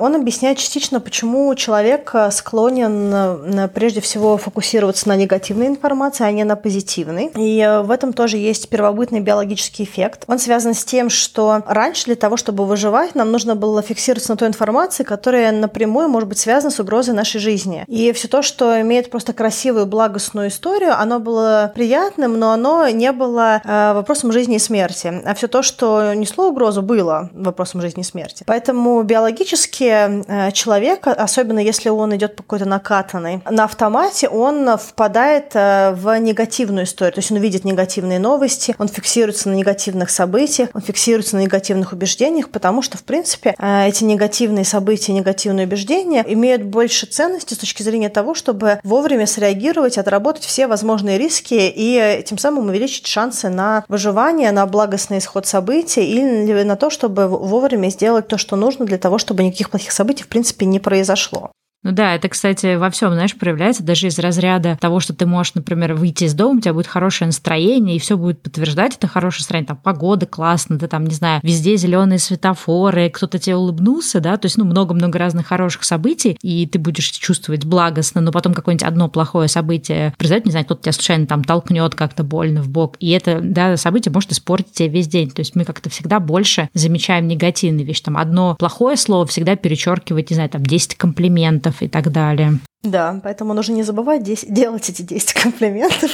он 0.00 0.14
объясняет 0.14 0.58
частично, 0.58 0.93
почему 1.00 1.54
человек 1.54 2.12
склонен 2.30 3.68
прежде 3.70 4.00
всего 4.00 4.36
фокусироваться 4.36 5.08
на 5.08 5.16
негативной 5.16 5.66
информации, 5.66 6.24
а 6.24 6.30
не 6.30 6.44
на 6.44 6.56
позитивной. 6.56 7.30
И 7.36 7.80
в 7.84 7.90
этом 7.90 8.12
тоже 8.12 8.36
есть 8.36 8.68
первобытный 8.68 9.20
биологический 9.20 9.84
эффект. 9.84 10.24
Он 10.26 10.38
связан 10.38 10.74
с 10.74 10.84
тем, 10.84 11.10
что 11.10 11.62
раньше 11.66 12.06
для 12.06 12.16
того, 12.16 12.36
чтобы 12.36 12.66
выживать, 12.66 13.14
нам 13.14 13.30
нужно 13.30 13.54
было 13.54 13.82
фиксироваться 13.82 14.30
на 14.32 14.36
той 14.36 14.48
информации, 14.48 15.04
которая 15.04 15.52
напрямую 15.52 16.08
может 16.08 16.28
быть 16.28 16.38
связана 16.38 16.70
с 16.70 16.80
угрозой 16.80 17.14
нашей 17.14 17.40
жизни. 17.40 17.84
И 17.88 18.12
все 18.12 18.28
то, 18.28 18.42
что 18.42 18.80
имеет 18.80 19.10
просто 19.10 19.32
красивую, 19.32 19.86
благостную 19.86 20.48
историю, 20.48 20.98
оно 20.98 21.20
было 21.20 21.72
приятным, 21.74 22.38
но 22.38 22.52
оно 22.52 22.88
не 22.88 23.12
было 23.12 23.60
э, 23.64 23.92
вопросом 23.94 24.32
жизни 24.32 24.56
и 24.56 24.58
смерти. 24.58 25.22
А 25.24 25.34
все 25.34 25.48
то, 25.48 25.62
что 25.62 26.14
несло 26.14 26.48
угрозу, 26.48 26.82
было 26.82 27.30
вопросом 27.32 27.80
жизни 27.80 28.02
и 28.02 28.04
смерти. 28.04 28.44
Поэтому 28.46 29.02
биологически 29.02 29.84
э, 30.26 30.52
человек, 30.84 31.06
особенно 31.06 31.58
если 31.58 31.88
он 31.88 32.14
идет 32.14 32.36
по 32.36 32.42
какой-то 32.42 32.66
накатанной, 32.66 33.40
на 33.50 33.64
автомате 33.64 34.28
он 34.28 34.76
впадает 34.76 35.52
э, 35.54 35.92
в 35.94 36.18
негативную 36.18 36.84
историю. 36.84 37.14
То 37.14 37.20
есть 37.20 37.30
он 37.30 37.38
видит 37.38 37.64
негативные 37.64 38.18
новости, 38.18 38.74
он 38.78 38.88
фиксируется 38.88 39.48
на 39.48 39.54
негативных 39.54 40.10
событиях, 40.10 40.68
он 40.74 40.82
фиксируется 40.82 41.36
на 41.36 41.40
негативных 41.40 41.92
убеждениях, 41.92 42.50
потому 42.50 42.82
что, 42.82 42.98
в 42.98 43.04
принципе, 43.04 43.54
э, 43.58 43.88
эти 43.88 44.04
негативные 44.04 44.64
события, 44.64 45.12
негативные 45.12 45.66
убеждения 45.66 46.24
имеют 46.26 46.62
больше 46.62 47.06
ценности 47.06 47.54
с 47.54 47.58
точки 47.58 47.82
зрения 47.82 48.08
того, 48.08 48.34
чтобы 48.34 48.80
вовремя 48.82 49.26
среагировать, 49.26 49.98
отработать 49.98 50.44
все 50.44 50.66
возможные 50.66 51.18
риски 51.18 51.72
и 51.74 52.22
тем 52.26 52.38
самым 52.38 52.68
увеличить 52.68 53.06
шансы 53.06 53.48
на 53.48 53.84
выживание, 53.88 54.52
на 54.52 54.66
благостный 54.66 55.18
исход 55.18 55.46
событий 55.46 56.04
или 56.04 56.62
на 56.62 56.76
то, 56.76 56.90
чтобы 56.90 57.26
вовремя 57.28 57.88
сделать 57.88 58.28
то, 58.28 58.38
что 58.38 58.56
нужно 58.56 58.84
для 58.84 58.98
того, 58.98 59.18
чтобы 59.18 59.42
никаких 59.42 59.70
плохих 59.70 59.92
событий, 59.92 60.24
в 60.24 60.28
принципе, 60.28 60.63
не 60.64 60.80
произошло. 60.80 61.52
Ну 61.84 61.92
да, 61.92 62.14
это, 62.14 62.30
кстати, 62.30 62.76
во 62.76 62.88
всем, 62.88 63.12
знаешь, 63.12 63.36
проявляется 63.36 63.82
даже 63.82 64.06
из 64.06 64.18
разряда 64.18 64.78
того, 64.80 65.00
что 65.00 65.12
ты 65.12 65.26
можешь, 65.26 65.54
например, 65.54 65.92
выйти 65.92 66.24
из 66.24 66.32
дома, 66.32 66.58
у 66.58 66.60
тебя 66.60 66.72
будет 66.72 66.86
хорошее 66.86 67.26
настроение, 67.26 67.96
и 67.96 67.98
все 67.98 68.16
будет 68.16 68.40
подтверждать 68.40 68.96
это 68.96 69.06
хорошее 69.06 69.42
настроение. 69.42 69.68
Там 69.68 69.76
погода 69.76 70.24
классно, 70.24 70.78
ты 70.78 70.88
там, 70.88 71.04
не 71.04 71.14
знаю, 71.14 71.40
везде 71.42 71.76
зеленые 71.76 72.18
светофоры, 72.18 73.10
кто-то 73.10 73.38
тебе 73.38 73.56
улыбнулся, 73.56 74.20
да, 74.20 74.38
то 74.38 74.46
есть, 74.46 74.56
ну, 74.56 74.64
много-много 74.64 75.18
разных 75.18 75.46
хороших 75.46 75.84
событий, 75.84 76.38
и 76.40 76.66
ты 76.66 76.78
будешь 76.78 77.10
чувствовать 77.10 77.66
благостно, 77.66 78.22
но 78.22 78.32
потом 78.32 78.54
какое-нибудь 78.54 78.88
одно 78.88 79.08
плохое 79.08 79.48
событие 79.48 80.14
произойдет, 80.16 80.46
не 80.46 80.52
знаю, 80.52 80.64
кто-то 80.64 80.84
тебя 80.84 80.92
случайно 80.92 81.26
там 81.26 81.44
толкнет 81.44 81.94
как-то 81.94 82.24
больно 82.24 82.62
в 82.62 82.68
бок, 82.70 82.96
и 82.98 83.10
это, 83.10 83.40
да, 83.42 83.76
событие 83.76 84.10
может 84.10 84.32
испортить 84.32 84.72
тебе 84.72 84.88
весь 84.88 85.06
день. 85.06 85.30
То 85.30 85.40
есть 85.40 85.54
мы 85.54 85.64
как-то 85.64 85.90
всегда 85.90 86.18
больше 86.18 86.70
замечаем 86.72 87.28
негативные 87.28 87.84
вещи. 87.84 88.02
Там 88.02 88.16
одно 88.16 88.56
плохое 88.58 88.96
слово 88.96 89.26
всегда 89.26 89.54
перечеркивает, 89.54 90.30
не 90.30 90.34
знаю, 90.34 90.48
там 90.48 90.64
10 90.64 90.94
комплиментов, 90.94 91.73
и 91.82 91.88
так 91.88 92.10
далее. 92.10 92.58
Да, 92.84 93.18
поэтому 93.22 93.54
нужно 93.54 93.72
не 93.72 93.82
забывать 93.82 94.22
делать 94.22 94.90
эти 94.90 95.00
10 95.00 95.32
комплиментов, 95.42 96.10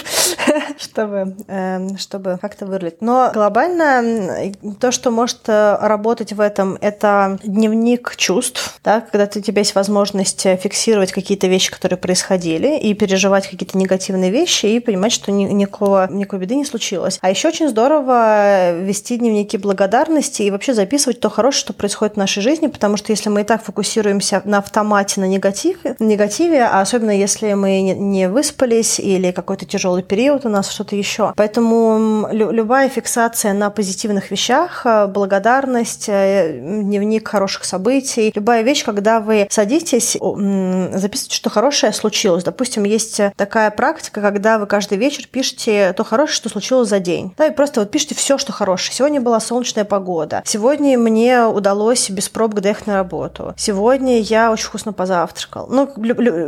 чтобы, 0.78 1.36
э, 1.48 1.96
чтобы 1.98 2.38
как-то 2.40 2.64
вырлить. 2.64 3.02
Но 3.02 3.30
глобально 3.34 4.52
то, 4.78 4.92
что 4.92 5.10
может 5.10 5.40
э, 5.48 5.78
работать 5.80 6.32
в 6.32 6.40
этом, 6.40 6.78
это 6.80 7.38
дневник 7.42 8.14
чувств, 8.16 8.78
да, 8.84 9.00
когда 9.00 9.26
ты, 9.26 9.40
у 9.40 9.42
тебя 9.42 9.60
есть 9.60 9.74
возможность 9.74 10.42
фиксировать 10.42 11.10
какие-то 11.12 11.48
вещи, 11.48 11.72
которые 11.72 11.98
происходили, 11.98 12.78
и 12.78 12.94
переживать 12.94 13.48
какие-то 13.48 13.76
негативные 13.76 14.30
вещи, 14.30 14.66
и 14.66 14.78
понимать, 14.78 15.12
что 15.12 15.32
ни, 15.32 15.44
никакого, 15.44 16.08
никакой 16.10 16.38
беды 16.38 16.54
не 16.54 16.64
случилось. 16.64 17.18
А 17.20 17.30
еще 17.30 17.48
очень 17.48 17.68
здорово 17.68 18.78
вести 18.78 19.16
дневники 19.16 19.56
благодарности 19.56 20.42
и 20.42 20.50
вообще 20.52 20.72
записывать 20.72 21.18
то 21.18 21.30
хорошее, 21.30 21.60
что 21.60 21.72
происходит 21.72 22.14
в 22.14 22.18
нашей 22.18 22.42
жизни, 22.42 22.68
потому 22.68 22.96
что 22.96 23.10
если 23.10 23.28
мы 23.28 23.40
и 23.40 23.44
так 23.44 23.64
фокусируемся 23.64 24.40
на 24.44 24.58
автомате 24.58 25.20
на 25.20 25.24
негатив, 25.24 25.78
негативе, 25.98 26.59
а 26.60 26.80
особенно 26.80 27.10
если 27.10 27.52
мы 27.54 27.80
не 27.82 28.28
выспались 28.28 28.98
или 28.98 29.30
какой-то 29.30 29.66
тяжелый 29.66 30.02
период 30.02 30.46
у 30.46 30.48
нас, 30.48 30.70
что-то 30.70 30.96
еще. 30.96 31.32
Поэтому 31.36 32.28
любая 32.30 32.88
фиксация 32.88 33.52
на 33.52 33.70
позитивных 33.70 34.30
вещах, 34.30 34.82
э, 34.84 35.06
благодарность, 35.06 36.08
э, 36.08 36.58
дневник 36.60 37.28
хороших 37.28 37.64
событий, 37.64 38.32
любая 38.34 38.62
вещь, 38.62 38.84
когда 38.84 39.20
вы 39.20 39.46
садитесь, 39.50 40.12
записывайте, 40.12 41.34
что 41.34 41.50
хорошее 41.50 41.92
случилось. 41.92 42.44
Допустим, 42.44 42.84
есть 42.84 43.20
такая 43.36 43.70
практика, 43.70 44.20
когда 44.20 44.58
вы 44.58 44.66
каждый 44.66 44.98
вечер 44.98 45.26
пишете 45.30 45.92
то 45.96 46.04
хорошее, 46.04 46.36
что 46.36 46.48
случилось 46.48 46.88
за 46.88 47.00
день. 47.00 47.34
Да, 47.36 47.46
и 47.46 47.50
просто 47.50 47.80
вот 47.80 47.90
пишите 47.90 48.14
все, 48.14 48.38
что 48.38 48.52
хорошее. 48.52 48.94
Сегодня 48.94 49.20
была 49.20 49.40
солнечная 49.40 49.84
погода. 49.84 50.42
Сегодня 50.44 50.98
мне 50.98 51.44
удалось 51.44 52.10
без 52.10 52.28
пробок 52.28 52.60
доехать 52.60 52.86
на 52.86 52.94
работу. 52.94 53.54
Сегодня 53.56 54.20
я 54.20 54.50
очень 54.50 54.66
вкусно 54.66 54.92
позавтракал. 54.92 55.66
Ну, 55.68 55.90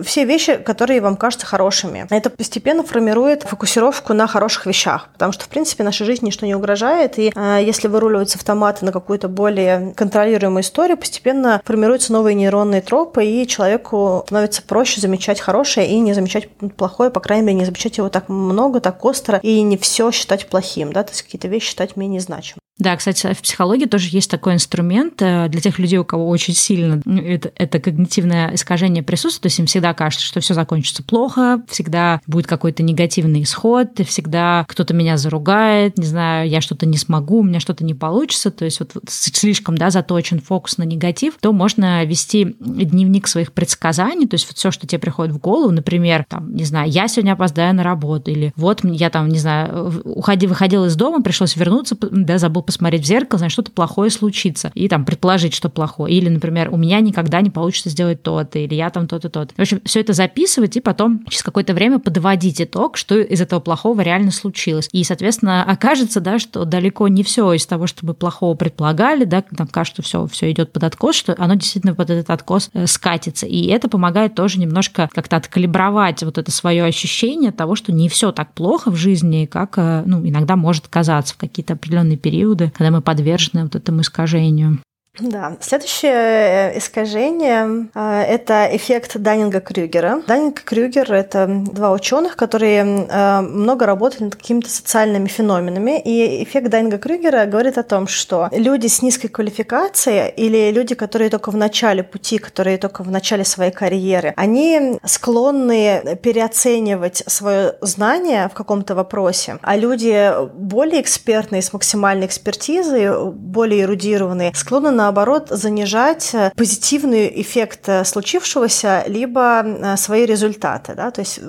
все 0.03 0.25
вещи, 0.25 0.57
которые 0.57 1.01
вам 1.01 1.17
кажутся 1.17 1.47
хорошими. 1.47 2.07
Это 2.11 2.31
постепенно 2.31 2.83
формирует 2.83 3.43
фокусировку 3.43 4.15
на 4.15 4.27
хороших 4.27 4.67
вещах, 4.67 5.09
потому 5.13 5.33
что, 5.33 5.45
в 5.45 5.49
принципе, 5.49 5.85
нашей 5.85 6.07
жизни 6.07 6.27
ничто 6.27 6.47
не 6.47 6.55
угрожает, 6.55 7.19
и 7.19 7.33
э, 7.35 7.59
если 7.63 7.89
выруливаются 7.89 8.39
автоматы 8.39 8.85
на 8.85 8.93
какую-то 8.93 9.29
более 9.29 9.93
контролируемую 9.97 10.63
историю, 10.63 10.97
постепенно 10.97 11.61
формируются 11.65 12.13
новые 12.13 12.35
нейронные 12.35 12.81
тропы, 12.81 13.25
и 13.25 13.47
человеку 13.47 14.23
становится 14.27 14.63
проще 14.63 15.01
замечать 15.01 15.41
хорошее 15.41 15.89
и 15.89 15.99
не 16.01 16.15
замечать 16.15 16.49
плохое, 16.77 17.11
по 17.11 17.21
крайней 17.21 17.47
мере, 17.47 17.59
не 17.59 17.65
замечать 17.65 17.99
его 17.99 18.09
так 18.09 18.29
много, 18.29 18.81
так 18.81 19.05
остро, 19.05 19.39
и 19.43 19.63
не 19.63 19.77
все 19.77 20.11
считать 20.11 20.47
плохим, 20.47 20.93
да, 20.93 21.03
то 21.03 21.11
есть 21.11 21.23
какие-то 21.23 21.49
вещи 21.49 21.69
считать 21.69 21.97
менее 21.97 22.21
значимыми. 22.21 22.61
Да, 22.79 22.97
кстати, 22.97 23.35
в 23.35 23.43
психологии 23.43 23.85
тоже 23.85 24.09
есть 24.11 24.31
такой 24.31 24.55
инструмент 24.55 25.21
э, 25.21 25.49
для 25.49 25.61
тех 25.61 25.79
людей, 25.79 25.99
у 25.99 26.05
кого 26.05 26.29
очень 26.29 26.55
сильно 26.55 27.03
ну, 27.05 27.21
это, 27.21 27.53
это 27.57 27.79
когнитивное 27.79 28.55
искажение 28.55 29.03
присутствует, 29.03 29.43
то 29.43 29.47
есть 29.49 29.59
им 29.59 29.67
всегда 29.67 29.93
кажется, 29.93 30.25
что 30.25 30.41
все 30.41 30.55
закончится 30.55 31.03
плохо, 31.03 31.63
всегда 31.69 32.21
будет 32.27 32.47
какой-то 32.47 32.83
негативный 32.83 33.43
исход, 33.43 34.01
всегда 34.07 34.65
кто-то 34.69 34.95
меня 34.95 35.19
заругает, 35.19 35.99
не 35.99 36.07
знаю, 36.07 36.49
я 36.49 36.63
что-то 36.63 36.87
не 36.87 36.97
смогу, 36.97 37.41
у 37.41 37.43
меня 37.43 37.61
что-то 37.61 37.85
не 37.85 37.93
получится, 37.93 38.51
то 38.51 38.65
есть 38.65 38.81
вот 38.81 38.93
слишком 39.07 39.77
да, 39.77 39.91
заточен 39.91 40.41
фокус 40.41 40.79
на 40.79 40.85
негатив, 40.85 41.35
то 41.41 41.53
можно 41.53 42.03
вести 42.07 42.57
дневник 42.59 43.29
своих 43.29 43.53
предсказаний, 43.53 44.27
то 44.27 44.35
есть 44.35 44.47
вот 44.47 44.57
все, 44.57 44.71
что 44.71 44.87
тебе 44.87 44.99
приходит 44.99 45.35
в 45.35 45.39
голову, 45.39 45.71
например, 45.71 46.25
там, 46.27 46.55
не 46.55 46.65
знаю, 46.65 46.91
я 46.91 47.07
сегодня 47.07 47.33
опоздаю 47.33 47.75
на 47.75 47.83
работу, 47.83 48.31
или 48.31 48.55
вот 48.57 48.81
я 48.83 49.11
там, 49.11 49.29
не 49.29 49.39
знаю, 49.39 50.03
уходи, 50.05 50.47
выходил 50.47 50.87
из 50.87 50.97
дома, 50.97 51.23
пришлось 51.23 51.55
вернуться, 51.55 51.99
да, 52.01 52.39
забыл 52.39 52.63
посмотреть 52.73 53.03
в 53.03 53.07
зеркало, 53.07 53.39
значит, 53.39 53.53
что-то 53.53 53.71
плохое 53.71 54.11
случится. 54.11 54.73
И 54.75 54.89
там 54.89 55.05
предположить, 55.05 55.55
что 55.55 55.69
плохое. 55.69 56.15
Или, 56.15 56.29
например, 56.29 56.71
у 56.73 56.77
меня 56.77 57.01
никогда 57.01 57.41
не 57.41 57.51
получится 57.51 57.91
сделать 57.91 58.23
то-то, 58.23 58.59
или 58.59 58.75
я 58.75 58.91
там 58.91 59.07
то-то, 59.07 59.29
то-то. 59.29 59.55
В 59.57 59.61
общем, 59.61 59.81
все 59.85 60.01
это 60.01 60.13
записывать 60.13 60.77
и 60.77 60.81
потом 60.81 61.25
через 61.29 61.43
какое-то 61.43 61.75
время 61.75 61.99
подводить 61.99 62.61
итог, 62.61 62.97
что 62.97 63.19
из 63.19 63.41
этого 63.41 63.61
плохого 63.61 64.01
реально 64.01 64.31
случилось. 64.31 64.89
И, 64.93 65.05
соответственно, 65.05 65.65
окажется, 65.65 66.21
да, 66.21 66.39
что 66.39 66.65
далеко 66.65 67.09
не 67.09 67.23
все 67.23 67.53
из 67.53 67.67
того, 67.67 67.87
что 67.87 68.07
мы 68.07 68.15
плохого 68.15 68.55
предполагали, 68.55 69.25
да, 69.25 69.45
нам 69.51 69.69
кажется, 69.69 70.03
что 70.03 70.03
все, 70.03 70.27
все 70.27 70.51
идет 70.51 70.73
под 70.73 70.85
откос, 70.85 71.17
что 71.17 71.35
оно 71.39 71.55
действительно 71.55 71.95
под 71.95 72.11
этот 72.11 72.31
откос 72.31 72.71
э, 72.73 72.87
скатится. 72.87 73.47
И 73.47 73.67
это 73.67 73.89
помогает 73.89 74.35
тоже 74.35 74.59
немножко 74.59 75.09
как-то 75.13 75.37
откалибровать 75.37 76.23
вот 76.23 76.39
это 76.39 76.51
свое 76.51 76.85
ощущение 76.85 77.53
того, 77.53 77.75
что 77.75 77.93
не 77.93 78.09
все 78.09 78.33
так 78.33 78.53
плохо 78.55 78.91
в 78.91 78.97
жизни, 78.97 79.47
как 79.47 79.75
э, 79.77 80.03
ну, 80.07 80.27
иногда 80.27 80.57
может 80.57 80.89
казаться 80.89 81.35
в 81.35 81.37
какие-то 81.37 81.75
определенные 81.75 82.17
периоды 82.17 82.52
периоды, 82.53 82.73
когда 82.77 82.91
мы 82.91 83.01
подвержены 83.01 83.65
вот 83.65 83.77
этому 83.77 84.03
искажению. 84.03 84.79
Да, 85.21 85.59
следующее 85.61 86.73
э, 86.73 86.79
искажение 86.79 87.91
э,– 87.95 88.23
это 88.29 88.67
эффект 88.73 89.17
Даннинга-Крюгера. 89.17 90.23
Даннинг-Крюгер– 90.27 91.13
это 91.15 91.47
два 91.47 91.93
ученых, 91.93 92.35
которые 92.35 93.07
э, 93.11 93.41
много 93.43 93.85
работали 93.85 94.25
над 94.25 94.37
какими-то 94.37 94.71
социальными 94.71 95.29
феноменами. 95.29 96.01
И 96.01 96.43
эффект 96.43 96.71
Даннинга-Крюгера 96.71 97.45
говорит 97.45 97.77
о 97.77 97.83
том, 97.83 98.07
что 98.07 98.49
люди 98.53 98.87
с 98.87 99.03
низкой 99.03 99.29
квалификацией 99.29 100.31
или 100.31 100.71
люди, 100.71 100.95
которые 100.95 101.29
только 101.29 101.51
в 101.51 101.57
начале 101.57 102.03
пути, 102.03 102.39
которые 102.39 102.79
только 102.79 103.03
в 103.03 103.11
начале 103.11 103.45
своей 103.45 103.71
карьеры, 103.71 104.33
они 104.39 104.99
склонны 105.05 106.19
переоценивать 106.23 107.23
свое 107.27 107.75
знание 107.83 108.49
в 108.49 108.55
каком-то 108.55 108.95
вопросе, 108.95 109.59
а 109.61 109.77
люди 109.77 110.33
более 110.55 111.03
экспертные, 111.03 111.61
с 111.61 111.71
максимальной 111.75 112.25
экспертизой, 112.25 113.31
более 113.31 113.83
эрудированные, 113.83 114.55
склонны 114.55 115.02
наоборот, 115.03 115.49
занижать 115.51 116.31
э, 116.33 116.53
позитивный 116.57 117.33
эффект 117.43 117.89
э, 117.89 118.05
случившегося, 118.05 119.05
либо 119.09 119.63
э, 119.65 119.97
свои 119.97 120.25
результаты. 120.27 120.95
Да? 120.95 121.11
То 121.11 121.21
есть 121.23 121.41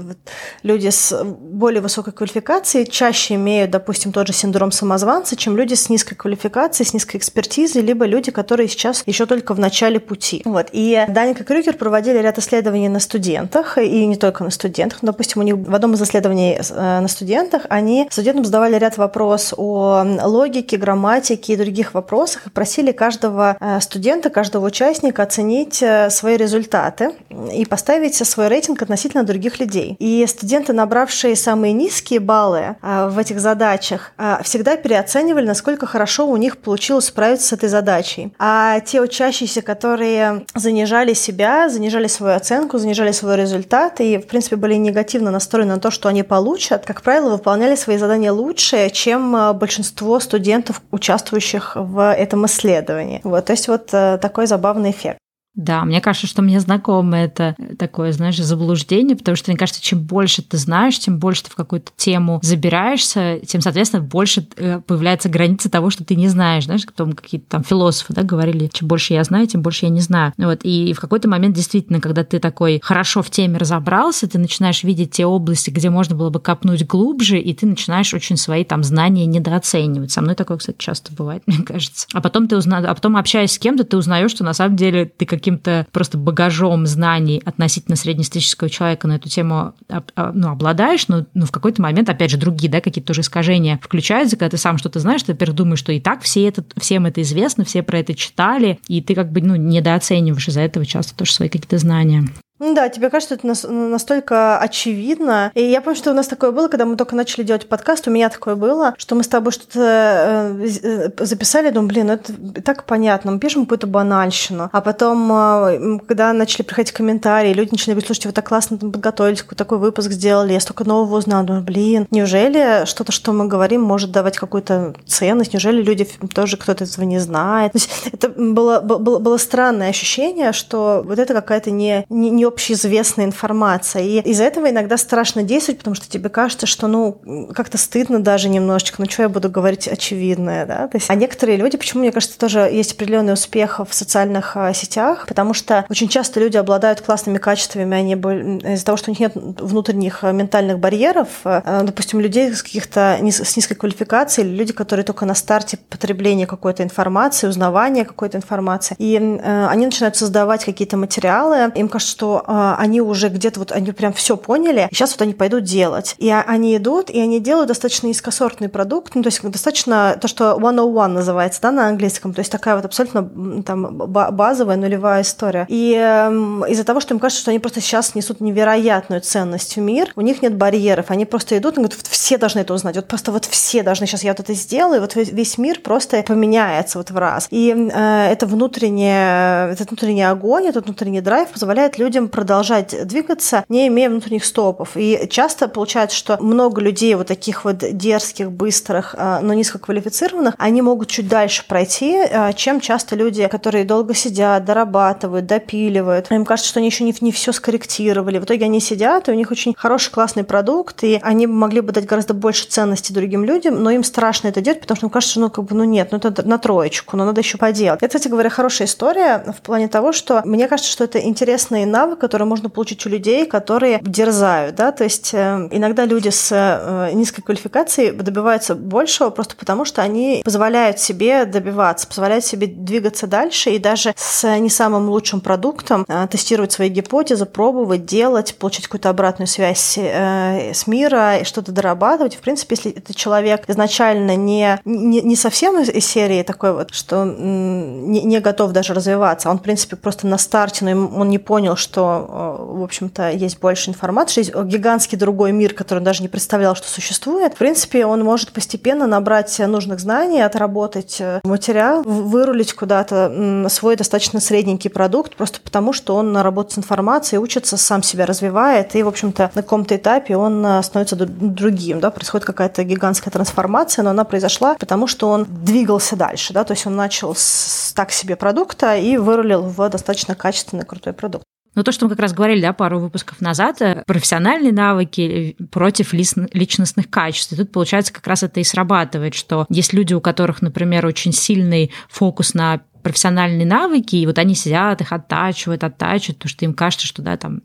люди 0.63 0.89
с 0.89 1.23
более 1.23 1.81
высокой 1.81 2.13
квалификацией 2.13 2.85
чаще 2.85 3.35
имеют, 3.35 3.71
допустим, 3.71 4.11
тот 4.11 4.27
же 4.27 4.33
синдром 4.33 4.71
самозванца, 4.71 5.35
чем 5.35 5.55
люди 5.55 5.75
с 5.75 5.89
низкой 5.89 6.15
квалификацией, 6.15 6.87
с 6.87 6.93
низкой 6.93 7.17
экспертизой, 7.17 7.83
либо 7.83 8.05
люди, 8.05 8.31
которые 8.31 8.67
сейчас 8.67 9.03
еще 9.05 9.25
только 9.25 9.53
в 9.53 9.59
начале 9.59 9.99
пути. 9.99 10.41
Вот. 10.45 10.67
И 10.71 11.05
Даник 11.09 11.41
и 11.41 11.43
Крюгер 11.43 11.77
проводили 11.77 12.17
ряд 12.17 12.37
исследований 12.39 12.89
на 12.89 12.99
студентах, 12.99 13.77
и 13.77 14.05
не 14.05 14.15
только 14.15 14.43
на 14.43 14.49
студентах. 14.49 14.99
Допустим, 15.01 15.41
у 15.41 15.43
них 15.43 15.55
в 15.55 15.75
одном 15.75 15.93
из 15.93 16.01
исследований 16.01 16.59
на 16.75 17.07
студентах 17.07 17.63
они 17.69 18.07
студентам 18.09 18.45
задавали 18.45 18.77
ряд 18.77 18.97
вопросов 18.97 19.53
о 19.57 20.03
логике, 20.23 20.77
грамматике 20.77 21.53
и 21.53 21.55
других 21.55 21.93
вопросах, 21.93 22.47
и 22.47 22.49
просили 22.49 22.91
каждого 22.91 23.42
каждого 23.43 23.57
э, 23.59 23.81
студента, 23.81 24.29
каждого 24.29 24.65
участника 24.65 25.23
оценить 25.23 25.81
э, 25.81 26.09
свои 26.09 26.37
результаты 26.37 27.11
и 27.53 27.65
поставить 27.65 28.15
свой 28.15 28.47
рейтинг 28.47 28.81
относительно 28.81 29.23
других 29.23 29.59
людей. 29.59 29.95
И 29.99 30.25
студенты, 30.27 30.73
набравшие 30.73 31.35
самые 31.35 31.73
низкие 31.73 32.19
баллы 32.19 32.75
э, 32.81 33.07
в 33.09 33.17
этих 33.17 33.39
задачах, 33.39 34.13
всегда 34.43 34.75
переоценивали, 34.75 35.45
насколько 35.45 35.85
хорошо 35.85 36.27
у 36.27 36.37
них 36.37 36.57
получилось 36.57 37.05
справиться 37.05 37.47
с 37.47 37.53
этой 37.53 37.69
задачей. 37.69 38.33
А 38.39 38.79
те 38.79 39.01
учащиеся, 39.01 39.61
которые 39.61 40.45
занижали 40.55 41.13
себя, 41.13 41.69
занижали 41.69 42.07
свою 42.07 42.35
оценку, 42.35 42.77
занижали 42.77 43.11
свой 43.11 43.37
результат 43.37 43.99
и, 43.99 44.17
в 44.17 44.27
принципе, 44.27 44.55
были 44.55 44.75
негативно 44.75 45.31
настроены 45.31 45.73
на 45.75 45.79
то, 45.79 45.91
что 45.91 46.09
они 46.09 46.23
получат, 46.23 46.85
как 46.85 47.01
правило, 47.01 47.31
выполняли 47.31 47.75
свои 47.75 47.97
задания 47.97 48.31
лучше, 48.31 48.89
чем 48.89 49.53
большинство 49.57 50.19
студентов, 50.19 50.81
участвующих 50.91 51.75
в 51.75 52.13
этом 52.13 52.45
исследовании. 52.45 53.21
То 53.41 53.53
есть 53.53 53.67
вот 53.67 53.93
э, 53.93 54.17
такой 54.21 54.45
забавный 54.47 54.91
эффект. 54.91 55.19
Да, 55.55 55.85
мне 55.85 56.01
кажется, 56.01 56.25
что 56.25 56.41
мне 56.41 56.59
знакомо 56.59 57.17
это 57.17 57.55
такое, 57.77 58.11
знаешь, 58.11 58.37
заблуждение, 58.37 59.15
потому 59.15 59.35
что, 59.35 59.51
мне 59.51 59.57
кажется, 59.57 59.83
чем 59.83 60.01
больше 60.01 60.41
ты 60.41 60.57
знаешь, 60.57 60.97
тем 60.97 61.19
больше 61.19 61.43
ты 61.43 61.51
в 61.51 61.55
какую-то 61.55 61.91
тему 61.95 62.39
забираешься, 62.41 63.39
тем, 63.45 63.61
соответственно, 63.61 64.01
больше 64.01 64.47
э, 64.57 64.79
появляется 64.79 65.29
граница 65.29 65.69
того, 65.69 65.91
что 65.91 66.03
ты 66.03 66.15
не 66.15 66.27
знаешь. 66.27 66.65
Знаешь, 66.65 66.85
кто 66.85 67.05
какие-то 67.05 67.47
там 67.49 67.63
философы 67.63 68.13
да, 68.13 68.23
говорили, 68.23 68.67
чем 68.73 68.87
больше 68.87 69.13
я 69.13 69.23
знаю, 69.23 69.45
тем 69.45 69.61
больше 69.61 69.85
я 69.85 69.89
не 69.89 70.01
знаю. 70.01 70.33
Вот, 70.37 70.61
и 70.63 70.93
в 70.93 70.99
какой-то 70.99 71.29
момент 71.29 71.55
действительно, 71.55 72.01
когда 72.01 72.23
ты 72.23 72.39
такой 72.39 72.79
хорошо 72.81 73.21
в 73.21 73.29
теме 73.29 73.59
разобрался, 73.59 74.27
ты 74.27 74.39
начинаешь 74.39 74.83
видеть 74.83 75.11
те 75.11 75.27
области, 75.27 75.69
где 75.69 75.91
можно 75.91 76.15
было 76.15 76.31
бы 76.31 76.39
копнуть 76.39 76.87
глубже, 76.87 77.39
и 77.39 77.53
ты 77.53 77.67
начинаешь 77.67 78.11
очень 78.15 78.37
свои 78.37 78.63
там 78.63 78.83
знания 78.83 79.27
недооценивать. 79.27 80.11
Со 80.11 80.21
мной 80.21 80.33
такое, 80.33 80.57
кстати, 80.57 80.77
часто 80.79 81.13
бывает, 81.13 81.43
мне 81.47 81.59
кажется. 81.59 82.07
А 82.11 82.21
потом 82.21 82.47
ты 82.47 82.57
узна... 82.57 82.77
а 82.79 82.95
потом 82.95 83.17
общаясь 83.17 83.51
с 83.51 83.59
кем-то, 83.59 83.83
ты 83.83 83.97
узнаешь, 83.97 84.31
что 84.31 84.43
на 84.43 84.53
самом 84.53 84.75
деле 84.75 85.05
ты 85.05 85.27
как 85.27 85.42
каким-то 85.43 85.85
просто 85.91 86.17
багажом 86.17 86.85
знаний 86.87 87.41
относительно 87.43 87.97
среднестатистического 87.97 88.69
человека 88.69 89.07
на 89.07 89.17
эту 89.17 89.27
тему 89.27 89.73
а, 89.89 90.31
ну, 90.33 90.49
обладаешь, 90.49 91.09
но 91.09 91.25
ну, 91.33 91.45
в 91.45 91.51
какой-то 91.51 91.81
момент, 91.81 92.07
опять 92.09 92.31
же, 92.31 92.37
другие, 92.37 92.71
да, 92.71 92.79
какие-то 92.79 93.07
тоже 93.07 93.21
искажения 93.21 93.79
включаются, 93.83 94.37
когда 94.37 94.51
ты 94.51 94.57
сам 94.57 94.77
что-то 94.77 94.99
знаешь, 94.99 95.23
ты, 95.23 95.33
во 95.33 95.53
думаешь, 95.53 95.79
что 95.79 95.91
и 95.91 95.99
так 95.99 96.21
все 96.21 96.47
это, 96.47 96.63
всем 96.77 97.05
это 97.05 97.21
известно, 97.21 97.65
все 97.65 97.83
про 97.83 97.99
это 97.99 98.15
читали, 98.15 98.79
и 98.87 99.01
ты 99.01 99.15
как 99.15 99.31
бы 99.31 99.41
ну, 99.41 99.55
недооцениваешь 99.55 100.47
из-за 100.47 100.61
этого 100.61 100.85
часто 100.85 101.15
тоже 101.15 101.33
свои 101.33 101.49
какие-то 101.49 101.77
знания. 101.77 102.25
Ну 102.63 102.73
да, 102.73 102.87
тебе 102.87 103.09
кажется, 103.09 103.35
это 103.35 103.45
настолько 103.45 104.57
очевидно. 104.57 105.51
И 105.53 105.61
я 105.61 105.81
помню, 105.81 105.97
что 105.97 106.11
у 106.11 106.13
нас 106.13 106.27
такое 106.27 106.51
было, 106.51 106.69
когда 106.69 106.85
мы 106.85 106.95
только 106.95 107.13
начали 107.13 107.43
делать 107.43 107.67
подкаст, 107.67 108.07
у 108.07 108.11
меня 108.11 108.29
такое 108.29 108.55
было, 108.55 108.93
что 108.97 109.15
мы 109.15 109.23
с 109.23 109.27
тобой 109.27 109.51
что-то 109.51 110.55
э, 110.61 110.67
э, 110.81 111.25
записали, 111.25 111.71
думаю, 111.71 111.89
блин, 111.89 112.07
ну 112.07 112.13
это 112.13 112.33
так 112.61 112.85
понятно, 112.85 113.33
мы 113.33 113.39
пишем 113.39 113.63
какую-то 113.63 113.87
банальщину. 113.87 114.69
А 114.71 114.79
потом, 114.79 115.29
э, 115.29 115.99
когда 116.07 116.31
начали 116.31 116.61
приходить 116.61 116.93
комментарии, 116.93 117.51
люди 117.51 117.71
начали 117.71 117.91
говорить, 117.91 118.07
слушайте, 118.07 118.29
вы 118.29 118.33
так 118.33 118.47
классно 118.47 118.77
там 118.77 118.93
подготовились, 118.93 119.43
такой 119.57 119.77
выпуск 119.77 120.11
сделали, 120.11 120.53
я 120.53 120.61
столько 120.61 120.85
нового 120.85 121.17
узнала. 121.17 121.43
Думаю, 121.43 121.63
блин, 121.63 122.07
неужели 122.11 122.85
что-то, 122.85 123.11
что 123.11 123.33
мы 123.33 123.47
говорим, 123.47 123.81
может 123.81 124.13
давать 124.13 124.37
какую-то 124.37 124.95
ценность? 125.05 125.51
Неужели 125.51 125.81
люди 125.81 126.07
тоже 126.33 126.55
кто-то 126.55 126.85
этого 126.85 127.03
не 127.03 127.19
знает? 127.19 127.73
То 127.73 127.77
есть 127.77 127.89
это 128.09 128.29
было, 128.29 128.79
было, 128.79 129.19
было 129.19 129.35
странное 129.35 129.89
ощущение, 129.89 130.53
что 130.53 131.03
вот 131.05 131.19
это 131.19 131.33
какая-то 131.33 131.69
не, 131.69 132.05
не, 132.07 132.29
не 132.29 132.52
общеизвестная 132.53 133.25
информация. 133.25 134.03
И 134.03 134.19
из-за 134.21 134.43
этого 134.43 134.69
иногда 134.69 134.97
страшно 134.97 135.43
действовать, 135.43 135.79
потому 135.79 135.95
что 135.95 136.09
тебе 136.09 136.29
кажется, 136.29 136.65
что, 136.65 136.87
ну, 136.87 137.19
как-то 137.53 137.77
стыдно 137.77 138.19
даже 138.19 138.49
немножечко, 138.49 139.01
ну, 139.01 139.09
что 139.09 139.23
я 139.23 139.29
буду 139.29 139.49
говорить 139.49 139.87
очевидное, 139.87 140.65
да? 140.65 140.87
То 140.87 140.97
есть, 140.97 141.09
а 141.09 141.15
некоторые 141.15 141.57
люди, 141.57 141.77
почему, 141.77 142.01
мне 142.01 142.11
кажется, 142.11 142.37
тоже 142.37 142.59
есть 142.59 142.93
определенный 142.93 143.33
успех 143.33 143.79
в 143.79 143.93
социальных 143.93 144.55
а, 144.55 144.73
сетях, 144.73 145.25
потому 145.27 145.53
что 145.53 145.85
очень 145.89 146.07
часто 146.07 146.39
люди 146.39 146.57
обладают 146.57 147.01
классными 147.01 147.37
качествами, 147.37 147.97
они 147.97 148.13
из-за 148.13 148.85
того, 148.85 148.97
что 148.97 149.09
у 149.09 149.11
них 149.11 149.19
нет 149.19 149.33
внутренних 149.35 150.23
а, 150.23 150.31
ментальных 150.31 150.79
барьеров, 150.79 151.27
а, 151.43 151.83
допустим, 151.83 152.19
людей 152.19 152.53
с 152.53 152.61
каких-то 152.61 153.19
с 153.21 153.55
низкой 153.55 153.75
квалификацией, 153.75 154.47
или 154.47 154.55
люди, 154.55 154.73
которые 154.73 155.03
только 155.03 155.25
на 155.25 155.35
старте 155.35 155.77
потребления 155.89 156.45
какой-то 156.45 156.83
информации, 156.83 157.47
узнавания 157.47 158.05
какой-то 158.05 158.37
информации, 158.37 158.95
и 158.99 159.15
они 159.17 159.85
начинают 159.85 160.15
создавать 160.15 160.63
какие-то 160.65 160.97
материалы, 160.97 161.71
им 161.75 161.89
кажется, 161.89 162.11
что 162.11 162.42
а, 162.47 162.75
они 162.77 163.01
уже 163.01 163.29
где-то 163.29 163.59
вот, 163.59 163.71
они 163.71 163.91
прям 163.91 164.13
все 164.13 164.37
поняли, 164.37 164.87
сейчас 164.91 165.11
вот 165.11 165.21
они 165.21 165.33
пойдут 165.33 165.63
делать. 165.63 166.15
И 166.17 166.29
они 166.29 166.77
идут, 166.77 167.09
и 167.09 167.19
они 167.19 167.39
делают 167.39 167.67
достаточно 167.67 168.07
низкосортный 168.07 168.69
продукт, 168.69 169.15
ну, 169.15 169.23
то 169.23 169.27
есть 169.27 169.41
достаточно 169.41 170.17
то, 170.19 170.27
что 170.27 170.53
101 170.53 171.13
называется, 171.13 171.61
да, 171.61 171.71
на 171.71 171.87
английском, 171.87 172.33
то 172.33 172.39
есть 172.39 172.51
такая 172.51 172.75
вот 172.75 172.85
абсолютно 172.85 173.63
там 173.63 173.97
базовая 173.97 174.77
нулевая 174.77 175.21
история. 175.21 175.65
И 175.69 175.95
э, 175.97 176.31
из-за 176.69 176.83
того, 176.83 176.99
что 176.99 177.13
им 177.13 177.19
кажется, 177.19 177.41
что 177.41 177.51
они 177.51 177.59
просто 177.59 177.81
сейчас 177.81 178.15
несут 178.15 178.41
невероятную 178.41 179.21
ценность 179.21 179.75
в 179.75 179.79
мир, 179.79 180.11
у 180.15 180.21
них 180.21 180.41
нет 180.41 180.55
барьеров, 180.55 181.11
они 181.11 181.25
просто 181.25 181.57
идут 181.57 181.73
и 181.73 181.75
говорят, 181.77 181.95
вот 181.97 182.07
все 182.07 182.37
должны 182.37 182.59
это 182.59 182.73
узнать, 182.73 182.95
вот 182.95 183.07
просто 183.07 183.31
вот 183.31 183.45
все 183.45 183.83
должны, 183.83 184.07
сейчас 184.07 184.23
я 184.23 184.31
вот 184.31 184.39
это 184.39 184.53
сделаю, 184.53 184.97
и 184.97 184.99
вот 184.99 185.15
весь 185.15 185.57
мир 185.57 185.79
просто 185.79 186.23
поменяется 186.23 186.97
вот 186.97 187.11
в 187.11 187.17
раз. 187.17 187.47
И 187.49 187.73
э, 187.73 188.27
это 188.31 188.45
внутреннее, 188.45 189.71
этот 189.71 189.89
внутренний 189.89 190.23
огонь, 190.23 190.67
этот 190.67 190.85
внутренний 190.85 191.21
драйв 191.21 191.49
позволяет 191.49 191.97
людям 191.97 192.22
продолжать 192.29 193.07
двигаться, 193.07 193.65
не 193.69 193.87
имея 193.87 194.09
внутренних 194.09 194.45
стопов. 194.45 194.91
И 194.95 195.27
часто 195.29 195.67
получается, 195.67 196.17
что 196.17 196.37
много 196.41 196.81
людей 196.81 197.15
вот 197.15 197.27
таких 197.27 197.65
вот 197.65 197.77
дерзких, 197.77 198.51
быстрых, 198.51 199.15
а, 199.17 199.39
но 199.41 199.53
низкоквалифицированных, 199.53 200.55
они 200.57 200.81
могут 200.81 201.09
чуть 201.09 201.27
дальше 201.27 201.65
пройти, 201.67 202.17
а, 202.19 202.53
чем 202.53 202.79
часто 202.79 203.15
люди, 203.15 203.47
которые 203.47 203.85
долго 203.85 204.13
сидят, 204.13 204.65
дорабатывают, 204.65 205.45
допиливают. 205.45 206.31
Им 206.31 206.45
кажется, 206.45 206.69
что 206.69 206.79
они 206.79 206.87
еще 206.87 207.03
не, 207.03 207.15
не 207.21 207.31
все 207.31 207.51
скорректировали. 207.51 208.39
В 208.39 208.45
итоге 208.45 208.65
они 208.65 208.79
сидят, 208.79 209.29
и 209.29 209.31
у 209.31 209.35
них 209.35 209.51
очень 209.51 209.73
хороший, 209.77 210.11
классный 210.11 210.43
продукт, 210.43 211.03
и 211.03 211.19
они 211.21 211.47
могли 211.47 211.81
бы 211.81 211.91
дать 211.91 212.05
гораздо 212.05 212.33
больше 212.33 212.67
ценности 212.67 213.11
другим 213.11 213.43
людям, 213.43 213.81
но 213.81 213.91
им 213.91 214.03
страшно 214.03 214.47
это 214.47 214.61
делать, 214.61 214.81
потому 214.81 214.97
что 214.97 215.05
им 215.07 215.09
кажется, 215.09 215.39
ну, 215.39 215.49
как 215.49 215.65
бы, 215.65 215.75
ну, 215.75 215.83
нет, 215.83 216.09
ну, 216.11 216.17
это 216.17 216.47
на 216.47 216.57
троечку, 216.57 217.17
но 217.17 217.25
надо 217.25 217.41
еще 217.41 217.57
поделать. 217.57 218.01
Это, 218.01 218.17
кстати 218.17 218.27
говоря, 218.29 218.49
хорошая 218.49 218.87
история 218.87 219.43
в 219.57 219.61
плане 219.61 219.87
того, 219.87 220.11
что 220.11 220.41
мне 220.45 220.67
кажется, 220.67 220.91
что 220.91 221.03
это 221.03 221.19
интересный 221.19 221.85
навык, 222.13 222.19
которые 222.19 222.47
можно 222.47 222.69
получить 222.69 223.05
у 223.05 223.09
людей, 223.09 223.45
которые 223.45 223.99
дерзают, 224.01 224.75
да, 224.75 224.91
то 224.91 225.03
есть 225.03 225.33
э, 225.33 225.67
иногда 225.71 226.05
люди 226.05 226.29
с 226.29 226.49
э, 226.51 227.11
низкой 227.13 227.41
квалификацией 227.41 228.11
добиваются 228.11 228.75
большего 228.75 229.29
просто 229.29 229.55
потому, 229.55 229.85
что 229.85 230.01
они 230.01 230.41
позволяют 230.43 230.99
себе 230.99 231.45
добиваться, 231.45 232.07
позволяют 232.07 232.45
себе 232.45 232.67
двигаться 232.67 233.27
дальше 233.27 233.71
и 233.71 233.79
даже 233.79 234.13
с 234.15 234.57
не 234.57 234.69
самым 234.69 235.09
лучшим 235.09 235.41
продуктом 235.41 236.05
э, 236.07 236.27
тестировать 236.29 236.71
свои 236.71 236.89
гипотезы, 236.89 237.45
пробовать, 237.45 238.05
делать, 238.05 238.55
получить 238.55 238.85
какую-то 238.85 239.09
обратную 239.09 239.47
связь 239.47 239.97
с 239.97 240.87
мира 240.87 241.37
и 241.37 241.43
что-то 241.43 241.71
дорабатывать. 241.71 242.35
В 242.35 242.39
принципе, 242.39 242.75
если 242.75 242.91
это 242.91 243.13
человек 243.13 243.63
изначально 243.67 244.35
не, 244.35 244.79
не, 244.85 245.21
не 245.21 245.35
совсем 245.35 245.81
из 245.81 246.05
серии 246.05 246.43
такой 246.43 246.73
вот, 246.73 246.93
что 246.93 247.25
не, 247.25 248.23
не 248.23 248.39
готов 248.39 248.71
даже 248.71 248.93
развиваться, 248.93 249.49
а 249.49 249.51
он, 249.51 249.59
в 249.59 249.61
принципе, 249.61 249.95
просто 249.95 250.27
на 250.27 250.37
старте, 250.37 250.85
но 250.85 251.07
он 251.07 251.29
не 251.29 251.39
понял, 251.39 251.75
что 251.75 252.02
что, 252.03 252.57
э, 252.59 252.79
в 252.79 252.83
общем-то, 252.83 253.31
есть 253.31 253.59
больше 253.59 253.89
информации, 253.89 254.41
есть 254.41 254.55
гигантский 254.55 255.17
другой 255.17 255.51
мир, 255.51 255.73
который 255.73 255.99
он 255.99 256.03
даже 256.03 256.21
не 256.21 256.27
представлял, 256.27 256.75
что 256.75 256.87
существует. 256.87 257.53
В 257.53 257.57
принципе, 257.57 258.05
он 258.05 258.23
может 258.23 258.51
постепенно 258.51 259.07
набрать 259.07 259.57
нужных 259.59 259.99
знаний, 259.99 260.41
отработать 260.41 261.17
э, 261.19 261.39
материал, 261.43 262.03
вырулить 262.03 262.73
куда-то 262.73 263.67
свой 263.69 263.95
достаточно 263.95 264.39
средненький 264.39 264.89
продукт, 264.89 265.35
просто 265.35 265.59
потому 265.61 265.93
что 265.93 266.15
он 266.15 266.35
работает 266.37 266.73
с 266.73 266.77
информацией, 266.79 267.39
учится, 267.39 267.77
сам 267.77 268.03
себя 268.03 268.25
развивает, 268.25 268.95
и, 268.95 269.03
в 269.03 269.07
общем-то, 269.07 269.51
на 269.53 269.61
каком-то 269.61 269.95
этапе 269.95 270.35
он 270.35 270.65
э, 270.65 270.83
становится 270.83 271.15
другим, 271.15 271.99
да, 271.99 272.11
происходит 272.11 272.45
какая-то 272.45 272.83
гигантская 272.83 273.31
трансформация, 273.31 274.03
но 274.03 274.09
она 274.09 274.23
произошла 274.23 274.75
потому, 274.75 275.07
что 275.07 275.29
он 275.29 275.45
двигался 275.49 276.15
дальше, 276.15 276.53
да, 276.53 276.63
то 276.63 276.73
есть 276.73 276.85
он 276.85 276.95
начал 276.95 277.35
с 277.35 277.93
так 277.95 278.11
себе 278.11 278.35
продукта 278.35 278.95
и 278.95 279.17
вырулил 279.17 279.61
в 279.61 279.89
достаточно 279.89 280.35
качественный, 280.35 280.85
крутой 280.85 281.13
продукт. 281.13 281.45
Но 281.75 281.83
то, 281.83 281.91
что 281.91 282.05
мы 282.05 282.11
как 282.11 282.19
раз 282.19 282.33
говорили, 282.33 282.61
да, 282.61 282.73
пару 282.73 282.99
выпусков 282.99 283.41
назад, 283.41 283.81
э, 283.81 284.03
профессиональные 284.05 284.71
навыки 284.71 285.55
против 285.71 286.13
личностных 286.13 287.09
качеств. 287.09 287.53
И 287.53 287.55
тут, 287.55 287.71
получается, 287.71 288.13
как 288.13 288.27
раз 288.27 288.43
это 288.43 288.59
и 288.59 288.63
срабатывает, 288.63 289.33
что 289.33 289.65
есть 289.69 289.93
люди, 289.93 290.13
у 290.13 290.21
которых, 290.21 290.61
например, 290.61 291.05
очень 291.05 291.33
сильный 291.33 291.91
фокус 292.09 292.53
на 292.53 292.81
профессиональные 293.03 293.67
навыки, 293.67 294.15
и 294.15 294.25
вот 294.25 294.37
они 294.37 294.55
сидят, 294.55 295.01
их 295.01 295.11
оттачивают, 295.11 295.83
оттачивают, 295.83 296.37
потому 296.39 296.49
что 296.49 296.65
им 296.65 296.73
кажется, 296.73 297.05
что 297.05 297.21
да, 297.21 297.37
там 297.37 297.61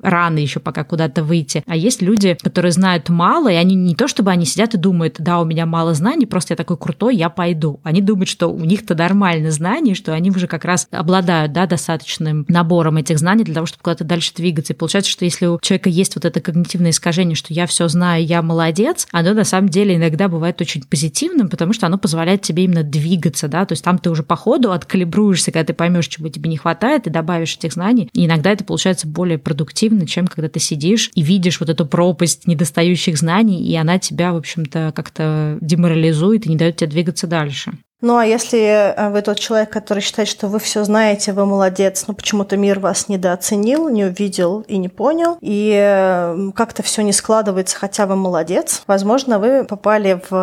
рано 0.00 0.38
еще 0.38 0.60
пока 0.60 0.84
куда-то 0.84 1.22
выйти. 1.22 1.62
А 1.66 1.76
есть 1.76 2.02
люди, 2.02 2.36
которые 2.40 2.72
знают 2.72 3.08
мало, 3.08 3.48
и 3.48 3.54
они 3.54 3.74
не 3.74 3.94
то, 3.94 4.08
чтобы 4.08 4.30
они 4.30 4.44
сидят 4.44 4.74
и 4.74 4.78
думают, 4.78 5.16
да, 5.18 5.40
у 5.40 5.44
меня 5.44 5.66
мало 5.66 5.94
знаний, 5.94 6.26
просто 6.26 6.52
я 6.52 6.56
такой 6.56 6.76
крутой, 6.76 7.16
я 7.16 7.28
пойду. 7.28 7.80
Они 7.82 8.00
думают, 8.00 8.28
что 8.28 8.48
у 8.48 8.64
них-то 8.64 8.94
нормально 8.94 9.50
знаний, 9.50 9.94
что 9.94 10.12
они 10.12 10.30
уже 10.30 10.46
как 10.46 10.64
раз 10.64 10.88
обладают, 10.90 11.52
да, 11.52 11.66
достаточным 11.66 12.44
набором 12.48 12.96
этих 12.96 13.18
знаний 13.18 13.44
для 13.44 13.54
того, 13.54 13.66
чтобы 13.66 13.82
куда-то 13.82 14.04
дальше 14.04 14.32
двигаться. 14.34 14.72
И 14.72 14.76
получается, 14.76 15.10
что 15.10 15.24
если 15.24 15.46
у 15.46 15.58
человека 15.60 15.88
есть 15.88 16.14
вот 16.14 16.24
это 16.24 16.40
когнитивное 16.40 16.90
искажение, 16.90 17.36
что 17.36 17.52
я 17.52 17.66
все 17.66 17.88
знаю, 17.88 18.24
я 18.24 18.42
молодец, 18.42 19.06
оно 19.12 19.34
на 19.34 19.44
самом 19.44 19.68
деле 19.68 19.96
иногда 19.96 20.28
бывает 20.28 20.60
очень 20.60 20.82
позитивным, 20.82 21.48
потому 21.48 21.72
что 21.72 21.86
оно 21.86 21.98
позволяет 21.98 22.42
тебе 22.42 22.64
именно 22.64 22.82
двигаться, 22.82 23.48
да, 23.48 23.64
то 23.64 23.72
есть 23.72 23.84
там 23.84 23.98
ты 23.98 24.10
уже 24.10 24.22
по 24.22 24.36
ходу 24.36 24.72
откалибруешься, 24.80 25.52
когда 25.52 25.64
ты 25.64 25.72
поймешь, 25.72 26.08
чего 26.08 26.28
тебе 26.28 26.50
не 26.50 26.56
хватает, 26.56 27.06
и 27.06 27.10
добавишь 27.10 27.56
этих 27.56 27.72
знаний, 27.72 28.08
и 28.12 28.26
иногда 28.26 28.50
это 28.50 28.64
получается 28.64 29.06
более 29.06 29.38
продуктивно 29.38 30.06
чем 30.06 30.26
когда 30.26 30.48
ты 30.48 30.60
сидишь 30.60 31.10
и 31.14 31.22
видишь 31.22 31.60
вот 31.60 31.68
эту 31.68 31.86
пропасть 31.86 32.46
недостающих 32.46 33.16
знаний, 33.16 33.62
и 33.62 33.76
она 33.76 33.98
тебя, 33.98 34.32
в 34.32 34.36
общем-то, 34.36 34.92
как-то 34.94 35.58
деморализует 35.60 36.46
и 36.46 36.48
не 36.48 36.56
дает 36.56 36.76
тебе 36.76 36.90
двигаться 36.90 37.26
дальше. 37.26 37.72
Ну 38.02 38.16
а 38.16 38.24
если 38.24 38.94
э, 38.96 39.10
вы 39.10 39.20
тот 39.20 39.38
человек, 39.38 39.68
который 39.70 40.00
считает, 40.00 40.28
что 40.28 40.48
вы 40.48 40.58
все 40.58 40.84
знаете, 40.84 41.32
вы 41.32 41.44
молодец, 41.44 42.04
но 42.06 42.14
почему-то 42.14 42.56
мир 42.56 42.80
вас 42.80 43.08
недооценил, 43.08 43.90
не 43.90 44.06
увидел 44.06 44.60
и 44.60 44.78
не 44.78 44.88
понял, 44.88 45.36
и 45.42 45.74
э, 45.78 46.50
как-то 46.54 46.82
все 46.82 47.02
не 47.02 47.12
складывается, 47.12 47.76
хотя 47.76 48.06
вы 48.06 48.16
молодец, 48.16 48.82
возможно, 48.86 49.38
вы 49.38 49.64
попали 49.64 50.18
в 50.30 50.34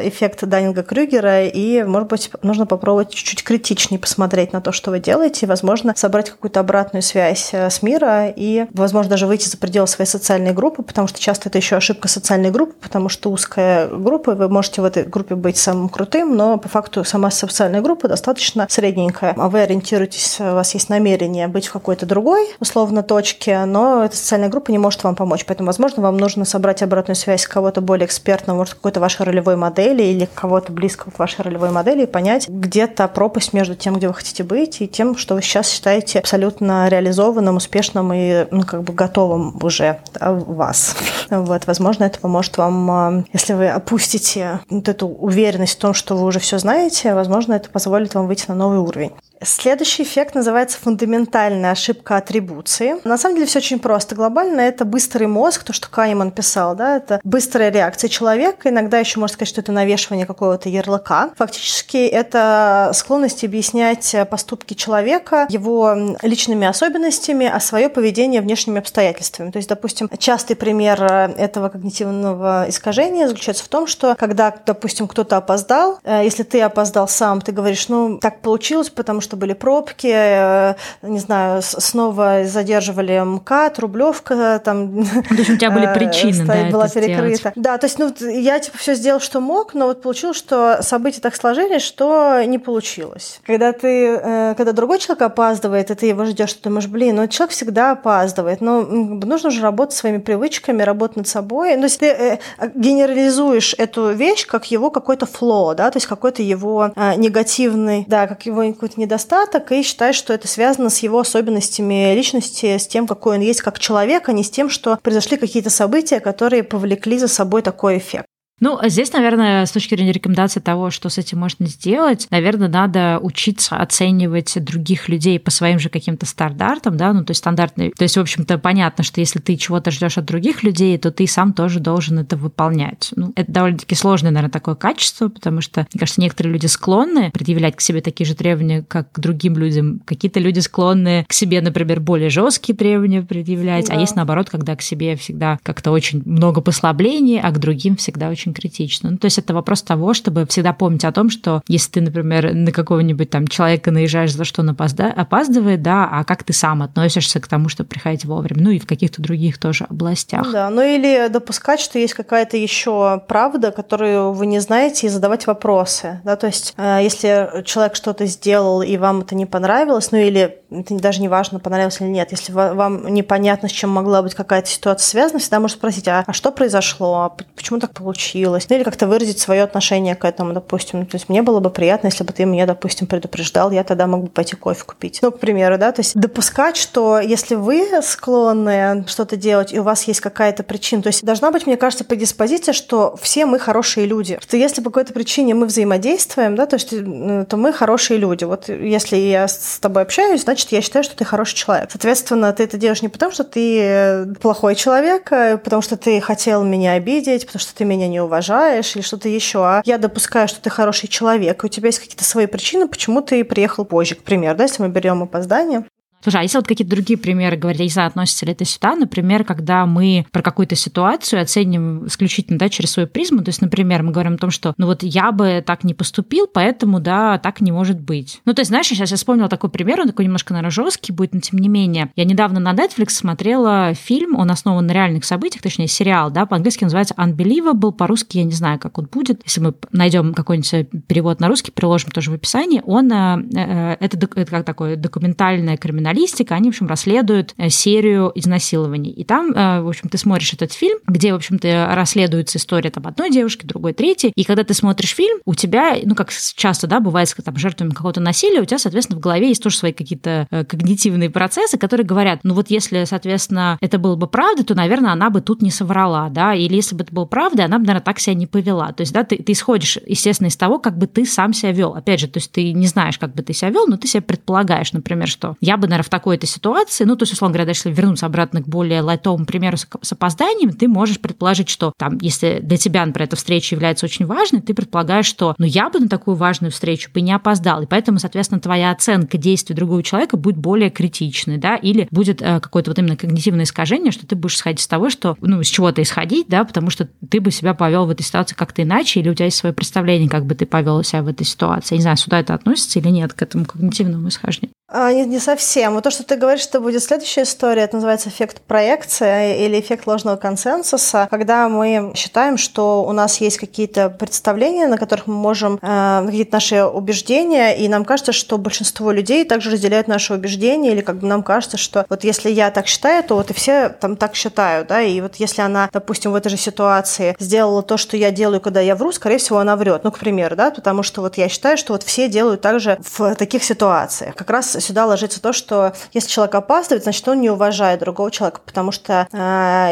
э, 0.00 0.08
эффект 0.08 0.44
Данинга 0.44 0.82
Крюгера, 0.82 1.44
и, 1.44 1.84
может 1.84 2.08
быть, 2.08 2.30
нужно 2.42 2.66
попробовать 2.66 3.10
чуть-чуть 3.10 3.44
критичнее 3.44 4.00
посмотреть 4.00 4.52
на 4.52 4.60
то, 4.60 4.72
что 4.72 4.90
вы 4.90 4.98
делаете, 4.98 5.46
и, 5.46 5.48
возможно, 5.48 5.92
собрать 5.96 6.30
какую-то 6.30 6.58
обратную 6.58 7.02
связь 7.02 7.54
с 7.54 7.80
мира 7.80 8.28
и, 8.28 8.66
возможно, 8.74 9.10
даже 9.10 9.28
выйти 9.28 9.48
за 9.48 9.56
пределы 9.56 9.86
своей 9.86 10.08
социальной 10.08 10.52
группы, 10.52 10.82
потому 10.82 11.06
что 11.06 11.20
часто 11.20 11.48
это 11.48 11.58
еще 11.58 11.76
ошибка 11.76 12.08
социальной 12.08 12.50
группы, 12.50 12.74
потому 12.80 13.08
что 13.08 13.30
узкая 13.30 13.86
группа, 13.86 14.34
вы 14.34 14.48
можете 14.48 14.82
в 14.82 14.84
этой 14.84 15.04
группе 15.04 15.36
быть 15.36 15.58
самым 15.58 15.88
крутым, 15.88 16.34
но 16.34 16.58
по 16.58 16.68
факту 16.68 16.87
факту 16.88 17.04
сама 17.04 17.30
социальная 17.30 17.82
группа 17.82 18.08
достаточно 18.08 18.66
средненькая. 18.68 19.34
А 19.36 19.48
вы 19.48 19.60
ориентируетесь, 19.60 20.40
у 20.40 20.54
вас 20.54 20.72
есть 20.74 20.88
намерение 20.88 21.46
быть 21.46 21.66
в 21.66 21.72
какой-то 21.72 22.06
другой, 22.06 22.48
условно, 22.60 23.02
точке, 23.02 23.64
но 23.66 24.04
эта 24.04 24.16
социальная 24.16 24.48
группа 24.48 24.70
не 24.70 24.78
может 24.78 25.04
вам 25.04 25.14
помочь. 25.14 25.44
Поэтому, 25.46 25.66
возможно, 25.66 26.02
вам 26.02 26.16
нужно 26.16 26.44
собрать 26.46 26.82
обратную 26.82 27.16
связь 27.16 27.46
кого-то 27.46 27.82
более 27.82 28.06
экспертного, 28.06 28.56
может, 28.56 28.74
какой-то 28.74 29.00
вашей 29.00 29.26
ролевой 29.26 29.56
модели 29.56 30.02
или 30.02 30.28
кого-то 30.34 30.72
близкого 30.72 31.10
к 31.10 31.18
вашей 31.18 31.42
ролевой 31.42 31.70
модели 31.70 32.04
и 32.04 32.06
понять, 32.06 32.48
где 32.48 32.86
то 32.86 33.06
пропасть 33.06 33.52
между 33.52 33.74
тем, 33.74 33.96
где 33.96 34.08
вы 34.08 34.14
хотите 34.14 34.42
быть, 34.42 34.80
и 34.80 34.88
тем, 34.88 35.16
что 35.16 35.34
вы 35.34 35.42
сейчас 35.42 35.68
считаете 35.68 36.18
абсолютно 36.18 36.88
реализованным, 36.88 37.56
успешным 37.56 38.12
и 38.14 38.46
ну, 38.50 38.62
как 38.62 38.82
бы 38.82 38.94
готовым 38.94 39.58
уже 39.62 39.98
вас. 40.20 40.96
Вот, 41.28 41.66
возможно, 41.66 42.04
это 42.04 42.18
поможет 42.18 42.56
вам, 42.56 42.90
а, 42.90 43.24
если 43.32 43.52
вы 43.52 43.68
опустите 43.68 44.60
вот 44.70 44.88
эту 44.88 45.06
уверенность 45.06 45.74
в 45.74 45.78
том, 45.78 45.92
что 45.92 46.16
вы 46.16 46.24
уже 46.24 46.38
все 46.38 46.58
знаете, 46.58 46.77
знаете, 46.78 47.12
возможно, 47.12 47.54
это 47.54 47.68
позволит 47.70 48.14
вам 48.14 48.28
выйти 48.28 48.44
на 48.46 48.54
новый 48.54 48.78
уровень. 48.78 49.10
Следующий 49.42 50.02
эффект 50.02 50.34
называется 50.34 50.78
фундаментальная 50.80 51.70
ошибка 51.70 52.16
атрибуции. 52.16 52.96
На 53.04 53.16
самом 53.16 53.36
деле 53.36 53.46
все 53.46 53.60
очень 53.60 53.78
просто. 53.78 54.14
Глобально 54.16 54.60
это 54.62 54.84
быстрый 54.84 55.26
мозг, 55.26 55.62
то, 55.62 55.72
что 55.72 55.88
Кайман 55.88 56.32
писал, 56.32 56.74
да, 56.74 56.96
это 56.96 57.20
быстрая 57.22 57.70
реакция 57.70 58.08
человека. 58.08 58.68
Иногда 58.68 58.98
еще 58.98 59.20
можно 59.20 59.34
сказать, 59.34 59.48
что 59.48 59.60
это 59.60 59.70
навешивание 59.70 60.26
какого-то 60.26 60.68
ярлыка. 60.68 61.30
Фактически 61.36 61.98
это 61.98 62.90
склонность 62.94 63.44
объяснять 63.44 64.14
поступки 64.28 64.74
человека 64.74 65.46
его 65.50 66.16
личными 66.22 66.66
особенностями, 66.66 67.46
а 67.46 67.60
свое 67.60 67.88
поведение 67.88 68.40
внешними 68.40 68.80
обстоятельствами. 68.80 69.50
То 69.50 69.58
есть, 69.58 69.68
допустим, 69.68 70.10
частый 70.18 70.56
пример 70.56 71.00
этого 71.02 71.68
когнитивного 71.68 72.66
искажения 72.68 73.28
заключается 73.28 73.64
в 73.64 73.68
том, 73.68 73.86
что 73.86 74.16
когда, 74.16 74.52
допустим, 74.66 75.06
кто-то 75.06 75.36
опоздал, 75.36 76.00
э, 76.02 76.22
если 76.24 76.42
ты 76.42 76.60
опоздал 76.60 77.06
сам, 77.06 77.40
ты 77.40 77.52
говоришь, 77.52 77.88
ну, 77.88 78.18
так 78.18 78.40
получилось, 78.40 78.90
потому 78.90 79.20
что 79.20 79.27
что 79.28 79.36
были 79.36 79.52
пробки, 79.52 80.10
э, 80.10 80.74
не 81.02 81.18
знаю, 81.18 81.60
снова 81.62 82.44
задерживали 82.44 83.20
МКАД, 83.20 83.78
Рублевка, 83.78 84.60
там... 84.64 85.04
То 85.04 85.34
есть 85.34 85.50
у 85.50 85.56
тебя 85.56 85.70
были 85.70 85.86
э, 85.86 85.94
причины, 85.94 86.46
да, 86.46 86.70
была 86.70 86.88
перекрыта. 86.88 87.36
Сделать. 87.36 87.52
Да, 87.56 87.76
то 87.76 87.84
есть, 87.84 87.98
ну, 87.98 88.10
я, 88.20 88.58
типа, 88.58 88.78
все 88.78 88.94
сделал, 88.94 89.20
что 89.20 89.40
мог, 89.40 89.74
но 89.74 89.86
вот 89.86 90.00
получилось, 90.00 90.38
что 90.38 90.78
события 90.80 91.20
так 91.20 91.36
сложились, 91.36 91.82
что 91.82 92.42
не 92.44 92.58
получилось. 92.58 93.40
Когда 93.44 93.72
ты, 93.72 94.18
э, 94.18 94.54
когда 94.56 94.72
другой 94.72 94.98
человек 94.98 95.22
опаздывает, 95.22 95.90
и 95.90 95.94
ты 95.94 96.06
его 96.06 96.24
ждешь, 96.24 96.54
ты 96.54 96.62
думаешь, 96.62 96.86
блин, 96.86 97.16
ну, 97.16 97.28
человек 97.28 97.52
всегда 97.52 97.90
опаздывает, 97.90 98.62
но 98.62 98.80
нужно 98.80 99.50
же 99.50 99.60
работать 99.60 99.94
своими 99.94 100.18
привычками, 100.18 100.82
работать 100.82 101.18
над 101.18 101.28
собой. 101.28 101.76
Ну, 101.76 101.82
есть 101.82 102.00
ты 102.00 102.38
генерализуешь 102.74 103.74
эту 103.76 104.10
вещь 104.12 104.46
как 104.46 104.70
его 104.70 104.90
какой-то 104.90 105.26
фло, 105.26 105.74
да, 105.74 105.90
то 105.90 105.98
есть 105.98 106.06
какой-то 106.06 106.42
его 106.42 106.92
негативный, 107.16 108.04
да, 108.08 108.26
как 108.26 108.46
его 108.46 108.62
какой-то 108.72 108.98
недостаток 108.98 109.17
недостаток 109.18 109.72
и 109.72 109.82
считает, 109.82 110.14
что 110.14 110.32
это 110.32 110.46
связано 110.46 110.90
с 110.90 111.00
его 111.00 111.18
особенностями 111.18 112.14
личности, 112.14 112.78
с 112.78 112.86
тем, 112.86 113.06
какой 113.06 113.36
он 113.36 113.42
есть 113.42 113.62
как 113.62 113.78
человек, 113.78 114.28
а 114.28 114.32
не 114.32 114.44
с 114.44 114.50
тем, 114.50 114.70
что 114.70 114.96
произошли 115.02 115.36
какие-то 115.36 115.70
события, 115.70 116.20
которые 116.20 116.62
повлекли 116.62 117.18
за 117.18 117.28
собой 117.28 117.62
такой 117.62 117.98
эффект. 117.98 118.26
Ну, 118.60 118.78
а 118.80 118.88
здесь, 118.88 119.12
наверное, 119.12 119.66
с 119.66 119.70
точки 119.70 119.94
зрения 119.94 120.12
рекомендации 120.12 120.60
того, 120.60 120.90
что 120.90 121.08
с 121.08 121.18
этим 121.18 121.38
можно 121.38 121.66
сделать, 121.66 122.26
наверное, 122.30 122.68
надо 122.68 123.18
учиться 123.20 123.76
оценивать 123.76 124.62
других 124.62 125.08
людей 125.08 125.38
по 125.38 125.50
своим 125.50 125.78
же 125.78 125.88
каким-то 125.88 126.26
стандартам, 126.26 126.96
да, 126.96 127.12
ну, 127.12 127.24
то 127.24 127.30
есть 127.30 127.38
стандартные. 127.38 127.92
То 127.96 128.02
есть, 128.02 128.16
в 128.16 128.20
общем-то, 128.20 128.58
понятно, 128.58 129.04
что 129.04 129.20
если 129.20 129.38
ты 129.38 129.56
чего-то 129.56 129.90
ждешь 129.90 130.18
от 130.18 130.24
других 130.24 130.62
людей, 130.62 130.96
то 130.98 131.10
ты 131.10 131.26
сам 131.26 131.52
тоже 131.52 131.80
должен 131.80 132.18
это 132.18 132.36
выполнять. 132.36 133.10
Ну, 133.16 133.32
это 133.36 133.50
довольно-таки 133.50 133.94
сложное, 133.94 134.30
наверное, 134.30 134.52
такое 134.52 134.74
качество, 134.74 135.28
потому 135.28 135.60
что, 135.60 135.86
мне 135.92 136.00
кажется, 136.00 136.20
некоторые 136.20 136.52
люди 136.52 136.66
склонны 136.66 137.30
предъявлять 137.30 137.76
к 137.76 137.80
себе 137.80 138.00
такие 138.00 138.26
же 138.26 138.34
требования, 138.34 138.84
как 138.86 139.12
к 139.12 139.20
другим 139.20 139.56
людям. 139.56 140.00
Какие-то 140.04 140.40
люди 140.40 140.60
склонны 140.60 141.24
к 141.28 141.32
себе, 141.32 141.60
например, 141.60 142.00
более 142.00 142.30
жесткие 142.30 142.76
требования 142.76 143.22
предъявлять, 143.22 143.86
а 143.86 143.92
да. 143.92 143.98
а 143.98 144.00
есть 144.00 144.16
наоборот, 144.16 144.50
когда 144.50 144.74
к 144.76 144.82
себе 144.82 145.16
всегда 145.16 145.58
как-то 145.62 145.90
очень 145.90 146.22
много 146.24 146.60
послаблений, 146.60 147.40
а 147.40 147.50
к 147.50 147.58
другим 147.58 147.96
всегда 147.96 148.28
очень 148.28 148.47
очень 148.48 148.54
критично. 148.54 149.10
Ну, 149.10 149.18
то 149.18 149.26
есть 149.26 149.38
это 149.38 149.54
вопрос 149.54 149.82
того, 149.82 150.14
чтобы 150.14 150.46
всегда 150.46 150.72
помнить 150.72 151.04
о 151.04 151.12
том, 151.12 151.30
что 151.30 151.62
если 151.68 151.92
ты, 151.92 152.00
например, 152.00 152.54
на 152.54 152.72
какого-нибудь 152.72 153.30
там 153.30 153.46
человека 153.46 153.90
наезжаешь 153.90 154.32
за 154.32 154.44
что 154.44 154.62
он 154.62 154.70
опаздывает, 154.70 155.82
да, 155.82 156.08
а 156.10 156.24
как 156.24 156.44
ты 156.44 156.52
сам 156.52 156.82
относишься 156.82 157.40
к 157.40 157.48
тому, 157.48 157.68
чтобы 157.68 157.88
приходить 157.88 158.24
вовремя, 158.24 158.62
ну 158.62 158.70
и 158.70 158.78
в 158.78 158.86
каких-то 158.86 159.22
других 159.22 159.58
тоже 159.58 159.84
областях. 159.88 160.50
Да, 160.52 160.70
ну 160.70 160.82
или 160.82 161.28
допускать, 161.28 161.80
что 161.80 161.98
есть 161.98 162.14
какая-то 162.14 162.56
еще 162.56 163.22
правда, 163.28 163.70
которую 163.70 164.32
вы 164.32 164.46
не 164.46 164.60
знаете, 164.60 165.06
и 165.06 165.10
задавать 165.10 165.46
вопросы, 165.46 166.20
да, 166.24 166.36
то 166.36 166.46
есть 166.46 166.74
э, 166.76 167.00
если 167.02 167.62
человек 167.64 167.94
что-то 167.94 168.26
сделал, 168.26 168.82
и 168.82 168.96
вам 168.96 169.20
это 169.20 169.34
не 169.34 169.46
понравилось, 169.46 170.12
ну 170.12 170.18
или 170.18 170.58
это 170.70 170.94
даже 170.96 171.20
не 171.20 171.28
важно, 171.28 171.60
понравилось 171.60 172.00
или 172.00 172.08
нет, 172.08 172.30
если 172.30 172.52
вам 172.52 173.12
непонятно, 173.12 173.68
с 173.68 173.72
чем 173.72 173.90
могла 173.90 174.22
быть 174.22 174.34
какая-то 174.34 174.68
ситуация 174.68 175.06
связана, 175.08 175.38
всегда 175.38 175.60
можно 175.60 175.76
спросить, 175.76 176.08
а, 176.08 176.24
а 176.26 176.32
что 176.32 176.52
произошло, 176.52 177.36
почему 177.56 177.80
так 177.80 177.92
получилось, 177.92 178.37
случилось, 178.38 178.66
ну 178.68 178.76
или 178.76 178.82
как-то 178.82 179.06
выразить 179.06 179.38
свое 179.38 179.62
отношение 179.62 180.14
к 180.14 180.24
этому, 180.24 180.52
допустим. 180.52 181.06
То 181.06 181.16
есть 181.16 181.28
мне 181.28 181.42
было 181.42 181.60
бы 181.60 181.70
приятно, 181.70 182.08
если 182.08 182.24
бы 182.24 182.32
ты 182.32 182.44
меня, 182.44 182.66
допустим, 182.66 183.06
предупреждал, 183.06 183.70
я 183.70 183.84
тогда 183.84 184.06
мог 184.06 184.22
бы 184.22 184.28
пойти 184.28 184.56
кофе 184.56 184.84
купить. 184.84 185.18
Ну, 185.22 185.30
к 185.30 185.38
примеру, 185.38 185.78
да, 185.78 185.92
то 185.92 186.00
есть 186.00 186.14
допускать, 186.14 186.76
что 186.76 187.18
если 187.18 187.54
вы 187.54 187.88
склонны 188.02 189.04
что-то 189.08 189.36
делать, 189.36 189.72
и 189.72 189.80
у 189.80 189.82
вас 189.82 190.04
есть 190.04 190.20
какая-то 190.20 190.62
причина, 190.62 191.02
то 191.02 191.08
есть 191.08 191.24
должна 191.24 191.50
быть, 191.50 191.66
мне 191.66 191.76
кажется, 191.76 192.04
предиспозиция, 192.04 192.72
что 192.72 193.16
все 193.20 193.46
мы 193.46 193.58
хорошие 193.58 194.06
люди. 194.06 194.38
Что 194.40 194.56
если 194.56 194.82
по 194.82 194.90
какой-то 194.90 195.12
причине 195.12 195.54
мы 195.54 195.66
взаимодействуем, 195.66 196.54
да, 196.54 196.66
то, 196.66 196.76
есть, 196.76 196.92
э, 196.92 197.44
то 197.48 197.56
мы 197.56 197.72
хорошие 197.72 198.18
люди. 198.18 198.44
Вот 198.44 198.68
если 198.68 199.16
я 199.16 199.48
с 199.48 199.78
тобой 199.80 200.02
общаюсь, 200.02 200.42
значит, 200.42 200.72
я 200.72 200.80
считаю, 200.80 201.04
что 201.04 201.16
ты 201.16 201.24
хороший 201.24 201.56
человек. 201.56 201.90
Соответственно, 201.90 202.52
ты 202.52 202.64
это 202.64 202.76
делаешь 202.76 203.02
не 203.02 203.08
потому, 203.08 203.32
что 203.32 203.44
ты 203.44 203.80
э, 203.80 204.26
плохой 204.40 204.74
человек, 204.74 205.32
а 205.32 205.56
потому 205.56 205.82
что 205.82 205.96
ты 205.96 206.20
хотел 206.20 206.64
меня 206.64 206.92
обидеть, 206.92 207.46
потому 207.46 207.60
что 207.60 207.74
ты 207.74 207.84
меня 207.84 208.08
не 208.08 208.20
уважаешь 208.28 208.94
или 208.94 209.02
что-то 209.02 209.28
еще, 209.28 209.64
а 209.64 209.82
я 209.84 209.98
допускаю, 209.98 210.46
что 210.46 210.60
ты 210.60 210.70
хороший 210.70 211.08
человек, 211.08 211.62
и 211.62 211.66
у 211.66 211.68
тебя 211.68 211.88
есть 211.88 211.98
какие-то 211.98 212.24
свои 212.24 212.46
причины, 212.46 212.86
почему 212.86 213.20
ты 213.22 213.44
приехал 213.44 213.84
позже, 213.84 214.14
к 214.14 214.22
примеру, 214.22 214.56
да, 214.56 214.64
если 214.64 214.82
мы 214.82 214.88
берем 214.88 215.22
опоздание. 215.22 215.84
Слушай, 216.22 216.40
а 216.40 216.42
если 216.42 216.58
вот 216.58 216.66
какие-то 216.66 216.90
другие 216.90 217.18
примеры 217.18 217.56
говорить, 217.56 217.78
я 217.80 217.84
не 217.84 217.90
знаю, 217.90 218.08
относится 218.08 218.44
ли 218.44 218.52
это 218.52 218.64
сюда, 218.64 218.96
например, 218.96 219.44
когда 219.44 219.86
мы 219.86 220.26
про 220.32 220.42
какую-то 220.42 220.74
ситуацию 220.74 221.40
оценим 221.40 222.06
исключительно 222.06 222.58
да, 222.58 222.68
через 222.68 222.90
свою 222.90 223.08
призму, 223.08 223.42
то 223.42 223.50
есть, 223.50 223.62
например, 223.62 224.02
мы 224.02 224.10
говорим 224.10 224.34
о 224.34 224.38
том, 224.38 224.50
что 224.50 224.74
ну 224.78 224.86
вот 224.86 225.02
я 225.02 225.30
бы 225.30 225.62
так 225.64 225.84
не 225.84 225.94
поступил, 225.94 226.48
поэтому, 226.52 226.98
да, 227.00 227.38
так 227.38 227.60
не 227.60 227.70
может 227.70 228.00
быть. 228.00 228.40
Ну, 228.44 228.54
то 228.54 228.60
есть, 228.60 228.70
знаешь, 228.70 228.86
сейчас 228.86 229.10
я 229.10 229.16
вспомнила 229.16 229.48
такой 229.48 229.70
пример, 229.70 230.00
он 230.00 230.08
такой 230.08 230.24
немножко, 230.24 230.52
наверное, 230.52 230.70
жесткий 230.70 231.12
будет, 231.12 231.34
но 231.34 231.40
тем 231.40 231.58
не 231.60 231.68
менее. 231.68 232.10
Я 232.16 232.24
недавно 232.24 232.58
на 232.58 232.72
Netflix 232.72 233.10
смотрела 233.10 233.94
фильм, 233.94 234.36
он 234.36 234.50
основан 234.50 234.86
на 234.86 234.92
реальных 234.92 235.24
событиях, 235.24 235.62
точнее, 235.62 235.86
сериал, 235.86 236.30
да, 236.30 236.46
по-английски 236.46 236.84
называется 236.84 237.14
Unbelievable, 237.16 237.92
по-русски 237.92 238.38
я 238.38 238.44
не 238.44 238.52
знаю, 238.52 238.80
как 238.80 238.98
он 238.98 239.06
будет. 239.06 239.40
Если 239.44 239.60
мы 239.60 239.74
найдем 239.92 240.34
какой-нибудь 240.34 241.06
перевод 241.06 241.38
на 241.40 241.48
русский, 241.48 241.70
приложим 241.70 242.10
тоже 242.10 242.30
в 242.30 242.34
описании, 242.34 242.82
он, 242.84 243.12
э, 243.12 243.38
э, 243.54 243.96
это, 244.00 244.18
это 244.34 244.50
как 244.50 244.64
такое 244.64 244.96
документальное 244.96 245.76
криминальное 245.76 246.07
криминалистика, 246.08 246.54
они, 246.54 246.70
в 246.70 246.74
общем, 246.74 246.86
расследуют 246.86 247.54
э, 247.56 247.68
серию 247.68 248.32
изнасилований. 248.34 249.10
И 249.10 249.24
там, 249.24 249.52
э, 249.52 249.80
в 249.80 249.88
общем, 249.88 250.08
ты 250.08 250.18
смотришь 250.18 250.52
этот 250.52 250.72
фильм, 250.72 250.98
где, 251.06 251.32
в 251.32 251.36
общем-то, 251.36 251.90
расследуется 251.92 252.58
история 252.58 252.90
там 252.90 253.06
одной 253.06 253.30
девушки, 253.30 253.66
другой, 253.66 253.92
третьей. 253.92 254.32
И 254.34 254.44
когда 254.44 254.64
ты 254.64 254.74
смотришь 254.74 255.14
фильм, 255.14 255.38
у 255.44 255.54
тебя, 255.54 255.96
ну, 256.04 256.14
как 256.14 256.30
часто, 256.30 256.86
да, 256.86 257.00
бывает 257.00 257.28
с 257.28 257.34
там, 257.34 257.56
жертвами 257.56 257.90
какого-то 257.90 258.20
насилия, 258.20 258.60
у 258.60 258.64
тебя, 258.64 258.78
соответственно, 258.78 259.18
в 259.18 259.22
голове 259.22 259.48
есть 259.48 259.62
тоже 259.62 259.76
свои 259.76 259.92
какие-то 259.92 260.46
э, 260.50 260.64
когнитивные 260.64 261.30
процессы, 261.30 261.78
которые 261.78 262.06
говорят, 262.06 262.40
ну, 262.42 262.54
вот 262.54 262.70
если, 262.70 263.04
соответственно, 263.04 263.78
это 263.80 263.98
было 263.98 264.16
бы 264.16 264.26
правда, 264.26 264.64
то, 264.64 264.74
наверное, 264.74 265.12
она 265.12 265.30
бы 265.30 265.40
тут 265.40 265.62
не 265.62 265.70
соврала, 265.70 266.28
да, 266.28 266.54
или 266.54 266.74
если 266.74 266.94
бы 266.94 267.04
это 267.04 267.14
было 267.14 267.24
правда, 267.26 267.64
она 267.64 267.78
бы, 267.78 267.86
наверное, 267.86 268.04
так 268.04 268.18
себя 268.18 268.34
не 268.34 268.46
повела. 268.46 268.92
То 268.92 269.02
есть, 269.02 269.12
да, 269.12 269.24
ты, 269.24 269.36
ты 269.36 269.52
исходишь, 269.52 269.98
естественно, 270.06 270.48
из 270.48 270.56
того, 270.56 270.78
как 270.78 270.96
бы 270.96 271.06
ты 271.06 271.24
сам 271.26 271.52
себя 271.52 271.72
вел. 271.72 271.94
Опять 271.94 272.20
же, 272.20 272.28
то 272.28 272.38
есть 272.38 272.52
ты 272.52 272.72
не 272.72 272.86
знаешь, 272.86 273.18
как 273.18 273.34
бы 273.34 273.42
ты 273.42 273.52
себя 273.52 273.70
вел, 273.70 273.86
но 273.86 273.96
ты 273.96 274.08
себя 274.08 274.22
предполагаешь, 274.22 274.92
например, 274.92 275.28
что 275.28 275.56
я 275.60 275.76
бы, 275.76 275.86
наверное, 275.86 275.97
наверное, 275.98 276.04
в 276.04 276.08
такой-то 276.08 276.46
ситуации, 276.46 277.04
ну, 277.04 277.16
то 277.16 277.24
есть, 277.24 277.32
условно 277.32 277.54
говоря, 277.54 277.70
если 277.70 277.90
вернуться 277.90 278.26
обратно 278.26 278.62
к 278.62 278.68
более 278.68 279.00
лайтовому 279.00 279.44
примеру 279.44 279.76
с, 279.76 279.86
с 280.02 280.12
опозданием, 280.12 280.72
ты 280.72 280.88
можешь 280.88 281.20
предположить, 281.20 281.68
что 281.68 281.92
там, 281.96 282.18
если 282.20 282.60
для 282.62 282.76
тебя, 282.76 283.04
например, 283.04 283.28
эта 283.28 283.36
встреча 283.36 283.74
является 283.74 284.06
очень 284.06 284.26
важной, 284.26 284.60
ты 284.60 284.74
предполагаешь, 284.74 285.26
что, 285.26 285.54
ну, 285.58 285.66
я 285.66 285.90
бы 285.90 285.98
на 286.00 286.08
такую 286.08 286.36
важную 286.36 286.70
встречу 286.70 287.10
бы 287.12 287.20
не 287.20 287.32
опоздал, 287.32 287.82
и 287.82 287.86
поэтому, 287.86 288.18
соответственно, 288.18 288.60
твоя 288.60 288.90
оценка 288.90 289.38
действий 289.38 289.74
другого 289.74 290.02
человека 290.02 290.36
будет 290.36 290.56
более 290.56 290.90
критичной, 290.90 291.58
да, 291.58 291.76
или 291.76 292.06
будет 292.10 292.40
э, 292.42 292.60
какое-то 292.60 292.90
вот 292.90 292.98
именно 292.98 293.16
когнитивное 293.16 293.64
искажение, 293.64 294.12
что 294.12 294.26
ты 294.26 294.36
будешь 294.36 294.54
исходить 294.54 294.80
из 294.80 294.86
того, 294.86 295.10
что, 295.10 295.36
ну, 295.40 295.62
с 295.62 295.66
чего-то 295.66 296.02
исходить, 296.02 296.48
да, 296.48 296.64
потому 296.64 296.90
что 296.90 297.08
ты 297.28 297.40
бы 297.40 297.50
себя 297.50 297.74
повел 297.74 298.06
в 298.06 298.10
этой 298.10 298.22
ситуации 298.22 298.54
как-то 298.54 298.82
иначе, 298.82 299.20
или 299.20 299.28
у 299.28 299.34
тебя 299.34 299.46
есть 299.46 299.56
свое 299.56 299.74
представление, 299.74 300.28
как 300.28 300.46
бы 300.46 300.54
ты 300.54 300.66
повел 300.66 301.02
себя 301.02 301.22
в 301.22 301.28
этой 301.28 301.44
ситуации. 301.44 301.94
Я 301.94 301.98
не 301.98 302.02
знаю, 302.02 302.16
сюда 302.16 302.40
это 302.40 302.54
относится 302.54 302.98
или 302.98 303.08
нет, 303.08 303.32
к 303.32 303.42
этому 303.42 303.64
когнитивному 303.64 304.28
исхождению. 304.28 304.72
А, 304.90 305.12
не, 305.12 305.26
не 305.26 305.38
совсем. 305.38 305.92
Вот 305.92 306.04
то, 306.04 306.10
что 306.10 306.24
ты 306.24 306.36
говоришь, 306.36 306.62
что 306.62 306.80
будет 306.80 307.02
следующая 307.02 307.42
история, 307.42 307.82
это 307.82 307.96
называется 307.96 308.30
эффект 308.30 308.62
проекции 308.62 309.66
или 309.66 309.78
эффект 309.78 310.06
ложного 310.06 310.36
консенсуса, 310.36 311.28
когда 311.30 311.68
мы 311.68 312.12
считаем, 312.14 312.56
что 312.56 313.04
у 313.04 313.12
нас 313.12 313.38
есть 313.42 313.58
какие-то 313.58 314.08
представления, 314.08 314.86
на 314.86 314.96
которых 314.96 315.26
мы 315.26 315.34
можем, 315.34 315.78
э, 315.82 316.22
какие-то 316.24 316.54
наши 316.54 316.84
убеждения, 316.84 317.76
и 317.76 317.86
нам 317.86 318.06
кажется, 318.06 318.32
что 318.32 318.56
большинство 318.56 319.12
людей 319.12 319.44
также 319.44 319.72
разделяют 319.72 320.08
наши 320.08 320.32
убеждения, 320.32 320.92
или 320.92 321.02
как 321.02 321.18
бы 321.18 321.26
нам 321.26 321.42
кажется, 321.42 321.76
что 321.76 322.06
вот 322.08 322.24
если 322.24 322.48
я 322.50 322.70
так 322.70 322.86
считаю, 322.86 323.22
то 323.22 323.34
вот 323.34 323.50
и 323.50 323.52
все 323.52 323.90
там 323.90 324.16
так 324.16 324.34
считают, 324.36 324.88
да, 324.88 325.02
и 325.02 325.20
вот 325.20 325.36
если 325.36 325.60
она, 325.60 325.90
допустим, 325.92 326.32
в 326.32 326.34
этой 326.34 326.48
же 326.48 326.56
ситуации 326.56 327.36
сделала 327.38 327.82
то, 327.82 327.98
что 327.98 328.16
я 328.16 328.30
делаю, 328.30 328.62
когда 328.62 328.80
я 328.80 328.96
вру, 328.96 329.12
скорее 329.12 329.36
всего, 329.36 329.58
она 329.58 329.76
врет. 329.76 330.02
Ну, 330.04 330.12
к 330.12 330.18
примеру, 330.18 330.56
да, 330.56 330.70
потому 330.70 331.02
что 331.02 331.20
вот 331.20 331.36
я 331.36 331.50
считаю, 331.50 331.76
что 331.76 331.92
вот 331.92 332.04
все 332.04 332.30
делают 332.30 332.62
так 332.62 332.80
же 332.80 332.98
в 333.02 333.34
таких 333.34 333.62
ситуациях. 333.62 334.34
Как 334.34 334.48
раз 334.48 334.77
сюда 334.80 335.06
ложится 335.06 335.40
то, 335.40 335.52
что 335.52 335.92
если 336.12 336.28
человек 336.28 336.54
опаздывает, 336.54 337.02
значит, 337.02 337.26
он 337.28 337.40
не 337.40 337.50
уважает 337.50 338.00
другого 338.00 338.30
человека, 338.30 338.60
потому 338.64 338.92
что 338.92 339.28
э, 339.32 339.36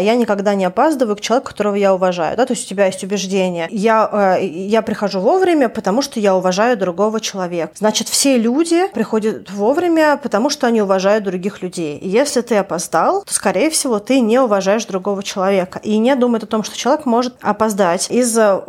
я 0.03 0.15
никогда 0.17 0.55
не 0.55 0.65
опаздываю 0.65 1.17
к 1.17 1.21
человеку, 1.21 1.49
которого 1.49 1.75
я 1.75 1.95
уважаю, 1.95 2.37
да, 2.37 2.47
то 2.47 2.53
есть 2.53 2.67
у 2.67 2.69
тебя 2.69 2.87
есть 2.87 3.03
убеждение. 3.05 3.69
Я, 3.71 4.37
э, 4.39 4.47
я 4.47 4.83
прихожу 4.83 5.21
вовремя, 5.21 5.69
потому 5.69 6.03
что 6.03 6.21
я 6.21 6.35
уважаю 6.35 6.77
другого 6.77 7.21
человека. 7.21 7.73
Значит, 7.77 8.09
все 8.09 8.37
люди 8.37 8.89
приходят 8.93 9.51
вовремя, 9.51 10.19
потому 10.23 10.51
что 10.51 10.67
они 10.67 10.83
уважают 10.83 11.25
других 11.25 11.63
людей. 11.63 11.99
И 11.99 12.09
если 12.09 12.41
ты 12.41 12.57
опоздал, 12.57 13.23
то, 13.25 13.33
скорее 13.33 13.71
всего, 13.71 13.99
ты 13.99 14.21
не 14.21 14.39
уважаешь 14.39 14.85
другого 14.87 15.23
человека. 15.23 15.81
И 15.83 15.99
не 15.99 16.15
думает 16.17 16.45
о 16.45 16.47
том, 16.47 16.63
что 16.63 16.77
человек 16.77 17.07
может 17.07 17.35
опоздать 17.43 18.11
из-за 18.11 18.65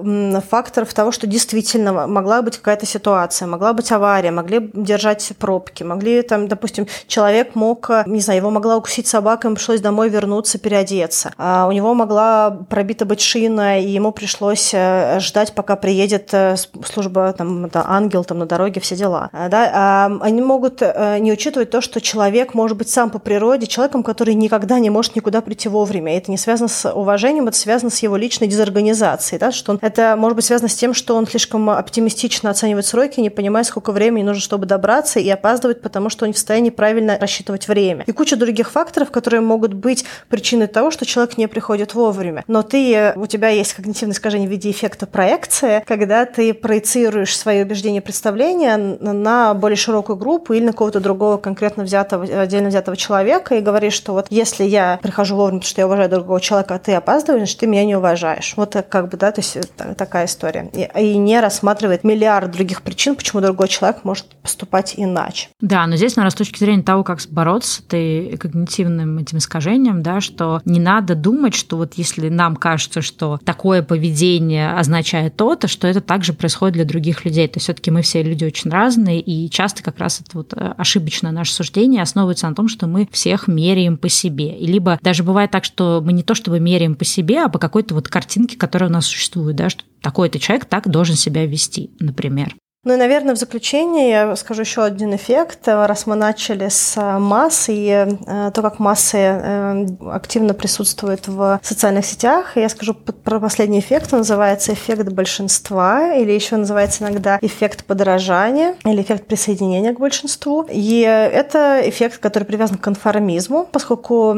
факторов 0.50 0.94
того, 0.94 1.12
что 1.12 1.28
действительно 1.28 2.08
могла 2.08 2.42
быть 2.42 2.58
какая-то 2.58 2.86
ситуация, 2.86 3.48
могла 3.48 3.74
быть 3.74 3.92
авария, 3.92 4.32
могли 4.32 4.70
держать 4.74 5.32
пробки, 5.40 5.84
могли 5.84 6.07
могли 6.08 6.22
там, 6.22 6.48
допустим, 6.48 6.88
человек 7.08 7.56
мог, 7.56 7.90
э, 7.90 8.04
не 8.06 8.22
знаю, 8.22 8.40
его 8.40 8.50
могла 8.50 8.78
укусить 8.78 9.08
собака, 9.08 9.48
ему 9.48 9.56
пришлось 9.56 9.82
домой 9.82 10.10
вернуться, 10.10 10.58
переодеться. 10.58 11.32
А 11.38 11.68
у 11.68 11.72
него 11.72 11.94
могла 11.94 12.52
пробита 12.70 13.06
быть 13.06 13.22
шина, 13.22 13.80
и 13.80 13.88
ему 13.88 14.12
пришлось 14.12 14.72
э, 14.74 15.20
ждать, 15.20 15.54
пока 15.54 15.76
приедет 15.76 16.30
э, 16.34 16.56
служба, 16.86 17.34
там, 17.34 17.66
это 17.66 17.84
ангел 17.88 18.24
там 18.24 18.40
на 18.40 18.46
дороге, 18.46 18.80
все 18.82 18.96
дела. 18.96 19.30
А, 19.34 19.50
да? 19.50 19.72
А 19.74 20.12
они 20.22 20.42
могут 20.42 20.82
не 20.82 21.32
учитывать 21.32 21.70
то, 21.70 21.82
что 21.82 22.02
человек 22.02 22.54
может 22.54 22.78
быть 22.78 22.90
сам 22.90 23.10
по 23.10 23.20
природе 23.20 23.68
человеком, 23.68 24.04
который 24.04 24.34
никогда 24.36 24.80
не 24.80 24.90
может 24.90 25.16
никуда 25.16 25.42
прийти 25.42 25.70
вовремя. 25.70 26.14
И 26.14 26.18
это 26.18 26.32
не 26.32 26.38
связано 26.38 26.68
с 26.70 26.90
уважением, 26.90 27.48
это 27.48 27.58
связано 27.58 27.90
с 27.90 28.00
его 28.00 28.18
личной 28.18 28.48
дезорганизацией. 28.48 29.40
Да? 29.40 29.52
Что 29.52 29.74
он, 29.74 29.80
это 29.82 30.16
может 30.18 30.36
быть 30.36 30.46
связано 30.46 30.70
с 30.70 30.76
тем, 30.76 30.94
что 30.94 31.16
он 31.16 31.28
слишком 31.28 31.70
оптимистично 31.70 32.50
оценивает 32.50 32.86
сроки, 32.86 33.20
не 33.20 33.30
понимая, 33.30 33.64
сколько 33.64 33.92
времени 33.92 34.24
нужно, 34.24 34.42
чтобы 34.42 34.66
добраться, 34.66 35.20
и 35.20 35.30
опаздывать, 35.30 35.82
потому 35.82 35.97
потому 35.98 36.12
что 36.12 36.26
он 36.26 36.30
не 36.30 36.34
в 36.34 36.38
состоянии 36.38 36.70
правильно 36.70 37.18
рассчитывать 37.20 37.68
время. 37.68 38.04
И 38.06 38.12
куча 38.12 38.36
других 38.36 38.70
факторов, 38.70 39.10
которые 39.10 39.42
могут 39.42 39.74
быть 39.74 40.06
причиной 40.30 40.68
того, 40.68 40.92
что 40.92 41.08
человек 41.08 41.40
не 41.40 41.48
приходит 41.48 41.96
вовремя. 41.96 42.44
Но 42.46 42.62
ты, 42.62 43.14
у 43.16 43.26
тебя 43.26 43.50
есть 43.50 43.74
когнитивное 43.74 44.14
искажение 44.14 44.48
в 44.48 44.52
виде 44.52 44.70
эффекта 44.70 45.08
проекции, 45.08 45.84
когда 45.88 46.26
ты 46.26 46.54
проецируешь 46.54 47.36
свои 47.36 47.64
убеждения, 47.64 48.00
представления 48.00 48.78
на 48.78 49.56
более 49.56 49.76
широкую 49.76 50.18
группу 50.18 50.54
или 50.54 50.66
на 50.66 50.72
какого-то 50.72 51.00
другого 51.00 51.38
конкретно 51.38 51.84
взятого, 51.84 52.26
отдельно 52.42 52.70
взятого 52.70 52.96
человека 52.96 53.56
и 53.56 53.62
говоришь, 53.62 53.94
что 53.94 54.14
вот 54.14 54.28
если 54.30 54.66
я 54.66 55.00
прихожу 55.02 55.36
вовремя, 55.36 55.62
потому 55.62 55.70
что 55.72 55.82
я 55.82 55.88
уважаю 55.88 56.10
другого 56.12 56.40
человека, 56.40 56.76
а 56.76 56.80
ты 56.80 56.94
опаздываешь, 56.94 57.42
значит, 57.42 57.58
ты 57.58 57.66
меня 57.66 57.86
не 57.86 57.96
уважаешь. 57.96 58.54
Вот 58.56 58.76
как 58.88 59.10
бы, 59.10 59.18
да, 59.18 59.32
то 59.32 59.42
есть 59.42 59.58
такая 59.98 60.28
история. 60.28 60.70
И, 60.74 60.88
и 61.02 61.18
не 61.18 61.40
рассматривает 61.40 62.04
миллиард 62.04 62.52
других 62.52 62.84
причин, 62.84 63.16
почему 63.16 63.42
другой 63.42 63.68
человек 63.68 64.04
может 64.04 64.28
поступать 64.44 64.94
иначе. 64.96 65.50
Да, 65.60 65.87
но 65.88 65.96
здесь, 65.96 66.16
наверное, 66.16 66.32
с 66.32 66.36
точки 66.36 66.60
зрения 66.60 66.84
того, 66.84 67.04
как 67.04 67.20
бороться 67.30 67.76
с 67.76 67.80
этой 67.80 68.38
когнитивным 68.38 69.18
этим 69.18 69.38
искажением, 69.38 70.04
да, 70.04 70.22
что 70.22 70.62
не 70.66 70.80
надо 70.80 71.16
думать, 71.16 71.56
что 71.56 71.78
вот 71.78 71.94
если 71.96 72.30
нам 72.30 72.56
кажется, 72.56 73.02
что 73.02 73.40
такое 73.44 73.82
поведение 73.82 74.72
означает 74.74 75.36
то-то, 75.36 75.68
что 75.68 75.88
это 75.88 76.02
также 76.02 76.34
происходит 76.34 76.76
для 76.76 76.86
других 76.86 77.26
людей. 77.26 77.48
То 77.48 77.58
есть 77.58 77.66
все-таки 77.66 77.92
мы 77.92 78.02
все 78.02 78.24
люди 78.24 78.46
очень 78.46 78.72
разные, 78.72 79.20
и 79.20 79.50
часто 79.50 79.84
как 79.84 80.00
раз 80.00 80.22
это 80.22 80.38
вот 80.38 80.54
э, 80.54 80.74
ошибочное 80.78 81.32
наше 81.32 81.54
суждение 81.54 82.02
основывается 82.02 82.48
на 82.48 82.56
том, 82.56 82.68
что 82.68 82.88
мы 82.88 83.08
всех 83.12 83.48
меряем 83.48 83.98
по 83.98 84.10
себе. 84.10 84.58
И 84.58 84.66
либо 84.68 85.00
даже 85.02 85.24
бывает 85.24 85.52
так, 85.52 85.64
что 85.64 86.02
мы 86.04 86.14
не 86.14 86.24
то 86.24 86.36
чтобы 86.36 86.60
меряем 86.60 86.96
по 86.96 87.06
себе, 87.06 87.44
а 87.44 87.50
по 87.50 87.60
какой-то 87.60 87.96
вот 87.96 88.08
картинке, 88.08 88.58
которая 88.58 88.90
у 88.90 88.94
нас 88.94 89.06
существует, 89.06 89.56
да, 89.56 89.70
что 89.70 89.84
такой-то 90.02 90.40
человек 90.40 90.66
так 90.66 90.90
должен 90.90 91.16
себя 91.16 91.46
вести, 91.46 91.92
например. 92.00 92.56
Ну 92.84 92.94
и, 92.94 92.96
наверное, 92.96 93.36
в 93.36 93.38
заключение 93.38 94.10
я 94.10 94.36
скажу 94.38 94.62
еще 94.62 94.84
один 94.84 95.14
эффект. 95.14 95.68
Раз 95.68 96.06
мы 96.08 96.16
начали 96.16 96.70
с 96.70 96.96
э, 96.96 97.18
масс 97.20 97.66
и 97.68 98.08
э, 98.08 98.52
то, 98.54 98.62
как 98.62 98.80
массы 98.80 99.18
э, 99.18 99.86
активно 100.10 100.54
присутствуют 100.54 101.28
в 101.28 101.60
социальных 101.64 102.06
сетях, 102.06 102.56
я 102.56 102.70
скажу 102.70 102.94
про 102.94 103.42
последний 103.42 103.80
эффект. 103.80 104.14
Он 104.14 104.20
называется 104.20 104.74
эффект 104.74 105.10
большинства, 105.10 106.14
или 106.14 106.32
еще 106.32 106.56
называется 106.56 107.04
иногда 107.04 107.40
эффект 107.42 107.84
подражания, 107.84 108.76
или 108.86 109.02
эффект 109.02 109.28
присоединения 109.28 109.94
к 109.94 110.00
большинству. 110.00 110.66
И 110.70 111.02
это 111.02 111.82
эффект, 111.84 112.20
который 112.20 112.46
привязан 112.46 112.78
к 112.78 112.82
конформизму, 112.82 113.68
поскольку 113.70 114.34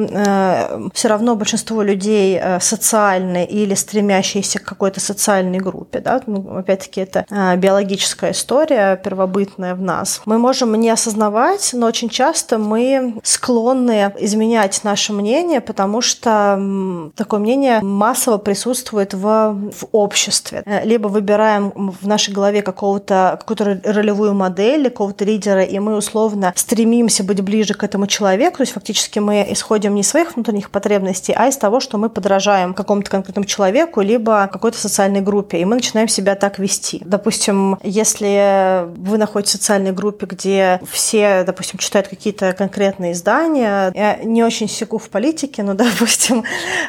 все 0.94 1.08
равно 1.08 1.36
большинство 1.36 1.84
людей 1.84 2.42
социальные 2.60 3.48
или 3.48 3.76
стремящиеся 3.76 4.58
к 4.60 4.64
какой-то 4.64 5.00
социальной 5.00 5.60
группе. 5.60 6.00
Да? 6.00 6.22
Ну, 6.26 6.58
опять-таки, 6.58 7.02
это 7.02 7.26
биологическая 7.58 8.29
история 8.32 8.96
первобытная 9.04 9.76
в 9.76 9.82
нас. 9.82 10.22
Мы 10.26 10.38
можем 10.38 10.76
не 10.76 10.90
осознавать, 10.90 11.72
но 11.74 11.88
очень 11.88 12.10
часто 12.10 12.58
мы 12.58 13.16
склонны 13.24 14.12
изменять 14.20 14.82
наше 14.84 15.14
мнение, 15.14 15.62
потому 15.62 16.02
что 16.02 17.12
такое 17.16 17.40
мнение 17.40 17.82
массово 17.82 18.38
присутствует 18.38 19.14
в, 19.14 19.72
в 19.72 19.86
обществе. 19.92 20.64
Э, 20.66 20.86
либо 20.86 21.08
выбираем 21.08 21.72
в 22.02 22.08
нашей 22.08 22.34
голове 22.34 22.62
какого-то, 22.62 23.38
какую-то 23.40 23.82
ролевую 23.84 24.34
модель, 24.34 24.90
какого-то 24.90 25.26
лидера, 25.26 25.64
и 25.64 25.80
мы 25.80 25.96
условно 25.96 26.54
стремимся 26.56 27.24
быть 27.24 27.42
ближе 27.42 27.74
к 27.74 27.84
этому 27.84 28.08
человеку, 28.08 28.58
то 28.58 28.64
есть 28.64 28.74
фактически 28.74 29.20
мы 29.20 29.46
исходим 29.50 29.96
не 29.96 30.02
из 30.02 30.10
своих 30.10 30.36
внутренних 30.36 30.70
потребностей, 30.70 31.34
а 31.36 31.48
из 31.48 31.58
того, 31.58 31.80
что 31.80 31.98
мы 31.98 32.10
подражаем 32.10 32.74
какому-то 32.74 33.10
конкретному 33.10 33.46
человеку, 33.46 34.02
либо 34.02 34.48
какой-то 34.52 34.78
социальной 34.78 35.22
группе, 35.22 35.60
и 35.60 35.66
мы 35.66 35.76
начинаем 35.76 36.08
себя 36.08 36.36
так 36.36 36.60
вести. 36.60 37.02
Допустим, 37.06 37.78
если 37.84 38.19
если 38.20 38.94
вы 39.00 39.18
находитесь 39.18 39.54
в 39.54 39.58
социальной 39.58 39.92
группе, 39.92 40.26
где 40.26 40.80
все, 40.90 41.44
допустим, 41.44 41.80
читают 41.80 42.08
какие-то 42.08 42.54
конкретные 42.54 43.14
издания, 43.14 43.92
я 43.94 44.20
не 44.24 44.44
очень 44.44 44.68
секу 44.68 44.98
в 44.98 45.10
политике, 45.10 45.64
но, 45.64 45.74
допустим, 45.76 46.44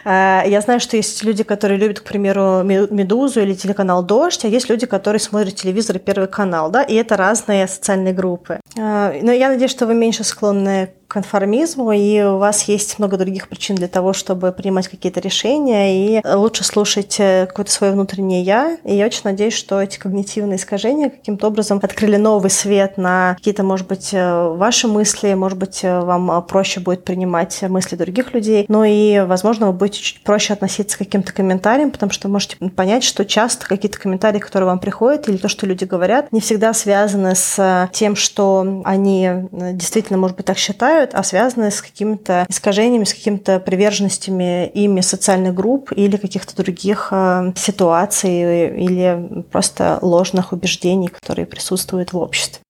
э, 0.04 0.42
я 0.46 0.60
знаю, 0.60 0.80
что 0.80 0.96
есть 0.96 1.22
люди, 1.22 1.44
которые 1.44 1.78
любят, 1.78 2.00
к 2.00 2.04
примеру, 2.04 2.62
«Медузу» 2.62 3.40
или 3.40 3.54
телеканал 3.54 4.02
«Дождь», 4.02 4.44
а 4.44 4.48
есть 4.48 4.68
люди, 4.68 4.86
которые 4.86 5.20
смотрят 5.20 5.54
телевизор 5.54 5.96
и 5.96 5.98
Первый 6.00 6.28
канал, 6.28 6.70
да, 6.70 6.82
и 6.82 6.94
это 6.94 7.16
разные 7.16 7.68
социальные 7.68 8.14
группы. 8.14 8.60
Э, 8.76 9.20
но 9.22 9.32
я 9.32 9.50
надеюсь, 9.50 9.70
что 9.70 9.86
вы 9.86 9.94
меньше 9.94 10.24
склонны 10.24 10.90
конформизму, 11.10 11.92
и 11.92 12.22
у 12.22 12.38
вас 12.38 12.62
есть 12.62 12.98
много 12.98 13.16
других 13.16 13.48
причин 13.48 13.76
для 13.76 13.88
того, 13.88 14.12
чтобы 14.12 14.52
принимать 14.52 14.88
какие-то 14.88 15.20
решения, 15.20 16.18
и 16.18 16.22
лучше 16.24 16.64
слушать 16.64 17.16
э, 17.18 17.46
какое-то 17.46 17.72
свое 17.72 17.92
внутреннее 17.92 18.42
«я». 18.42 18.78
И 18.84 18.94
я 18.94 19.06
очень 19.06 19.22
надеюсь, 19.24 19.54
что 19.54 19.82
эти 19.82 19.98
когнитивные 19.98 20.56
искажения 20.56 21.10
каким-то 21.10 21.48
образом 21.48 21.80
открыли 21.82 22.16
новый 22.16 22.50
свет 22.50 22.96
на 22.96 23.34
какие-то, 23.36 23.64
может 23.64 23.88
быть, 23.88 24.10
э, 24.12 24.48
ваши 24.56 24.86
мысли, 24.86 25.34
может 25.34 25.58
быть, 25.58 25.80
э, 25.82 26.00
вам 26.00 26.46
проще 26.46 26.80
будет 26.80 27.04
принимать 27.04 27.60
мысли 27.62 27.96
других 27.96 28.32
людей, 28.32 28.64
но 28.68 28.84
и, 28.84 29.20
возможно, 29.20 29.66
вы 29.66 29.72
будете 29.72 30.00
чуть 30.00 30.22
проще 30.22 30.52
относиться 30.52 30.96
к 30.96 31.00
каким-то 31.00 31.32
комментариям, 31.32 31.90
потому 31.90 32.12
что 32.12 32.28
можете 32.28 32.56
понять, 32.76 33.02
что 33.02 33.24
часто 33.24 33.66
какие-то 33.66 33.98
комментарии, 33.98 34.38
которые 34.38 34.68
вам 34.68 34.78
приходят, 34.78 35.28
или 35.28 35.36
то, 35.36 35.48
что 35.48 35.66
люди 35.66 35.84
говорят, 35.84 36.30
не 36.30 36.40
всегда 36.40 36.72
связаны 36.72 37.34
с 37.34 37.90
тем, 37.92 38.14
что 38.14 38.82
они 38.84 39.28
действительно, 39.50 40.18
может 40.18 40.36
быть, 40.36 40.46
так 40.46 40.56
считают, 40.56 40.99
страдают, 41.00 41.14
а 41.14 41.22
связаны 41.22 41.70
с 41.70 41.82
какими-то 41.82 42.46
искажениями, 42.48 43.04
с 43.04 43.14
какими-то 43.14 43.60
приверженностями 43.60 44.66
ими 44.68 45.00
социальных 45.00 45.54
групп 45.54 45.92
или 45.92 46.16
каких-то 46.16 46.56
других 46.56 47.08
э, 47.10 47.52
ситуаций 47.56 48.82
или 48.82 49.44
просто 49.50 49.98
ложных 50.02 50.52
убеждений, 50.52 51.08
которые 51.08 51.46
присутствуют 51.46 52.12
в 52.12 52.18
обществе. 52.18 52.60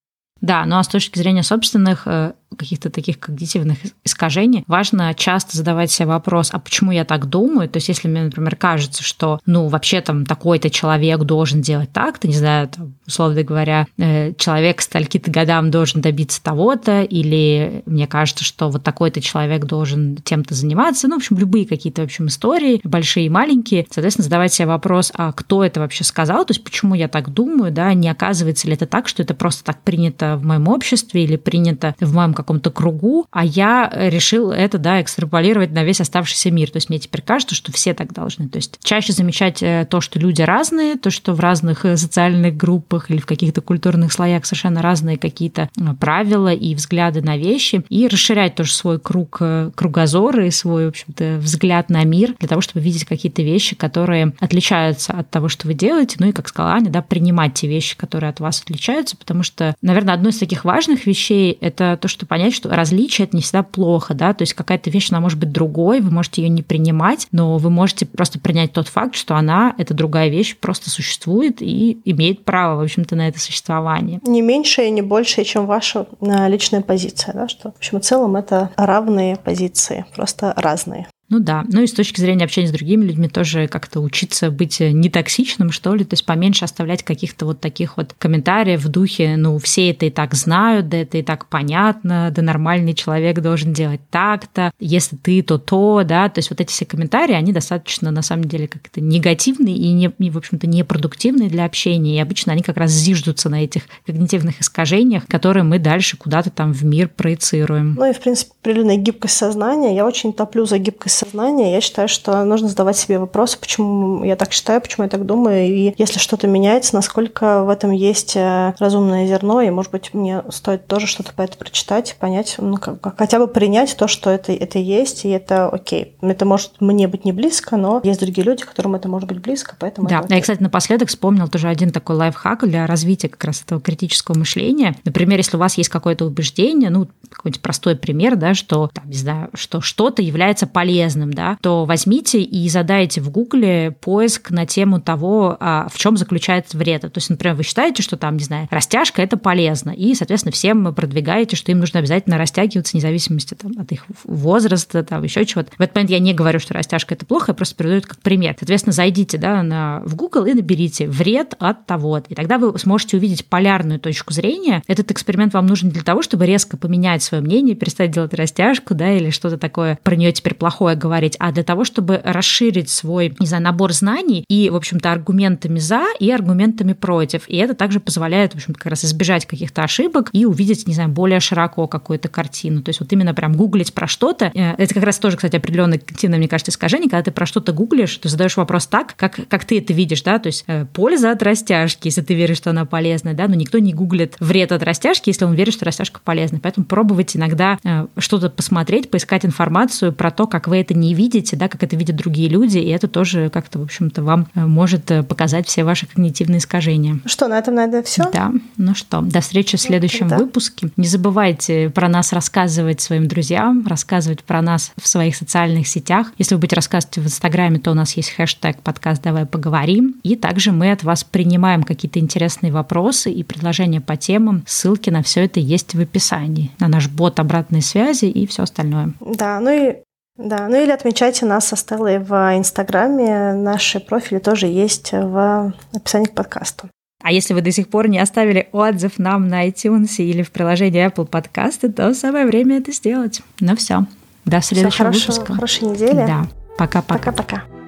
Да, 0.40 0.64
ну 0.64 0.78
а 0.78 0.82
с 0.82 0.88
точки 0.88 1.18
зрения 1.18 1.42
собственных 1.42 2.06
э, 2.06 2.32
каких-то 2.56 2.90
таких 2.90 3.18
когнитивных 3.18 3.78
искажений, 4.04 4.64
важно 4.66 5.14
часто 5.14 5.56
задавать 5.56 5.90
себе 5.90 6.06
вопрос, 6.06 6.50
а 6.52 6.58
почему 6.58 6.92
я 6.92 7.04
так 7.04 7.26
думаю? 7.26 7.68
То 7.68 7.76
есть 7.78 7.88
если 7.88 8.08
мне, 8.08 8.24
например, 8.24 8.56
кажется, 8.56 9.02
что, 9.02 9.40
ну, 9.46 9.68
вообще 9.68 10.00
там 10.00 10.26
такой-то 10.26 10.70
человек 10.70 11.20
должен 11.20 11.60
делать 11.60 11.92
так-то, 11.92 12.28
не 12.28 12.34
знаю, 12.34 12.68
там, 12.68 12.94
условно 13.06 13.42
говоря, 13.42 13.86
э, 13.98 14.32
человек 14.34 14.80
стальки-то 14.80 15.30
годам 15.30 15.70
должен 15.70 16.00
добиться 16.00 16.42
того-то, 16.42 17.02
или 17.02 17.82
мне 17.86 18.06
кажется, 18.06 18.44
что 18.44 18.68
вот 18.68 18.82
такой-то 18.82 19.20
человек 19.20 19.64
должен 19.64 20.16
тем-то 20.16 20.54
заниматься, 20.54 21.08
ну, 21.08 21.14
в 21.14 21.18
общем, 21.18 21.38
любые 21.38 21.66
какие-то, 21.66 22.02
в 22.02 22.04
общем, 22.04 22.26
истории, 22.26 22.80
большие 22.84 23.26
и 23.26 23.30
маленькие, 23.30 23.86
соответственно, 23.90 24.24
задавать 24.24 24.52
себе 24.52 24.66
вопрос, 24.66 25.12
а 25.14 25.32
кто 25.32 25.64
это 25.64 25.80
вообще 25.80 26.04
сказал, 26.04 26.44
то 26.44 26.52
есть 26.52 26.64
почему 26.64 26.94
я 26.94 27.08
так 27.08 27.30
думаю, 27.30 27.72
да, 27.72 27.94
не 27.94 28.08
оказывается 28.08 28.66
ли 28.66 28.74
это 28.74 28.86
так, 28.86 29.08
что 29.08 29.22
это 29.22 29.34
просто 29.34 29.64
так 29.64 29.82
принято 29.82 30.36
в 30.36 30.44
моем 30.44 30.68
обществе 30.68 31.24
или 31.24 31.36
принято 31.36 31.94
в 32.00 32.14
моем 32.14 32.34
каком-то 32.42 32.70
кругу, 32.70 33.26
а 33.30 33.44
я 33.44 33.90
решил 33.94 34.50
это, 34.50 34.78
да, 34.78 35.00
экстраполировать 35.00 35.72
на 35.72 35.84
весь 35.84 36.00
оставшийся 36.00 36.50
мир. 36.50 36.70
То 36.70 36.76
есть 36.76 36.88
мне 36.88 36.98
теперь 36.98 37.22
кажется, 37.22 37.54
что 37.54 37.72
все 37.72 37.94
так 37.94 38.12
должны. 38.12 38.48
То 38.48 38.56
есть 38.56 38.78
чаще 38.82 39.12
замечать 39.12 39.62
э, 39.62 39.86
то, 39.88 40.00
что 40.00 40.18
люди 40.18 40.42
разные, 40.42 40.96
то, 40.96 41.10
что 41.10 41.34
в 41.34 41.40
разных 41.40 41.84
э, 41.84 41.96
социальных 41.96 42.56
группах 42.56 43.10
или 43.10 43.18
в 43.18 43.26
каких-то 43.26 43.60
культурных 43.60 44.12
слоях 44.12 44.46
совершенно 44.46 44.82
разные 44.82 45.18
какие-то 45.18 45.68
э, 45.76 45.94
правила 45.98 46.52
и 46.52 46.74
взгляды 46.74 47.22
на 47.22 47.36
вещи, 47.36 47.84
и 47.88 48.08
расширять 48.08 48.54
тоже 48.54 48.72
свой 48.72 48.98
круг 48.98 49.40
кругозора 49.74 50.46
и 50.46 50.50
свой, 50.50 50.86
в 50.86 50.88
общем-то, 50.90 51.38
взгляд 51.38 51.90
на 51.90 52.04
мир 52.04 52.34
для 52.38 52.48
того, 52.48 52.60
чтобы 52.60 52.84
видеть 52.84 53.04
какие-то 53.04 53.42
вещи, 53.42 53.76
которые 53.76 54.32
отличаются 54.40 55.12
от 55.12 55.30
того, 55.30 55.48
что 55.48 55.66
вы 55.66 55.74
делаете, 55.74 56.16
ну 56.18 56.28
и, 56.28 56.32
как 56.32 56.48
сказала 56.48 56.74
Аня, 56.74 56.90
да, 56.90 57.02
принимать 57.02 57.54
те 57.54 57.68
вещи, 57.68 57.96
которые 57.96 58.30
от 58.30 58.40
вас 58.40 58.62
отличаются, 58.62 59.16
потому 59.16 59.42
что, 59.42 59.74
наверное, 59.82 60.14
одно 60.14 60.30
из 60.30 60.38
таких 60.38 60.64
важных 60.64 61.06
вещей– 61.06 61.56
это 61.60 61.98
то, 62.00 62.08
что 62.08 62.26
понять, 62.30 62.54
что 62.54 62.68
различие 62.68 63.26
это 63.26 63.34
не 63.34 63.42
всегда 63.42 63.64
плохо, 63.64 64.14
да, 64.14 64.32
то 64.34 64.42
есть 64.42 64.54
какая-то 64.54 64.88
вещь, 64.88 65.08
она 65.10 65.20
может 65.20 65.36
быть 65.36 65.50
другой, 65.50 66.00
вы 66.00 66.12
можете 66.12 66.42
ее 66.42 66.48
не 66.48 66.62
принимать, 66.62 67.26
но 67.32 67.58
вы 67.58 67.70
можете 67.70 68.06
просто 68.06 68.38
принять 68.38 68.72
тот 68.72 68.86
факт, 68.86 69.16
что 69.16 69.34
она, 69.34 69.74
эта 69.78 69.94
другая 69.94 70.28
вещь, 70.28 70.56
просто 70.56 70.90
существует 70.90 71.60
и 71.60 72.00
имеет 72.04 72.44
право, 72.44 72.80
в 72.80 72.84
общем-то, 72.84 73.16
на 73.16 73.26
это 73.26 73.40
существование. 73.40 74.20
Не 74.24 74.42
меньше 74.42 74.84
и 74.84 74.90
не 74.90 75.02
больше, 75.02 75.42
чем 75.42 75.66
ваша 75.66 76.06
э, 76.20 76.48
личная 76.48 76.82
позиция, 76.82 77.34
да, 77.34 77.48
что, 77.48 77.72
в 77.72 77.78
общем, 77.78 78.00
в 78.00 78.04
целом 78.04 78.36
это 78.36 78.70
равные 78.76 79.34
позиции, 79.34 80.06
просто 80.14 80.54
разные. 80.56 81.08
Ну 81.30 81.38
да, 81.38 81.64
ну 81.68 81.82
и 81.82 81.86
с 81.86 81.92
точки 81.92 82.20
зрения 82.20 82.44
общения 82.44 82.66
с 82.66 82.72
другими 82.72 83.04
людьми 83.04 83.28
тоже 83.28 83.68
как-то 83.68 84.00
учиться 84.00 84.50
быть 84.50 84.80
не 84.80 85.08
токсичным, 85.08 85.70
что 85.70 85.94
ли, 85.94 86.04
то 86.04 86.14
есть 86.14 86.26
поменьше 86.26 86.64
оставлять 86.64 87.04
каких-то 87.04 87.46
вот 87.46 87.60
таких 87.60 87.96
вот 87.96 88.14
комментариев 88.18 88.82
в 88.82 88.88
духе, 88.88 89.36
ну 89.36 89.58
все 89.58 89.90
это 89.90 90.06
и 90.06 90.10
так 90.10 90.34
знают, 90.34 90.88
да 90.88 90.96
это 90.96 91.18
и 91.18 91.22
так 91.22 91.46
понятно, 91.46 92.32
да 92.34 92.42
нормальный 92.42 92.94
человек 92.94 93.40
должен 93.40 93.72
делать 93.72 94.00
так-то, 94.10 94.72
если 94.80 95.14
ты, 95.14 95.42
то 95.42 95.58
то, 95.58 96.02
да, 96.04 96.28
то 96.28 96.40
есть 96.40 96.50
вот 96.50 96.60
эти 96.60 96.72
все 96.72 96.84
комментарии, 96.84 97.34
они 97.34 97.52
достаточно 97.52 98.10
на 98.10 98.22
самом 98.22 98.46
деле 98.46 98.66
как-то 98.66 99.00
негативные 99.00 99.76
и, 99.76 99.92
не, 99.92 100.12
и 100.18 100.30
в 100.30 100.36
общем-то, 100.36 100.66
непродуктивные 100.66 101.48
для 101.48 101.64
общения, 101.64 102.16
и 102.16 102.20
обычно 102.20 102.52
они 102.52 102.62
как 102.62 102.76
раз 102.76 102.90
зиждутся 102.90 103.48
на 103.48 103.62
этих 103.62 103.82
когнитивных 104.04 104.60
искажениях, 104.60 105.28
которые 105.28 105.62
мы 105.62 105.78
дальше 105.78 106.16
куда-то 106.16 106.50
там 106.50 106.72
в 106.72 106.84
мир 106.84 107.08
проецируем. 107.08 107.94
Ну 107.96 108.10
и, 108.10 108.12
в 108.12 108.18
принципе, 108.18 108.50
определенная 108.60 108.96
гибкость 108.96 109.36
сознания, 109.36 109.94
я 109.94 110.04
очень 110.04 110.32
топлю 110.32 110.66
за 110.66 110.78
гибкость 110.78 111.19
сознания, 111.20 111.72
я 111.72 111.80
считаю, 111.80 112.08
что 112.08 112.44
нужно 112.44 112.68
задавать 112.68 112.96
себе 112.96 113.18
вопросы, 113.18 113.58
почему 113.58 114.24
я 114.24 114.36
так 114.36 114.52
считаю, 114.52 114.80
почему 114.80 115.04
я 115.04 115.10
так 115.10 115.26
думаю, 115.26 115.66
и 115.66 115.94
если 115.96 116.18
что-то 116.18 116.46
меняется, 116.46 116.94
насколько 116.94 117.64
в 117.64 117.68
этом 117.68 117.90
есть 117.90 118.36
э, 118.36 118.74
разумное 118.78 119.26
зерно, 119.26 119.60
и, 119.60 119.70
может 119.70 119.92
быть, 119.92 120.14
мне 120.14 120.42
стоит 120.50 120.86
тоже 120.86 121.06
что-то 121.06 121.32
по 121.32 121.42
это 121.42 121.56
прочитать, 121.56 122.16
понять, 122.18 122.56
ну, 122.58 122.76
как, 122.76 123.16
хотя 123.16 123.38
бы 123.38 123.46
принять 123.46 123.96
то, 123.96 124.08
что 124.08 124.30
это, 124.30 124.52
это 124.52 124.78
есть, 124.78 125.24
и 125.24 125.28
это 125.28 125.68
окей. 125.68 126.14
Это 126.20 126.44
может 126.44 126.80
мне 126.80 127.08
быть 127.08 127.24
не 127.24 127.32
близко, 127.32 127.76
но 127.76 128.00
есть 128.02 128.20
другие 128.20 128.44
люди, 128.44 128.64
которым 128.64 128.94
это 128.94 129.08
может 129.08 129.28
быть 129.28 129.40
близко, 129.40 129.76
поэтому 129.78 130.08
Да, 130.08 130.24
я, 130.28 130.40
кстати, 130.40 130.62
напоследок 130.62 131.08
вспомнил 131.08 131.48
тоже 131.48 131.68
один 131.68 131.90
такой 131.90 132.16
лайфхак 132.16 132.68
для 132.68 132.86
развития 132.86 133.28
как 133.28 133.44
раз 133.44 133.62
этого 133.62 133.80
критического 133.80 134.38
мышления. 134.38 134.96
Например, 135.04 135.38
если 135.38 135.56
у 135.56 135.60
вас 135.60 135.76
есть 135.76 135.90
какое-то 135.90 136.24
убеждение, 136.24 136.90
ну, 136.90 137.08
какой-нибудь 137.28 137.62
простой 137.62 137.96
пример, 137.96 138.36
да, 138.36 138.54
что, 138.54 138.90
там, 138.92 139.08
не 139.08 139.16
знаю, 139.16 139.50
что 139.54 139.80
что-то 139.80 140.22
является 140.22 140.66
полезным, 140.66 141.09
полезным, 141.10 141.32
да, 141.32 141.58
то 141.60 141.84
возьмите 141.84 142.42
и 142.42 142.68
задайте 142.68 143.20
в 143.20 143.30
Гугле 143.30 143.92
поиск 144.00 144.50
на 144.50 144.66
тему 144.66 145.00
того, 145.00 145.56
а, 145.60 145.88
в 145.92 145.98
чем 145.98 146.16
заключается 146.16 146.76
вред. 146.76 147.02
То 147.02 147.12
есть, 147.14 147.30
например, 147.30 147.56
вы 147.56 147.62
считаете, 147.62 148.02
что 148.02 148.16
там, 148.16 148.36
не 148.36 148.44
знаю, 148.44 148.68
растяжка 148.70 149.22
это 149.22 149.36
полезно, 149.36 149.90
и, 149.90 150.14
соответственно, 150.14 150.52
всем 150.52 150.94
продвигаете, 150.94 151.56
что 151.56 151.72
им 151.72 151.80
нужно 151.80 152.00
обязательно 152.00 152.38
растягиваться, 152.38 152.92
вне 152.92 153.00
зависимости 153.00 153.54
там, 153.54 153.72
от 153.78 153.90
их 153.92 154.04
возраста, 154.24 155.02
там, 155.02 155.22
еще 155.22 155.44
чего-то. 155.44 155.70
В 155.76 155.80
этот 155.80 155.94
момент 155.94 156.10
я 156.10 156.18
не 156.18 156.34
говорю, 156.34 156.58
что 156.58 156.74
растяжка 156.74 157.14
это 157.14 157.26
плохо, 157.26 157.46
я 157.48 157.54
просто 157.54 157.74
приведу 157.74 157.96
это 157.96 158.08
как 158.08 158.18
пример. 158.18 158.54
Соответственно, 158.58 158.92
зайдите 158.92 159.38
да, 159.38 159.62
на, 159.62 160.02
в 160.04 160.14
Google 160.16 160.44
и 160.46 160.54
наберите 160.54 161.06
вред 161.08 161.54
от 161.58 161.86
того. 161.86 162.22
И 162.28 162.34
тогда 162.34 162.58
вы 162.58 162.78
сможете 162.78 163.16
увидеть 163.16 163.46
полярную 163.46 163.98
точку 164.00 164.32
зрения. 164.32 164.82
Этот 164.86 165.10
эксперимент 165.10 165.54
вам 165.54 165.66
нужен 165.66 165.90
для 165.90 166.02
того, 166.02 166.22
чтобы 166.22 166.46
резко 166.46 166.76
поменять 166.76 167.22
свое 167.22 167.42
мнение, 167.42 167.74
перестать 167.74 168.10
делать 168.10 168.34
растяжку, 168.34 168.94
да, 168.94 169.12
или 169.12 169.30
что-то 169.30 169.58
такое 169.58 169.98
про 170.02 170.16
нее 170.16 170.32
теперь 170.32 170.54
плохое 170.54 170.96
говорить, 171.00 171.36
а 171.38 171.50
для 171.52 171.64
того, 171.64 171.84
чтобы 171.84 172.20
расширить 172.22 172.88
свой, 172.90 173.34
не 173.40 173.46
знаю, 173.46 173.64
набор 173.64 173.92
знаний 173.92 174.44
и, 174.48 174.70
в 174.70 174.76
общем-то, 174.76 175.10
аргументами 175.10 175.78
за 175.78 176.04
и 176.18 176.30
аргументами 176.30 176.92
против. 176.92 177.48
И 177.48 177.56
это 177.56 177.74
также 177.74 177.98
позволяет, 177.98 178.52
в 178.52 178.56
общем 178.56 178.74
как 178.74 178.86
раз 178.86 179.04
избежать 179.04 179.46
каких-то 179.46 179.82
ошибок 179.82 180.30
и 180.32 180.44
увидеть, 180.44 180.86
не 180.86 180.94
знаю, 180.94 181.08
более 181.08 181.40
широко 181.40 181.86
какую-то 181.86 182.28
картину. 182.28 182.82
То 182.82 182.90
есть 182.90 183.00
вот 183.00 183.12
именно 183.12 183.34
прям 183.34 183.54
гуглить 183.54 183.92
про 183.92 184.06
что-то. 184.06 184.52
Э, 184.54 184.74
это 184.76 184.94
как 184.94 185.02
раз 185.02 185.18
тоже, 185.18 185.36
кстати, 185.36 185.56
определенное 185.56 185.98
когнитивное, 185.98 186.38
мне 186.38 186.48
кажется, 186.48 186.70
искажение, 186.70 187.10
когда 187.10 187.22
ты 187.22 187.30
про 187.30 187.46
что-то 187.46 187.72
гуглишь, 187.72 188.16
ты 188.18 188.28
задаешь 188.28 188.56
вопрос 188.56 188.86
так, 188.86 189.14
как, 189.16 189.40
как 189.48 189.64
ты 189.64 189.78
это 189.78 189.92
видишь, 189.92 190.22
да, 190.22 190.38
то 190.38 190.48
есть 190.48 190.64
э, 190.66 190.86
польза 190.92 191.30
от 191.30 191.42
растяжки, 191.42 192.08
если 192.08 192.22
ты 192.22 192.34
веришь, 192.34 192.58
что 192.58 192.70
она 192.70 192.84
полезная, 192.84 193.34
да, 193.34 193.48
но 193.48 193.54
никто 193.54 193.78
не 193.78 193.92
гуглит 193.92 194.36
вред 194.40 194.72
от 194.72 194.82
растяжки, 194.82 195.30
если 195.30 195.44
он 195.44 195.54
верит, 195.54 195.74
что 195.74 195.84
растяжка 195.84 196.20
полезна. 196.22 196.60
Поэтому 196.62 196.86
пробовать 196.86 197.36
иногда 197.36 197.78
э, 197.82 198.06
что-то 198.18 198.50
посмотреть, 198.50 199.10
поискать 199.10 199.44
информацию 199.44 200.12
про 200.12 200.30
то, 200.30 200.46
как 200.46 200.68
вы 200.68 200.79
это 200.80 200.94
не 200.94 201.14
видите, 201.14 201.56
да, 201.56 201.68
как 201.68 201.82
это 201.82 201.96
видят 201.96 202.16
другие 202.16 202.48
люди, 202.48 202.78
и 202.78 202.88
это 202.88 203.08
тоже 203.08 203.50
как-то, 203.50 203.78
в 203.78 203.82
общем-то, 203.82 204.22
вам 204.22 204.46
э, 204.54 204.66
может 204.66 205.06
показать 205.28 205.66
все 205.66 205.84
ваши 205.84 206.06
когнитивные 206.06 206.58
искажения. 206.58 207.20
Что, 207.24 207.48
на 207.48 207.58
этом, 207.58 207.74
наверное, 207.74 208.02
все? 208.02 208.30
Да. 208.32 208.52
Ну 208.76 208.94
что, 208.94 209.20
до 209.20 209.40
встречи 209.40 209.76
в 209.76 209.80
следующем 209.80 210.28
да. 210.28 210.38
выпуске. 210.38 210.90
Не 210.96 211.06
забывайте 211.06 211.90
про 211.90 212.08
нас 212.08 212.32
рассказывать 212.32 213.00
своим 213.00 213.28
друзьям, 213.28 213.86
рассказывать 213.86 214.42
про 214.44 214.62
нас 214.62 214.92
в 215.00 215.06
своих 215.06 215.36
социальных 215.36 215.86
сетях. 215.86 216.32
Если 216.38 216.54
вы 216.54 216.60
будете 216.60 216.76
рассказывать 216.76 217.18
в 217.18 217.24
Инстаграме, 217.24 217.78
то 217.78 217.90
у 217.90 217.94
нас 217.94 218.16
есть 218.16 218.30
хэштег 218.30 218.78
подкаст 218.82 219.22
«Давай 219.22 219.46
поговорим». 219.46 220.16
И 220.22 220.36
также 220.36 220.72
мы 220.72 220.92
от 220.92 221.02
вас 221.02 221.24
принимаем 221.24 221.82
какие-то 221.82 222.18
интересные 222.18 222.72
вопросы 222.72 223.30
и 223.30 223.42
предложения 223.42 224.00
по 224.00 224.16
темам. 224.16 224.64
Ссылки 224.66 225.10
на 225.10 225.22
все 225.22 225.44
это 225.44 225.60
есть 225.60 225.94
в 225.94 226.00
описании. 226.00 226.70
На 226.78 226.88
наш 226.88 227.08
бот 227.08 227.40
обратной 227.40 227.82
связи 227.82 228.26
и 228.26 228.46
все 228.46 228.62
остальное. 228.62 229.12
Да, 229.20 229.60
ну 229.60 229.70
и 229.70 229.96
да, 230.40 230.68
ну 230.68 230.82
или 230.82 230.90
отмечайте 230.90 231.46
нас 231.46 231.66
со 231.66 231.76
Стеллой 231.76 232.18
в 232.18 232.32
Инстаграме. 232.56 233.52
Наши 233.52 234.00
профили 234.00 234.38
тоже 234.38 234.66
есть 234.66 235.12
в 235.12 235.72
описании 235.92 236.26
к 236.26 236.34
подкасту. 236.34 236.88
А 237.22 237.32
если 237.32 237.52
вы 237.52 237.60
до 237.60 237.70
сих 237.70 237.88
пор 237.88 238.08
не 238.08 238.18
оставили 238.18 238.68
отзыв 238.72 239.18
нам 239.18 239.48
на 239.48 239.68
iTunes 239.68 240.16
или 240.16 240.42
в 240.42 240.50
приложении 240.50 241.06
Apple 241.06 241.28
Podcasts, 241.28 241.90
то 241.92 242.14
самое 242.14 242.46
время 242.46 242.78
это 242.78 242.92
сделать. 242.92 243.42
Ну 243.60 243.76
все, 243.76 244.06
до 244.46 244.62
следующего 244.62 244.90
Всё, 244.90 245.04
хорошего, 245.04 245.32
выпуска. 245.32 245.54
Хорошей 245.54 245.88
недели. 245.88 246.26
Да, 246.26 246.46
пока-пока. 246.78 247.32
Пока-пока. 247.32 247.79